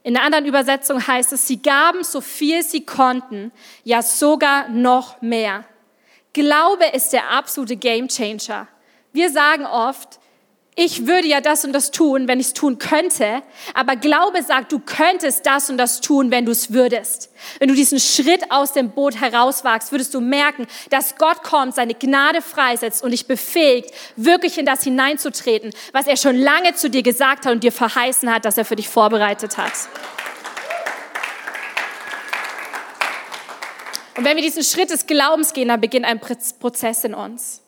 In 0.03 0.13
der 0.13 0.23
anderen 0.23 0.45
Übersetzung 0.45 1.05
heißt 1.05 1.33
es, 1.33 1.47
sie 1.47 1.61
gaben 1.61 2.03
so 2.03 2.21
viel 2.21 2.61
sie 2.63 2.85
konnten, 2.85 3.51
ja 3.83 4.01
sogar 4.01 4.69
noch 4.69 5.21
mehr. 5.21 5.65
Glaube 6.33 6.85
ist 6.93 7.11
der 7.11 7.31
absolute 7.31 7.75
Gamechanger. 7.75 8.67
Wir 9.13 9.31
sagen 9.31 9.65
oft, 9.65 10.19
ich 10.77 11.07
würde 11.07 11.27
ja 11.27 11.39
das 11.39 11.63
und 11.63 11.71
das 11.71 11.91
tun, 11.91 12.27
wenn 12.27 12.41
ich 12.41 12.47
es 12.47 12.53
tun 12.53 12.77
könnte. 12.77 13.41
Aber 13.73 13.95
Glaube 13.95 14.43
sagt, 14.43 14.73
du 14.73 14.79
könntest 14.79 15.45
das 15.45 15.69
und 15.69 15.77
das 15.77 16.01
tun, 16.01 16.31
wenn 16.31 16.45
du 16.45 16.51
es 16.51 16.73
würdest. 16.73 17.31
Wenn 17.59 17.69
du 17.69 17.75
diesen 17.75 17.97
Schritt 17.97 18.51
aus 18.51 18.73
dem 18.73 18.91
Boot 18.91 19.21
herauswagst, 19.21 19.93
würdest 19.93 20.13
du 20.13 20.19
merken, 20.19 20.67
dass 20.89 21.15
Gott 21.15 21.43
kommt, 21.43 21.75
seine 21.75 21.93
Gnade 21.93 22.41
freisetzt 22.41 23.03
und 23.03 23.11
dich 23.11 23.25
befähigt, 23.25 23.91
wirklich 24.17 24.57
in 24.57 24.65
das 24.65 24.83
hineinzutreten, 24.83 25.71
was 25.93 26.07
er 26.07 26.17
schon 26.17 26.35
lange 26.35 26.75
zu 26.75 26.89
dir 26.89 27.03
gesagt 27.03 27.45
hat 27.45 27.53
und 27.53 27.63
dir 27.63 27.71
verheißen 27.71 28.29
hat, 28.33 28.43
dass 28.43 28.57
er 28.57 28.65
für 28.65 28.75
dich 28.75 28.89
vorbereitet 28.89 29.57
hat. 29.57 29.71
Und 34.17 34.25
wenn 34.25 34.35
wir 34.35 34.43
diesen 34.43 34.63
Schritt 34.63 34.89
des 34.89 35.07
Glaubens 35.07 35.53
gehen, 35.53 35.69
dann 35.69 35.79
beginnt 35.79 36.05
ein 36.05 36.19
Prozess 36.19 37.05
in 37.05 37.13
uns. 37.13 37.64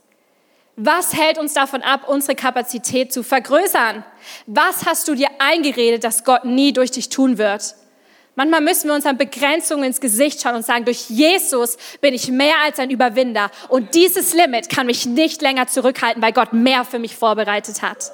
Was 0.79 1.15
hält 1.15 1.39
uns 1.39 1.53
davon 1.53 1.81
ab, 1.81 2.07
unsere 2.07 2.35
Kapazität 2.35 3.11
zu 3.11 3.23
vergrößern? 3.23 4.05
Was 4.45 4.85
hast 4.85 5.07
du 5.07 5.15
dir 5.15 5.27
eingeredet, 5.39 6.03
dass 6.03 6.23
Gott 6.23 6.45
nie 6.45 6.71
durch 6.71 6.91
dich 6.91 7.09
tun 7.09 7.39
wird? 7.39 7.73
Manchmal 8.35 8.61
müssen 8.61 8.87
wir 8.87 8.93
unseren 8.93 9.17
Begrenzungen 9.17 9.85
ins 9.85 9.99
Gesicht 9.99 10.39
schauen 10.39 10.53
und 10.53 10.63
sagen, 10.63 10.85
durch 10.85 11.09
Jesus 11.09 11.77
bin 11.99 12.13
ich 12.13 12.29
mehr 12.29 12.53
als 12.63 12.77
ein 12.77 12.91
Überwinder. 12.91 13.49
Und 13.69 13.95
dieses 13.95 14.35
Limit 14.35 14.69
kann 14.69 14.85
mich 14.85 15.07
nicht 15.07 15.41
länger 15.41 15.65
zurückhalten, 15.65 16.21
weil 16.21 16.31
Gott 16.31 16.53
mehr 16.53 16.85
für 16.85 16.99
mich 16.99 17.15
vorbereitet 17.15 17.81
hat. 17.81 18.11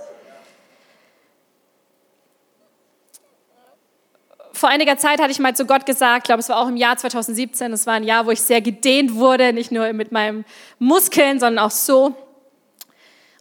Vor 4.53 4.69
einiger 4.69 4.95
Zeit 4.95 5.19
hatte 5.19 5.31
ich 5.31 5.39
mal 5.39 5.53
zu 5.53 5.65
Gott 5.65 5.85
gesagt, 5.85 6.19
ich 6.19 6.23
glaube, 6.23 6.39
es 6.39 6.47
war 6.47 6.59
auch 6.59 6.69
im 6.69 6.77
Jahr 6.77 6.95
2017, 6.95 7.73
es 7.73 7.85
war 7.85 7.95
ein 7.95 8.05
Jahr, 8.05 8.25
wo 8.25 8.31
ich 8.31 8.39
sehr 8.39 8.61
gedehnt 8.61 9.15
wurde, 9.15 9.51
nicht 9.51 9.73
nur 9.73 9.91
mit 9.91 10.13
meinen 10.13 10.45
Muskeln, 10.79 11.41
sondern 11.41 11.65
auch 11.65 11.71
so. 11.71 12.15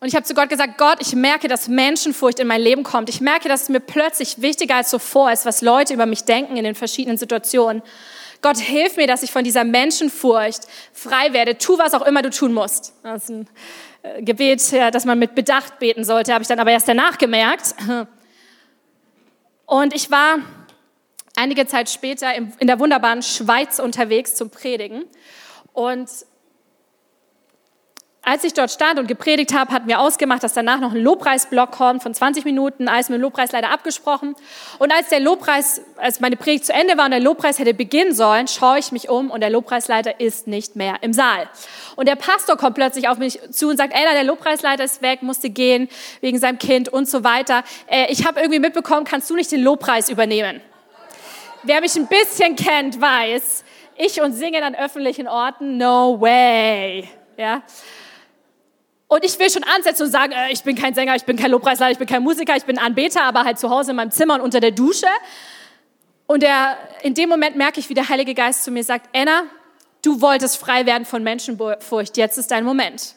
Und 0.02 0.08
ich 0.08 0.16
habe 0.16 0.24
zu 0.24 0.34
Gott 0.34 0.48
gesagt, 0.48 0.78
Gott, 0.78 0.96
ich 0.98 1.14
merke, 1.14 1.46
dass 1.46 1.68
Menschenfurcht 1.68 2.40
in 2.40 2.48
mein 2.48 2.60
Leben 2.60 2.82
kommt. 2.82 3.08
Ich 3.08 3.20
merke, 3.20 3.48
dass 3.48 3.62
es 3.62 3.68
mir 3.68 3.78
plötzlich 3.78 4.42
wichtiger 4.42 4.74
als 4.74 4.90
zuvor 4.90 5.30
ist, 5.30 5.46
was 5.46 5.62
Leute 5.62 5.94
über 5.94 6.06
mich 6.06 6.24
denken 6.24 6.56
in 6.56 6.64
den 6.64 6.74
verschiedenen 6.74 7.18
Situationen. 7.18 7.84
Gott, 8.40 8.58
hilf 8.58 8.96
mir, 8.96 9.06
dass 9.06 9.22
ich 9.22 9.30
von 9.30 9.44
dieser 9.44 9.62
Menschenfurcht 9.62 10.62
frei 10.92 11.32
werde. 11.32 11.56
Tu, 11.56 11.78
was 11.78 11.94
auch 11.94 12.04
immer 12.04 12.20
du 12.22 12.30
tun 12.30 12.52
musst. 12.52 12.94
Das 13.04 13.22
ist 13.22 13.30
ein 13.30 13.48
äh, 14.02 14.22
Gebet, 14.24 14.72
das 14.72 15.04
man 15.04 15.20
mit 15.20 15.36
Bedacht 15.36 15.78
beten 15.78 16.02
sollte, 16.02 16.32
habe 16.32 16.42
ich 16.42 16.48
dann 16.48 16.58
aber 16.58 16.72
erst 16.72 16.88
danach 16.88 17.16
gemerkt. 17.16 17.76
Und 19.66 19.94
ich 19.94 20.10
war 20.10 20.38
einige 21.36 21.64
Zeit 21.68 21.88
später 21.88 22.34
in 22.34 22.66
der 22.66 22.80
wunderbaren 22.80 23.22
Schweiz 23.22 23.78
unterwegs 23.78 24.34
zum 24.34 24.50
Predigen. 24.50 25.04
Und 25.72 26.08
als 28.24 28.44
ich 28.44 28.54
dort 28.54 28.70
stand 28.70 29.00
und 29.00 29.08
gepredigt 29.08 29.52
habe, 29.52 29.72
hatten 29.72 29.88
wir 29.88 29.98
ausgemacht, 29.98 30.44
dass 30.44 30.52
danach 30.52 30.78
noch 30.78 30.92
ein 30.92 31.02
Lobpreisblock 31.02 31.72
kommt 31.72 32.04
von 32.04 32.14
20 32.14 32.44
Minuten, 32.44 32.86
alles 32.86 33.08
mit 33.08 33.18
dem 33.18 33.22
Lobpreis 33.22 33.50
leider 33.50 33.70
abgesprochen. 33.70 34.36
Und 34.78 34.92
als 34.92 35.08
der 35.08 35.18
Lobpreis, 35.18 35.80
als 35.96 36.20
meine 36.20 36.36
Predigt 36.36 36.64
zu 36.64 36.72
Ende 36.72 36.96
war 36.96 37.06
und 37.06 37.10
der 37.10 37.18
Lobpreis 37.18 37.58
hätte 37.58 37.74
beginnen 37.74 38.14
sollen, 38.14 38.46
schaue 38.46 38.78
ich 38.78 38.92
mich 38.92 39.08
um 39.08 39.28
und 39.28 39.40
der 39.40 39.50
Lobpreisleiter 39.50 40.20
ist 40.20 40.46
nicht 40.46 40.76
mehr 40.76 40.98
im 41.00 41.12
Saal. 41.12 41.48
Und 41.96 42.06
der 42.06 42.14
Pastor 42.14 42.56
kommt 42.56 42.76
plötzlich 42.76 43.08
auf 43.08 43.18
mich 43.18 43.40
zu 43.50 43.70
und 43.70 43.76
sagt, 43.76 43.92
Ella, 43.92 44.12
der 44.12 44.24
Lobpreisleiter 44.24 44.84
ist 44.84 45.02
weg, 45.02 45.22
musste 45.22 45.50
gehen 45.50 45.88
wegen 46.20 46.38
seinem 46.38 46.60
Kind 46.60 46.88
und 46.88 47.08
so 47.08 47.24
weiter. 47.24 47.64
Äh, 47.88 48.06
ich 48.12 48.24
habe 48.24 48.38
irgendwie 48.38 48.60
mitbekommen, 48.60 49.04
kannst 49.04 49.28
du 49.30 49.34
nicht 49.34 49.50
den 49.50 49.62
Lobpreis 49.64 50.08
übernehmen? 50.08 50.60
Wer 51.64 51.80
mich 51.80 51.96
ein 51.96 52.06
bisschen 52.06 52.54
kennt, 52.54 53.00
weiß, 53.00 53.64
ich 53.96 54.20
und 54.20 54.32
singen 54.32 54.62
an 54.62 54.76
öffentlichen 54.76 55.26
Orten, 55.26 55.76
no 55.76 56.20
way. 56.20 57.08
Ja. 57.36 57.62
Und 59.12 59.26
ich 59.26 59.38
will 59.38 59.50
schon 59.50 59.62
ansetzen 59.64 60.04
und 60.04 60.10
sagen, 60.10 60.32
äh, 60.32 60.50
ich 60.52 60.62
bin 60.62 60.74
kein 60.74 60.94
Sänger, 60.94 61.14
ich 61.14 61.24
bin 61.24 61.36
kein 61.36 61.50
Lobpreisleiter, 61.50 61.92
ich 61.92 61.98
bin 61.98 62.08
kein 62.08 62.22
Musiker, 62.22 62.56
ich 62.56 62.64
bin 62.64 62.78
Anbeter, 62.78 63.24
aber 63.24 63.44
halt 63.44 63.58
zu 63.58 63.68
Hause 63.68 63.90
in 63.90 63.98
meinem 63.98 64.10
Zimmer 64.10 64.36
und 64.36 64.40
unter 64.40 64.58
der 64.58 64.70
Dusche. 64.70 65.06
Und 66.26 66.42
der, 66.42 66.78
in 67.02 67.12
dem 67.12 67.28
Moment 67.28 67.54
merke 67.54 67.78
ich, 67.78 67.90
wie 67.90 67.94
der 67.94 68.08
Heilige 68.08 68.32
Geist 68.32 68.64
zu 68.64 68.70
mir 68.70 68.82
sagt, 68.82 69.14
Anna, 69.14 69.42
du 70.00 70.22
wolltest 70.22 70.56
frei 70.56 70.86
werden 70.86 71.04
von 71.04 71.22
Menschenfurcht, 71.22 72.16
jetzt 72.16 72.38
ist 72.38 72.50
dein 72.50 72.64
Moment. 72.64 73.14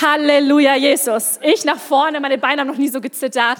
Halleluja, 0.00 0.76
Jesus. 0.76 1.40
Ich 1.42 1.64
nach 1.64 1.80
vorne, 1.80 2.20
meine 2.20 2.38
Beine 2.38 2.60
haben 2.60 2.68
noch 2.68 2.76
nie 2.76 2.88
so 2.88 3.00
gezittert. 3.00 3.58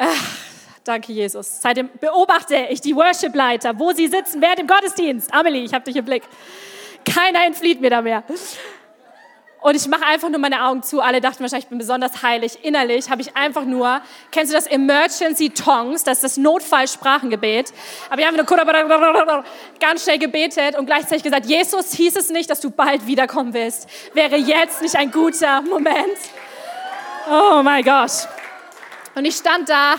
Ach, 0.00 0.36
danke, 0.82 1.12
Jesus. 1.12 1.60
Seitdem 1.62 1.90
beobachte 2.00 2.56
ich 2.70 2.80
die 2.80 2.96
Worship-Leiter, 2.96 3.78
wo 3.78 3.92
sie 3.92 4.08
sitzen, 4.08 4.42
während 4.42 4.58
im 4.58 4.66
Gottesdienst. 4.66 5.32
Amelie, 5.32 5.62
ich 5.62 5.72
habe 5.72 5.84
dich 5.84 5.94
im 5.94 6.04
Blick. 6.04 6.24
Keiner 7.04 7.44
entflieht 7.44 7.80
mir 7.80 7.90
da 7.90 8.02
mehr. 8.02 8.24
Und 9.64 9.74
ich 9.76 9.88
mache 9.88 10.04
einfach 10.04 10.28
nur 10.28 10.40
meine 10.40 10.62
Augen 10.66 10.82
zu. 10.82 11.00
Alle 11.00 11.22
dachten 11.22 11.40
wahrscheinlich, 11.40 11.64
ich 11.64 11.70
bin 11.70 11.78
besonders 11.78 12.22
heilig. 12.22 12.58
Innerlich 12.64 13.08
habe 13.08 13.22
ich 13.22 13.34
einfach 13.34 13.64
nur, 13.64 14.02
kennst 14.30 14.52
du 14.52 14.54
das 14.54 14.66
Emergency 14.66 15.48
Tongues? 15.48 16.04
Das 16.04 16.18
ist 16.18 16.22
das 16.22 16.36
Notfallsprachengebet. 16.36 17.72
Aber 18.10 18.20
ich 18.20 18.26
habe 18.26 18.36
nur 18.36 19.44
ganz 19.80 20.02
schnell 20.02 20.18
gebetet 20.18 20.76
und 20.76 20.84
gleichzeitig 20.84 21.22
gesagt, 21.22 21.46
Jesus, 21.46 21.94
hieß 21.94 22.14
es 22.16 22.28
nicht, 22.28 22.50
dass 22.50 22.60
du 22.60 22.70
bald 22.70 23.06
wiederkommen 23.06 23.54
willst. 23.54 23.88
Wäre 24.12 24.36
jetzt 24.36 24.82
nicht 24.82 24.96
ein 24.96 25.10
guter 25.10 25.62
Moment? 25.62 26.18
Oh 27.30 27.62
mein 27.62 27.82
Gott. 27.82 28.28
Und 29.14 29.24
ich 29.24 29.34
stand 29.34 29.70
da 29.70 29.94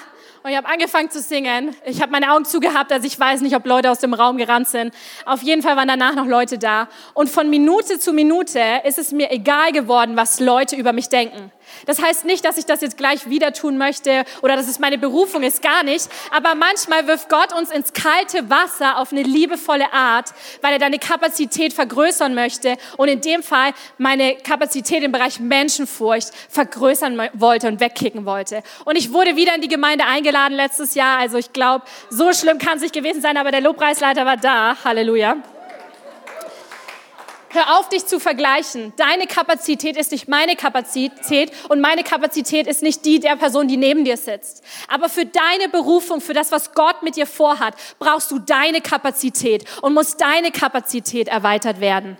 und 0.45 0.51
ich 0.51 0.57
habe 0.57 0.67
angefangen 0.67 1.09
zu 1.09 1.21
singen. 1.21 1.75
Ich 1.85 2.03
habe 2.03 2.11
meine 2.11 2.31
Augen 2.31 2.45
zugehabt, 2.45 2.91
also 2.91 3.07
ich 3.07 3.19
weiß 3.19 3.41
nicht, 3.41 3.55
ob 3.55 3.65
Leute 3.65 3.89
aus 3.89 3.97
dem 3.97 4.13
Raum 4.13 4.37
gerannt 4.37 4.67
sind. 4.67 4.93
Auf 5.25 5.41
jeden 5.41 5.63
Fall 5.63 5.75
waren 5.75 5.87
danach 5.87 6.13
noch 6.13 6.27
Leute 6.27 6.59
da. 6.59 6.87
Und 7.15 7.31
von 7.31 7.49
Minute 7.49 7.97
zu 7.97 8.13
Minute 8.13 8.61
ist 8.83 8.99
es 8.99 9.11
mir 9.11 9.31
egal 9.31 9.71
geworden, 9.71 10.15
was 10.15 10.39
Leute 10.39 10.75
über 10.75 10.93
mich 10.93 11.09
denken. 11.09 11.51
Das 11.85 12.01
heißt 12.01 12.25
nicht, 12.25 12.45
dass 12.45 12.57
ich 12.57 12.65
das 12.65 12.81
jetzt 12.81 12.97
gleich 12.97 13.29
wieder 13.29 13.53
tun 13.53 13.77
möchte 13.77 14.25
oder 14.41 14.55
dass 14.55 14.67
es 14.67 14.79
meine 14.79 14.97
Berufung 14.97 15.43
ist, 15.43 15.61
gar 15.61 15.83
nicht. 15.83 16.09
Aber 16.31 16.55
manchmal 16.55 17.07
wirft 17.07 17.29
Gott 17.29 17.53
uns 17.53 17.71
ins 17.71 17.93
kalte 17.93 18.49
Wasser 18.49 18.97
auf 18.97 19.11
eine 19.11 19.23
liebevolle 19.23 19.91
Art, 19.93 20.33
weil 20.61 20.73
er 20.73 20.79
deine 20.79 20.99
Kapazität 20.99 21.73
vergrößern 21.73 22.33
möchte 22.33 22.77
und 22.97 23.07
in 23.07 23.21
dem 23.21 23.43
Fall 23.43 23.73
meine 23.97 24.35
Kapazität 24.37 25.03
im 25.03 25.11
Bereich 25.11 25.39
Menschenfurcht 25.39 26.31
vergrößern 26.49 27.29
wollte 27.33 27.67
und 27.67 27.79
wegkicken 27.79 28.25
wollte. 28.25 28.63
Und 28.85 28.97
ich 28.97 29.13
wurde 29.13 29.35
wieder 29.35 29.55
in 29.55 29.61
die 29.61 29.67
Gemeinde 29.67 30.05
eingeladen 30.05 30.53
letztes 30.53 30.95
Jahr. 30.95 31.19
Also 31.19 31.37
ich 31.37 31.53
glaube, 31.53 31.85
so 32.09 32.33
schlimm 32.33 32.57
kann 32.57 32.77
es 32.77 32.83
nicht 32.83 32.93
gewesen 32.93 33.21
sein, 33.21 33.37
aber 33.37 33.51
der 33.51 33.61
Lobpreisleiter 33.61 34.25
war 34.25 34.37
da. 34.37 34.77
Halleluja. 34.83 35.37
Hör 37.55 37.79
auf, 37.79 37.87
dich 37.87 38.05
zu 38.05 38.19
vergleichen. 38.19 38.91
Deine 38.97 39.27
Kapazität 39.27 39.95
ist 39.95 40.11
nicht 40.11 40.27
meine 40.27 40.57
Kapazität 40.57 41.53
und 41.69 41.79
meine 41.79 42.03
Kapazität 42.03 42.67
ist 42.67 42.83
nicht 42.83 43.05
die 43.05 43.21
der 43.21 43.37
Person, 43.37 43.69
die 43.69 43.77
neben 43.77 44.03
dir 44.03 44.17
sitzt. 44.17 44.61
Aber 44.89 45.07
für 45.07 45.25
deine 45.25 45.69
Berufung, 45.71 46.19
für 46.19 46.33
das, 46.33 46.51
was 46.51 46.73
Gott 46.73 47.01
mit 47.01 47.15
dir 47.15 47.25
vorhat, 47.25 47.75
brauchst 47.97 48.29
du 48.29 48.39
deine 48.39 48.81
Kapazität 48.81 49.63
und 49.81 49.93
muss 49.93 50.17
deine 50.17 50.51
Kapazität 50.51 51.29
erweitert 51.29 51.79
werden. 51.79 52.17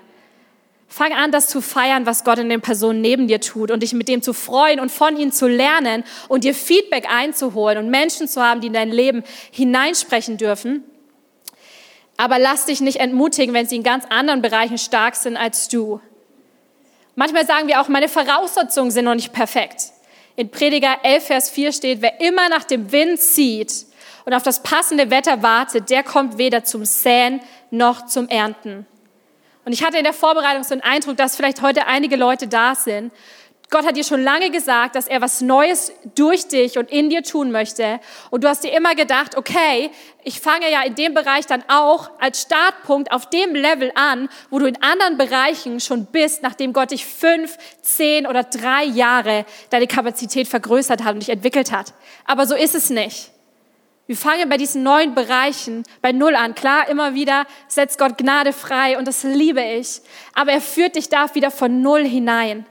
Fang 0.88 1.12
an, 1.12 1.34
das 1.34 1.48
zu 1.48 1.60
feiern, 1.60 2.06
was 2.06 2.24
Gott 2.24 2.40
in 2.40 2.48
den 2.48 2.62
Personen 2.62 3.02
neben 3.02 3.28
dir 3.28 3.42
tut 3.42 3.72
und 3.72 3.84
dich 3.84 3.92
mit 3.92 4.08
dem 4.08 4.22
zu 4.22 4.32
freuen 4.32 4.80
und 4.80 4.90
von 4.90 5.18
ihnen 5.18 5.34
zu 5.34 5.50
lernen 5.50 6.06
und 6.30 6.46
dir 6.46 6.54
Feedback 6.54 7.10
einzuholen 7.14 7.78
und 7.78 7.90
Menschen 7.90 8.30
zu 8.30 8.42
haben, 8.42 8.62
die 8.62 8.68
in 8.68 8.74
dein 8.74 8.90
Leben 8.90 9.22
hineinsprechen 9.52 10.38
dürfen 10.38 10.86
aber 12.18 12.40
lass 12.40 12.66
dich 12.66 12.82
nicht 12.82 13.00
entmutigen, 13.00 13.54
wenn 13.54 13.66
sie 13.66 13.76
in 13.76 13.84
ganz 13.84 14.06
anderen 14.10 14.42
Bereichen 14.42 14.78
stark 14.78 15.16
sind 15.16 15.38
als 15.38 15.68
du. 15.68 16.00
Manchmal 17.16 17.46
sagen 17.46 17.68
wir 17.68 17.82
auch, 17.82 17.88
meine 17.88 18.10
Voraussetzungen 18.10 18.92
sind 18.92 19.06
noch 19.06 19.16
nicht 19.16 19.34
perfekt. 19.34 19.92
In 20.36 20.50
Prediger 20.50 20.98
11, 21.04 21.26
Vers 21.26 21.50
4 21.50 21.72
steht, 21.72 22.02
wer 22.02 22.20
immer 22.20 22.50
nach 22.50 22.66
dem 22.66 22.92
Wind 22.92 23.20
zieht 23.20 23.86
und 24.26 24.34
auf 24.34 24.44
das 24.44 24.64
passende 24.64 25.10
Wetter 25.10 25.42
wartet, 25.42 25.90
der 25.90 26.04
kommt 26.04 26.38
weder 26.38 26.64
zum 26.64 26.84
Säen 26.84 27.42
noch 27.72 28.06
zum 28.06 28.28
Ernten. 28.28 28.86
Und 29.64 29.72
ich 29.72 29.84
hatte 29.84 29.98
in 29.98 30.04
der 30.04 30.14
Vorbereitung 30.14 30.64
so 30.64 30.74
einen 30.74 30.82
Eindruck, 30.82 31.18
dass 31.18 31.36
vielleicht 31.36 31.62
heute 31.62 31.88
einige 31.88 32.18
Leute 32.18 32.48
da 32.48 32.76
sind. 32.76 33.12
Gott 33.72 33.86
hat 33.86 33.98
dir 33.98 34.04
schon 34.04 34.24
lange 34.24 34.52
gesagt, 34.52 34.96
dass 34.96 35.08
er 35.08 35.22
was 35.22 35.42
Neues 35.42 35.92
durch 36.14 36.48
dich 36.48 36.78
und 36.78 36.92
in 36.92 37.10
dir 37.10 37.24
tun 37.24 37.52
möchte. 37.52 38.00
Und 38.30 38.44
du 38.44 38.48
hast 38.48 38.64
dir 38.64 38.72
immer 38.72 38.94
gedacht, 38.94 39.36
okay, 39.36 39.90
ich 40.24 40.40
fange 40.40 40.72
ja 40.72 40.84
in 40.84 40.96
dem 40.96 41.14
Bereich 41.14 41.48
dann 41.48 41.64
auch 41.68 42.12
als 42.20 42.44
Startpunkt 42.44 43.12
auf 43.12 43.30
dem 43.30 43.56
Level 43.56 43.92
an, 43.96 44.30
wo 44.52 44.60
du 44.60 44.68
in 44.68 44.82
anderen 44.84 45.18
Bereichen 45.18 45.80
schon 45.80 46.06
bist, 46.06 46.44
nachdem 46.44 46.74
Gott 46.74 46.92
dich 46.92 47.06
fünf, 47.06 47.58
zehn 47.82 48.28
oder 48.28 48.44
drei 48.44 48.84
Jahre 48.84 49.46
deine 49.72 49.88
Kapazität 49.88 50.48
vergrößert 50.48 51.04
hat 51.04 51.16
und 51.16 51.22
dich 51.22 51.30
entwickelt 51.30 51.72
hat. 51.72 51.94
Aber 52.26 52.46
so 52.46 52.56
ist 52.56 52.76
es 52.76 52.92
nicht. 52.92 53.32
Wir 54.08 54.16
fangen 54.16 54.48
bei 54.48 54.58
diesen 54.58 54.84
neuen 54.84 55.16
Bereichen 55.16 55.82
bei 56.04 56.12
Null 56.12 56.36
an. 56.36 56.54
Klar, 56.54 56.88
immer 56.90 57.16
wieder 57.16 57.48
setzt 57.68 57.98
Gott 57.98 58.20
Gnade 58.20 58.54
frei 58.54 59.00
und 59.00 59.08
das 59.08 59.24
liebe 59.24 59.64
ich. 59.64 60.02
Aber 60.36 60.52
er 60.52 60.62
führt 60.62 60.96
dich 60.96 61.10
da 61.10 61.34
wieder 61.34 61.50
von 61.50 61.82
Null 61.82 62.06
hinein. 62.06 62.68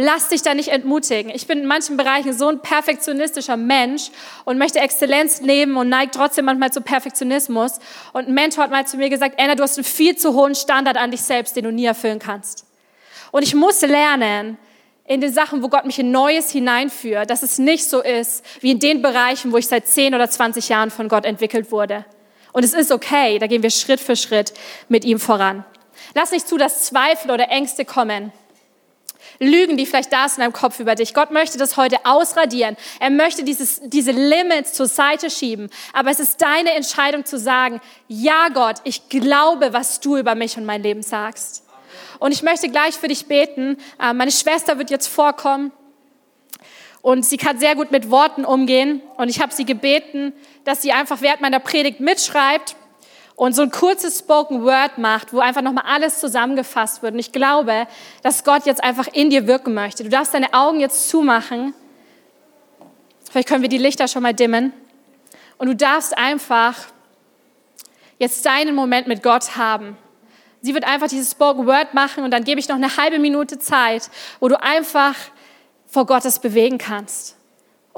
Lass 0.00 0.28
dich 0.28 0.42
da 0.42 0.54
nicht 0.54 0.68
entmutigen. 0.68 1.28
Ich 1.34 1.48
bin 1.48 1.58
in 1.58 1.66
manchen 1.66 1.96
Bereichen 1.96 2.32
so 2.32 2.46
ein 2.46 2.60
perfektionistischer 2.60 3.56
Mensch 3.56 4.12
und 4.44 4.56
möchte 4.56 4.78
Exzellenz 4.78 5.40
leben 5.40 5.76
und 5.76 5.88
neigt 5.88 6.14
trotzdem 6.14 6.44
manchmal 6.44 6.72
zu 6.72 6.82
Perfektionismus. 6.82 7.80
Und 8.12 8.28
ein 8.28 8.34
Mentor 8.34 8.62
hat 8.62 8.70
mal 8.70 8.86
zu 8.86 8.96
mir 8.96 9.10
gesagt, 9.10 9.40
Anna, 9.40 9.56
du 9.56 9.64
hast 9.64 9.76
einen 9.76 9.82
viel 9.82 10.14
zu 10.14 10.34
hohen 10.34 10.54
Standard 10.54 10.96
an 10.96 11.10
dich 11.10 11.22
selbst, 11.22 11.56
den 11.56 11.64
du 11.64 11.72
nie 11.72 11.84
erfüllen 11.84 12.20
kannst. 12.20 12.64
Und 13.32 13.42
ich 13.42 13.56
muss 13.56 13.80
lernen, 13.80 14.56
in 15.04 15.20
den 15.20 15.32
Sachen, 15.32 15.64
wo 15.64 15.68
Gott 15.68 15.84
mich 15.84 15.98
in 15.98 16.12
Neues 16.12 16.52
hineinführt, 16.52 17.28
dass 17.28 17.42
es 17.42 17.58
nicht 17.58 17.90
so 17.90 18.00
ist 18.00 18.44
wie 18.60 18.70
in 18.70 18.78
den 18.78 19.02
Bereichen, 19.02 19.50
wo 19.50 19.56
ich 19.56 19.66
seit 19.66 19.88
10 19.88 20.14
oder 20.14 20.30
20 20.30 20.68
Jahren 20.68 20.92
von 20.92 21.08
Gott 21.08 21.24
entwickelt 21.24 21.72
wurde. 21.72 22.04
Und 22.52 22.64
es 22.64 22.72
ist 22.72 22.92
okay, 22.92 23.40
da 23.40 23.48
gehen 23.48 23.64
wir 23.64 23.70
Schritt 23.70 23.98
für 23.98 24.14
Schritt 24.14 24.52
mit 24.88 25.04
ihm 25.04 25.18
voran. 25.18 25.64
Lass 26.14 26.30
nicht 26.30 26.46
zu, 26.46 26.56
dass 26.56 26.84
Zweifel 26.84 27.32
oder 27.32 27.48
Ängste 27.48 27.84
kommen. 27.84 28.32
Lügen, 29.40 29.76
die 29.76 29.86
vielleicht 29.86 30.12
da 30.12 30.28
sind 30.28 30.38
in 30.38 30.50
deinem 30.50 30.52
Kopf 30.52 30.80
über 30.80 30.94
dich. 30.94 31.14
Gott 31.14 31.30
möchte 31.30 31.58
das 31.58 31.76
heute 31.76 32.04
ausradieren. 32.04 32.76
Er 32.98 33.10
möchte 33.10 33.44
dieses, 33.44 33.80
diese 33.84 34.10
Limits 34.10 34.72
zur 34.72 34.86
Seite 34.86 35.30
schieben. 35.30 35.70
Aber 35.92 36.10
es 36.10 36.18
ist 36.18 36.42
deine 36.42 36.72
Entscheidung 36.72 37.24
zu 37.24 37.38
sagen, 37.38 37.80
ja 38.08 38.48
Gott, 38.48 38.76
ich 38.84 39.08
glaube, 39.08 39.72
was 39.72 40.00
du 40.00 40.16
über 40.16 40.34
mich 40.34 40.56
und 40.56 40.64
mein 40.64 40.82
Leben 40.82 41.02
sagst. 41.02 41.64
Und 42.18 42.32
ich 42.32 42.42
möchte 42.42 42.68
gleich 42.68 42.94
für 42.96 43.08
dich 43.08 43.26
beten. 43.26 43.76
Äh, 44.00 44.12
meine 44.12 44.32
Schwester 44.32 44.78
wird 44.78 44.90
jetzt 44.90 45.06
vorkommen. 45.06 45.70
Und 47.00 47.24
sie 47.24 47.36
kann 47.36 47.58
sehr 47.58 47.76
gut 47.76 47.92
mit 47.92 48.10
Worten 48.10 48.44
umgehen. 48.44 49.02
Und 49.16 49.28
ich 49.28 49.40
habe 49.40 49.52
sie 49.52 49.64
gebeten, 49.64 50.32
dass 50.64 50.82
sie 50.82 50.92
einfach 50.92 51.20
während 51.20 51.40
meiner 51.40 51.60
Predigt 51.60 52.00
mitschreibt 52.00 52.74
und 53.38 53.54
so 53.54 53.62
ein 53.62 53.70
kurzes 53.70 54.18
Spoken 54.18 54.64
Word 54.64 54.98
macht, 54.98 55.32
wo 55.32 55.38
einfach 55.38 55.62
nochmal 55.62 55.84
alles 55.86 56.18
zusammengefasst 56.18 57.04
wird. 57.04 57.12
Und 57.14 57.20
ich 57.20 57.30
glaube, 57.30 57.86
dass 58.24 58.42
Gott 58.42 58.66
jetzt 58.66 58.82
einfach 58.82 59.06
in 59.12 59.30
dir 59.30 59.46
wirken 59.46 59.74
möchte. 59.74 60.02
Du 60.02 60.08
darfst 60.08 60.34
deine 60.34 60.52
Augen 60.54 60.80
jetzt 60.80 61.08
zumachen. 61.08 61.72
Vielleicht 63.30 63.48
können 63.48 63.62
wir 63.62 63.68
die 63.68 63.78
Lichter 63.78 64.08
schon 64.08 64.24
mal 64.24 64.34
dimmen. 64.34 64.72
Und 65.56 65.68
du 65.68 65.76
darfst 65.76 66.18
einfach 66.18 66.74
jetzt 68.18 68.44
deinen 68.44 68.74
Moment 68.74 69.06
mit 69.06 69.22
Gott 69.22 69.56
haben. 69.56 69.96
Sie 70.60 70.74
wird 70.74 70.84
einfach 70.84 71.06
dieses 71.06 71.30
Spoken 71.30 71.64
Word 71.64 71.94
machen 71.94 72.24
und 72.24 72.32
dann 72.32 72.42
gebe 72.42 72.58
ich 72.58 72.68
noch 72.68 72.74
eine 72.74 72.96
halbe 72.96 73.20
Minute 73.20 73.60
Zeit, 73.60 74.10
wo 74.40 74.48
du 74.48 74.60
einfach 74.60 75.14
vor 75.86 76.06
Gottes 76.06 76.40
bewegen 76.40 76.78
kannst 76.78 77.37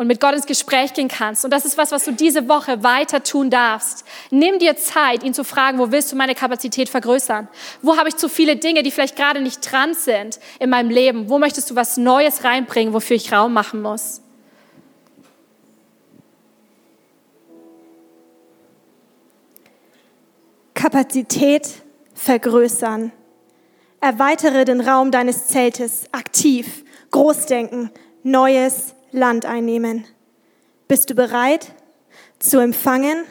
und 0.01 0.07
mit 0.07 0.18
Gott 0.18 0.34
ins 0.34 0.46
Gespräch 0.46 0.94
gehen 0.94 1.09
kannst. 1.09 1.44
Und 1.44 1.51
das 1.51 1.66
ist 1.66 1.76
was, 1.76 1.92
was 1.92 2.07
du 2.07 2.12
diese 2.12 2.48
Woche 2.48 2.82
weiter 2.82 3.22
tun 3.22 3.51
darfst. 3.51 4.07
Nimm 4.30 4.59
dir 4.59 4.74
Zeit, 4.74 5.22
ihn 5.22 5.34
zu 5.34 5.44
fragen, 5.44 5.78
wo 5.78 5.92
willst 5.92 6.11
du 6.11 6.16
meine 6.16 6.34
Kapazität 6.34 6.88
vergrößern? 6.88 7.48
Wo 7.82 7.98
habe 7.98 8.09
ich 8.09 8.16
zu 8.16 8.30
viele 8.30 8.57
Dinge, 8.57 8.82
die 8.82 8.92
vielleicht 8.92 9.14
gerade 9.14 9.42
nicht 9.42 9.61
dran 9.70 9.92
sind 9.92 10.40
in 10.59 10.70
meinem 10.70 10.88
Leben? 10.88 11.28
Wo 11.28 11.38
möchtest 11.38 11.70
du 11.70 11.76
was 11.76 11.98
Neues 11.98 12.44
reinbringen, 12.44 12.94
wofür 12.94 13.14
ich 13.14 13.30
Raum 13.30 13.53
machen 13.53 13.82
muss? 13.82 14.22
Kapazität 20.72 21.68
vergrößern. 22.14 23.12
Erweitere 24.01 24.64
den 24.64 24.80
Raum 24.80 25.11
deines 25.11 25.48
Zeltes 25.48 26.05
aktiv, 26.11 26.86
Großdenken, 27.11 27.90
Neues 28.22 28.94
Land 29.12 29.46
einnehmen. 29.46 30.04
Bist 30.88 31.11
du 31.11 31.14
bereit 31.14 31.72
zu 32.38 32.58
empfangen? 32.58 33.24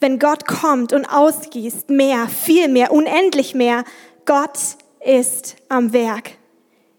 Wenn 0.00 0.18
Gott 0.18 0.46
kommt 0.46 0.92
und 0.92 1.06
ausgießt, 1.06 1.90
mehr, 1.90 2.28
viel 2.28 2.68
mehr, 2.68 2.92
unendlich 2.92 3.54
mehr, 3.54 3.84
Gott 4.24 4.58
ist 5.04 5.56
am 5.68 5.92
Werk 5.92 6.32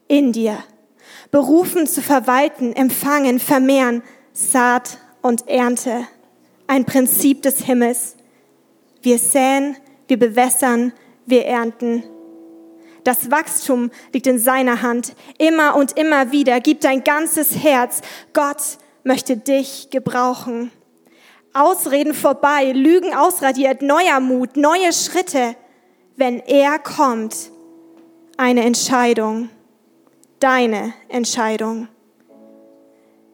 in 0.07 0.33
dir. 0.33 0.57
Berufen 1.31 1.87
zu 1.87 2.01
verwalten, 2.01 2.73
empfangen, 2.73 3.39
vermehren, 3.39 4.03
Saat 4.33 4.97
und 5.21 5.47
Ernte. 5.47 6.07
Ein 6.67 6.85
Prinzip 6.85 7.41
des 7.41 7.63
Himmels. 7.63 8.15
Wir 9.01 9.17
säen, 9.17 9.77
wir 10.07 10.19
bewässern, 10.19 10.93
wir 11.25 11.45
ernten. 11.45 12.03
Das 13.03 13.31
Wachstum 13.31 13.91
liegt 14.13 14.27
in 14.27 14.39
seiner 14.39 14.81
Hand. 14.81 15.15
Immer 15.37 15.75
und 15.75 15.97
immer 15.97 16.31
wieder. 16.31 16.59
Gib 16.59 16.81
dein 16.81 17.03
ganzes 17.03 17.63
Herz. 17.63 18.01
Gott 18.33 18.77
möchte 19.03 19.37
dich 19.37 19.89
gebrauchen. 19.89 20.71
Ausreden 21.53 22.13
vorbei, 22.13 22.71
Lügen 22.71 23.13
ausradiert, 23.13 23.81
neuer 23.81 24.19
Mut, 24.19 24.55
neue 24.55 24.93
Schritte. 24.93 25.55
Wenn 26.15 26.39
er 26.39 26.79
kommt, 26.79 27.35
eine 28.37 28.63
Entscheidung. 28.63 29.49
Deine 30.39 30.93
Entscheidung. 31.09 31.87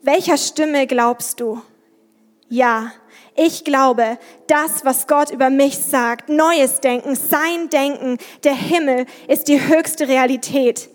Welcher 0.01 0.37
Stimme 0.37 0.87
glaubst 0.87 1.39
du? 1.39 1.61
Ja, 2.47 2.91
ich 3.35 3.65
glaube, 3.65 4.17
das, 4.47 4.85
was 4.85 5.07
Gott 5.07 5.29
über 5.29 5.49
mich 5.49 5.77
sagt, 5.77 6.29
neues 6.29 6.79
Denken, 6.79 7.15
sein 7.15 7.69
Denken, 7.69 8.17
der 8.45 8.55
Himmel 8.55 9.05
ist 9.27 9.49
die 9.49 9.67
höchste 9.67 10.07
Realität. 10.07 10.89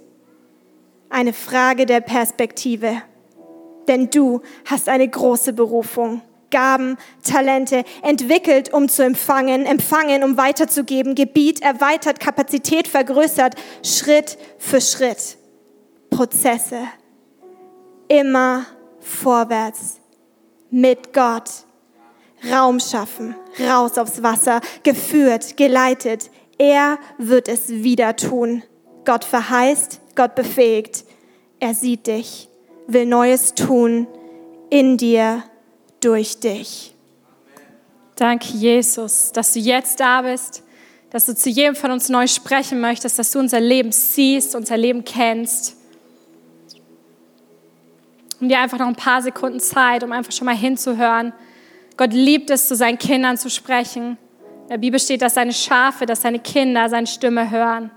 Eine 1.11 1.35
Frage 1.35 1.85
der 1.85 2.01
Perspektive. 2.01 3.03
Denn 3.89 4.09
du 4.09 4.41
hast 4.65 4.89
eine 4.89 5.07
große 5.07 5.53
Berufung. 5.53 6.23
Gaben, 6.51 6.97
Talente, 7.23 7.85
entwickelt, 8.03 8.73
um 8.73 8.89
zu 8.89 9.05
empfangen, 9.05 9.67
empfangen, 9.67 10.25
um 10.25 10.37
weiterzugeben, 10.37 11.15
Gebiet 11.15 11.63
erweitert, 11.63 12.21
Kapazität 12.21 12.89
vergrößert, 12.89 13.55
Schritt 13.85 14.39
für 14.59 14.81
Schritt. 14.81 15.37
Prozesse. 16.11 16.81
Immer 18.09 18.65
vorwärts. 18.99 20.01
Mit 20.71 21.13
Gott 21.13 21.51
Raum 22.49 22.81
schaffen, 22.81 23.35
raus 23.59 23.99
aufs 23.99 24.23
Wasser, 24.23 24.61
geführt, 24.83 25.57
geleitet. 25.57 26.31
Er 26.59 26.99
wird 27.19 27.49
es 27.49 27.69
wieder 27.69 28.17
tun. 28.17 28.63
Gott 29.05 29.25
verheißt, 29.25 30.01
Gott 30.15 30.35
befähigt. 30.35 31.05
Er 31.59 31.75
sieht 31.75 32.07
dich, 32.07 32.49
will 32.87 33.07
Neues 33.07 33.55
tun 33.55 34.07
in 34.71 34.97
dir, 34.97 35.43
durch 36.01 36.41
dich. 36.41 36.95
Danke, 38.17 38.49
Jesus, 38.49 39.33
dass 39.33 39.53
du 39.53 39.59
jetzt 39.59 40.01
da 40.01 40.23
bist, 40.23 40.63
dass 41.11 41.27
du 41.27 41.35
zu 41.35 41.51
jedem 41.51 41.75
von 41.75 41.91
uns 41.91 42.09
neu 42.09 42.27
sprechen 42.27 42.81
möchtest, 42.81 43.19
dass 43.19 43.33
du 43.33 43.39
unser 43.39 43.61
Leben 43.61 43.93
siehst, 43.93 44.55
unser 44.55 44.77
Leben 44.77 45.05
kennst. 45.05 45.77
Und 48.41 48.49
dir 48.49 48.61
einfach 48.61 48.79
noch 48.79 48.87
ein 48.87 48.97
paar 48.97 49.21
Sekunden 49.21 49.61
Zeit, 49.61 50.03
um 50.03 50.13
einfach 50.13 50.33
schon 50.33 50.47
mal 50.47 50.57
hinzuhören 50.57 51.33
Gott 52.01 52.15
liebt 52.15 52.49
es, 52.49 52.67
zu 52.67 52.77
seinen 52.77 52.97
Kindern 52.97 53.37
zu 53.37 53.51
sprechen. 53.51 54.17
In 54.63 54.69
der 54.71 54.79
Bibel 54.79 54.99
steht, 54.99 55.21
dass 55.21 55.35
seine 55.35 55.53
Schafe, 55.53 56.07
dass 56.07 56.23
seine 56.23 56.39
Kinder 56.39 56.89
seine 56.89 57.07
Stimme 57.07 57.51
hören. 57.51 57.91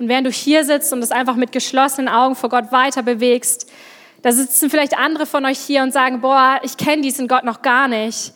Und 0.00 0.08
während 0.08 0.26
du 0.26 0.32
hier 0.32 0.64
sitzt 0.64 0.92
und 0.92 0.98
es 0.98 1.12
einfach 1.12 1.36
mit 1.36 1.52
geschlossenen 1.52 2.08
Augen 2.08 2.34
vor 2.34 2.50
Gott 2.50 2.72
weiter 2.72 3.04
bewegst, 3.04 3.70
da 4.24 4.32
sitzen 4.32 4.70
vielleicht 4.70 4.96
andere 4.96 5.26
von 5.26 5.44
euch 5.44 5.58
hier 5.58 5.82
und 5.82 5.92
sagen, 5.92 6.22
boah, 6.22 6.58
ich 6.62 6.78
kenne 6.78 7.02
diesen 7.02 7.28
Gott 7.28 7.44
noch 7.44 7.60
gar 7.60 7.88
nicht. 7.88 8.32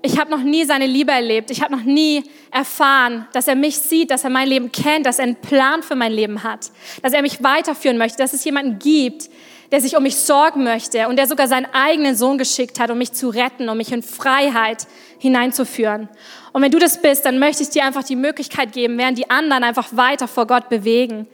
Ich 0.00 0.18
habe 0.18 0.30
noch 0.30 0.42
nie 0.42 0.64
seine 0.64 0.86
Liebe 0.86 1.12
erlebt. 1.12 1.50
Ich 1.50 1.60
habe 1.60 1.76
noch 1.76 1.82
nie 1.82 2.24
erfahren, 2.50 3.28
dass 3.34 3.46
er 3.46 3.56
mich 3.56 3.76
sieht, 3.76 4.10
dass 4.10 4.24
er 4.24 4.30
mein 4.30 4.48
Leben 4.48 4.72
kennt, 4.72 5.04
dass 5.04 5.18
er 5.18 5.24
einen 5.24 5.36
Plan 5.36 5.82
für 5.82 5.96
mein 5.96 6.12
Leben 6.12 6.44
hat, 6.44 6.70
dass 7.02 7.12
er 7.12 7.20
mich 7.20 7.42
weiterführen 7.42 7.98
möchte, 7.98 8.16
dass 8.16 8.32
es 8.32 8.42
jemanden 8.42 8.78
gibt, 8.78 9.28
der 9.70 9.82
sich 9.82 9.98
um 9.98 10.02
mich 10.02 10.16
sorgen 10.16 10.64
möchte 10.64 11.06
und 11.06 11.16
der 11.16 11.26
sogar 11.26 11.46
seinen 11.46 11.66
eigenen 11.74 12.16
Sohn 12.16 12.38
geschickt 12.38 12.80
hat, 12.80 12.90
um 12.90 12.96
mich 12.96 13.12
zu 13.12 13.28
retten, 13.28 13.68
um 13.68 13.76
mich 13.76 13.92
in 13.92 14.02
Freiheit 14.02 14.86
hineinzuführen. 15.18 16.08
Und 16.54 16.62
wenn 16.62 16.72
du 16.72 16.78
das 16.78 17.02
bist, 17.02 17.26
dann 17.26 17.38
möchte 17.38 17.64
ich 17.64 17.68
dir 17.68 17.84
einfach 17.84 18.04
die 18.04 18.16
Möglichkeit 18.16 18.72
geben, 18.72 18.96
während 18.96 19.18
die 19.18 19.28
anderen 19.28 19.62
einfach 19.62 19.88
weiter 19.94 20.26
vor 20.26 20.46
Gott 20.46 20.70
bewegen, 20.70 21.28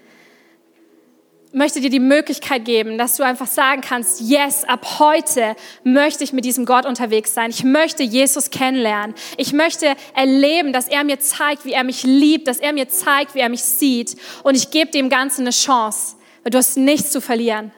möchte 1.53 1.80
dir 1.80 1.90
die 1.90 2.01
Möglichkeit 2.01 2.64
geben, 2.64 2.96
dass 2.96 3.16
du 3.16 3.24
einfach 3.24 3.46
sagen 3.46 3.80
kannst, 3.80 4.20
yes, 4.20 4.64
ab 4.64 4.98
heute 5.01 5.57
möchte 5.82 6.22
ich 6.22 6.32
mit 6.32 6.44
diesem 6.44 6.64
Gott 6.64 6.86
unterwegs 6.86 7.34
sein. 7.34 7.51
Ich 7.51 7.64
möchte 7.64 8.03
Jesus 8.03 8.51
kennenlernen. 8.51 9.14
Ich 9.36 9.53
möchte 9.53 9.96
erleben, 10.14 10.72
dass 10.72 10.88
er 10.88 11.03
mir 11.03 11.18
zeigt, 11.18 11.64
wie 11.64 11.72
er 11.72 11.84
mich 11.84 12.05
liebt, 12.05 12.46
dass 12.46 12.59
er 12.59 12.72
mir 12.72 12.88
zeigt, 12.88 13.34
wie 13.34 13.40
er 13.40 13.48
mich 13.48 13.62
sieht. 13.62 14.16
Und 14.44 14.57
ich 14.57 14.70
gebe 14.70 14.90
dem 14.90 15.09
Ganzen 15.09 15.42
eine 15.42 15.51
Chance, 15.51 16.16
weil 16.44 16.51
du 16.51 16.59
hast 16.59 16.76
nichts 16.76 17.11
zu 17.11 17.20
verlieren. 17.20 17.72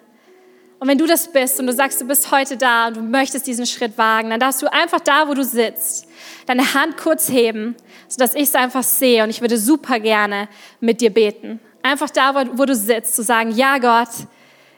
Und 0.79 0.89
wenn 0.89 0.99
du 0.99 1.07
das 1.07 1.31
bist 1.31 1.61
und 1.61 1.69
du 1.69 1.73
sagst, 1.73 2.01
du 2.01 2.07
bist 2.07 2.33
heute 2.33 2.57
da 2.57 2.89
und 2.89 2.97
du 2.97 3.03
möchtest 3.03 3.47
diesen 3.47 3.67
Schritt 3.67 3.97
wagen, 3.97 4.31
dann 4.31 4.41
darfst 4.41 4.61
du 4.63 4.73
einfach 4.73 4.99
da, 4.99 5.29
wo 5.29 5.35
du 5.35 5.45
sitzt, 5.45 6.09
deine 6.47 6.75
Hand 6.75 6.97
kurz 6.97 7.31
heben, 7.31 7.77
sodass 8.09 8.35
ich 8.35 8.43
es 8.43 8.55
einfach 8.57 8.83
sehe 8.83 9.23
und 9.23 9.31
ich 9.31 9.41
würde 9.41 9.59
super 9.59 10.01
gerne 10.01 10.49
mit 10.81 11.01
dir 11.01 11.11
beten. 11.11 11.61
Einfach 11.83 12.11
da, 12.11 12.47
wo 12.55 12.65
du 12.65 12.75
sitzt, 12.75 13.17
zu 13.17 13.23
sagen, 13.23 13.51
ja 13.51 13.79
Gott, 13.79 14.09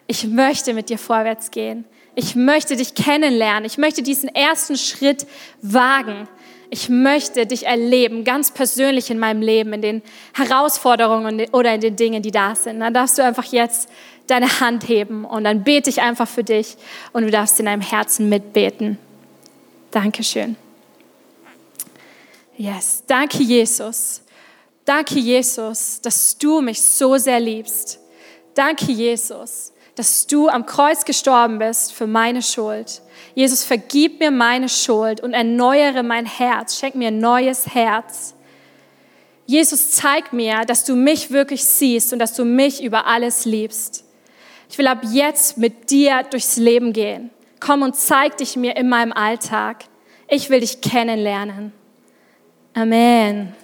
ich 0.07 0.27
möchte 0.27 0.75
mit 0.75 0.91
dir 0.91 0.99
vorwärts 0.99 1.51
gehen. 1.51 1.85
Ich 2.15 2.37
möchte 2.37 2.77
dich 2.77 2.95
kennenlernen. 2.95 3.65
Ich 3.65 3.79
möchte 3.79 4.03
diesen 4.03 4.29
ersten 4.35 4.77
Schritt 4.77 5.27
wagen. 5.63 6.29
Ich 6.71 6.89
möchte 6.89 7.47
dich 7.47 7.67
erleben, 7.67 8.25
ganz 8.25 8.51
persönlich 8.51 9.11
in 9.11 9.19
meinem 9.19 9.43
Leben, 9.43 9.73
in 9.73 9.83
den 9.83 10.03
Herausforderungen 10.33 11.47
oder 11.53 11.75
in 11.75 11.81
den 11.81 11.97
Dingen, 11.97 12.23
die 12.23 12.31
da 12.31 12.55
sind. 12.55 12.81
Dann 12.81 12.95
darfst 12.95 13.19
du 13.19 13.23
einfach 13.23 13.45
jetzt 13.45 13.89
deine 14.27 14.61
Hand 14.61 14.89
heben 14.89 15.25
und 15.25 15.45
dann 15.45 15.63
bete 15.63 15.91
ich 15.91 16.01
einfach 16.01 16.27
für 16.27 16.43
dich 16.43 16.77
und 17.13 17.23
du 17.23 17.31
darfst 17.31 17.61
in 17.61 17.67
deinem 17.67 17.83
Herzen 17.83 18.29
mitbeten. 18.29 18.99
Dankeschön. 19.91 20.57
Yes, 22.57 23.03
danke 23.07 23.43
Jesus. 23.43 24.24
Danke 24.85 25.19
Jesus, 25.19 26.01
dass 26.03 26.37
du 26.37 26.61
mich 26.61 26.83
so 26.83 27.17
sehr 27.17 27.41
liebst. 27.41 27.99
Danke 28.55 28.93
Jesus, 28.93 29.73
dass 29.95 30.27
du 30.27 30.49
am 30.49 30.67
Kreuz 30.67 31.05
gestorben 31.05 31.59
bist 31.59 31.93
für 31.93 32.07
meine 32.07 32.43
Schuld. 32.43 33.01
Jesus, 33.35 33.65
vergib 33.65 34.21
mir 34.21 34.31
meine 34.31 34.69
Schuld 34.69 35.21
und 35.21 35.33
erneuere 35.33 36.03
mein 36.03 36.27
Herz. 36.27 36.79
Schenk 36.79 36.95
mir 36.95 37.09
ein 37.09 37.19
neues 37.19 37.75
Herz. 37.75 38.35
Jesus, 39.47 39.91
zeig 39.93 40.33
mir, 40.33 40.65
dass 40.67 40.85
du 40.85 40.97
mich 40.97 41.31
wirklich 41.31 41.65
siehst 41.65 42.13
und 42.13 42.19
dass 42.19 42.35
du 42.35 42.45
mich 42.45 42.83
über 42.83 43.07
alles 43.07 43.45
liebst. 43.45 44.05
Ich 44.71 44.79
will 44.79 44.87
ab 44.87 45.03
jetzt 45.11 45.59
mit 45.59 45.91
dir 45.91 46.23
durchs 46.25 46.57
Leben 46.57 46.93
gehen. 46.93 47.31
Komm 47.61 47.83
und 47.83 47.97
zeig 47.97 48.37
dich 48.39 48.57
mir 48.57 48.77
in 48.77 48.89
meinem 48.89 49.13
Alltag. 49.13 49.85
Ich 50.29 50.51
will 50.51 50.61
dich 50.61 50.81
kennenlernen. 50.81 51.73
Amen. 52.75 53.55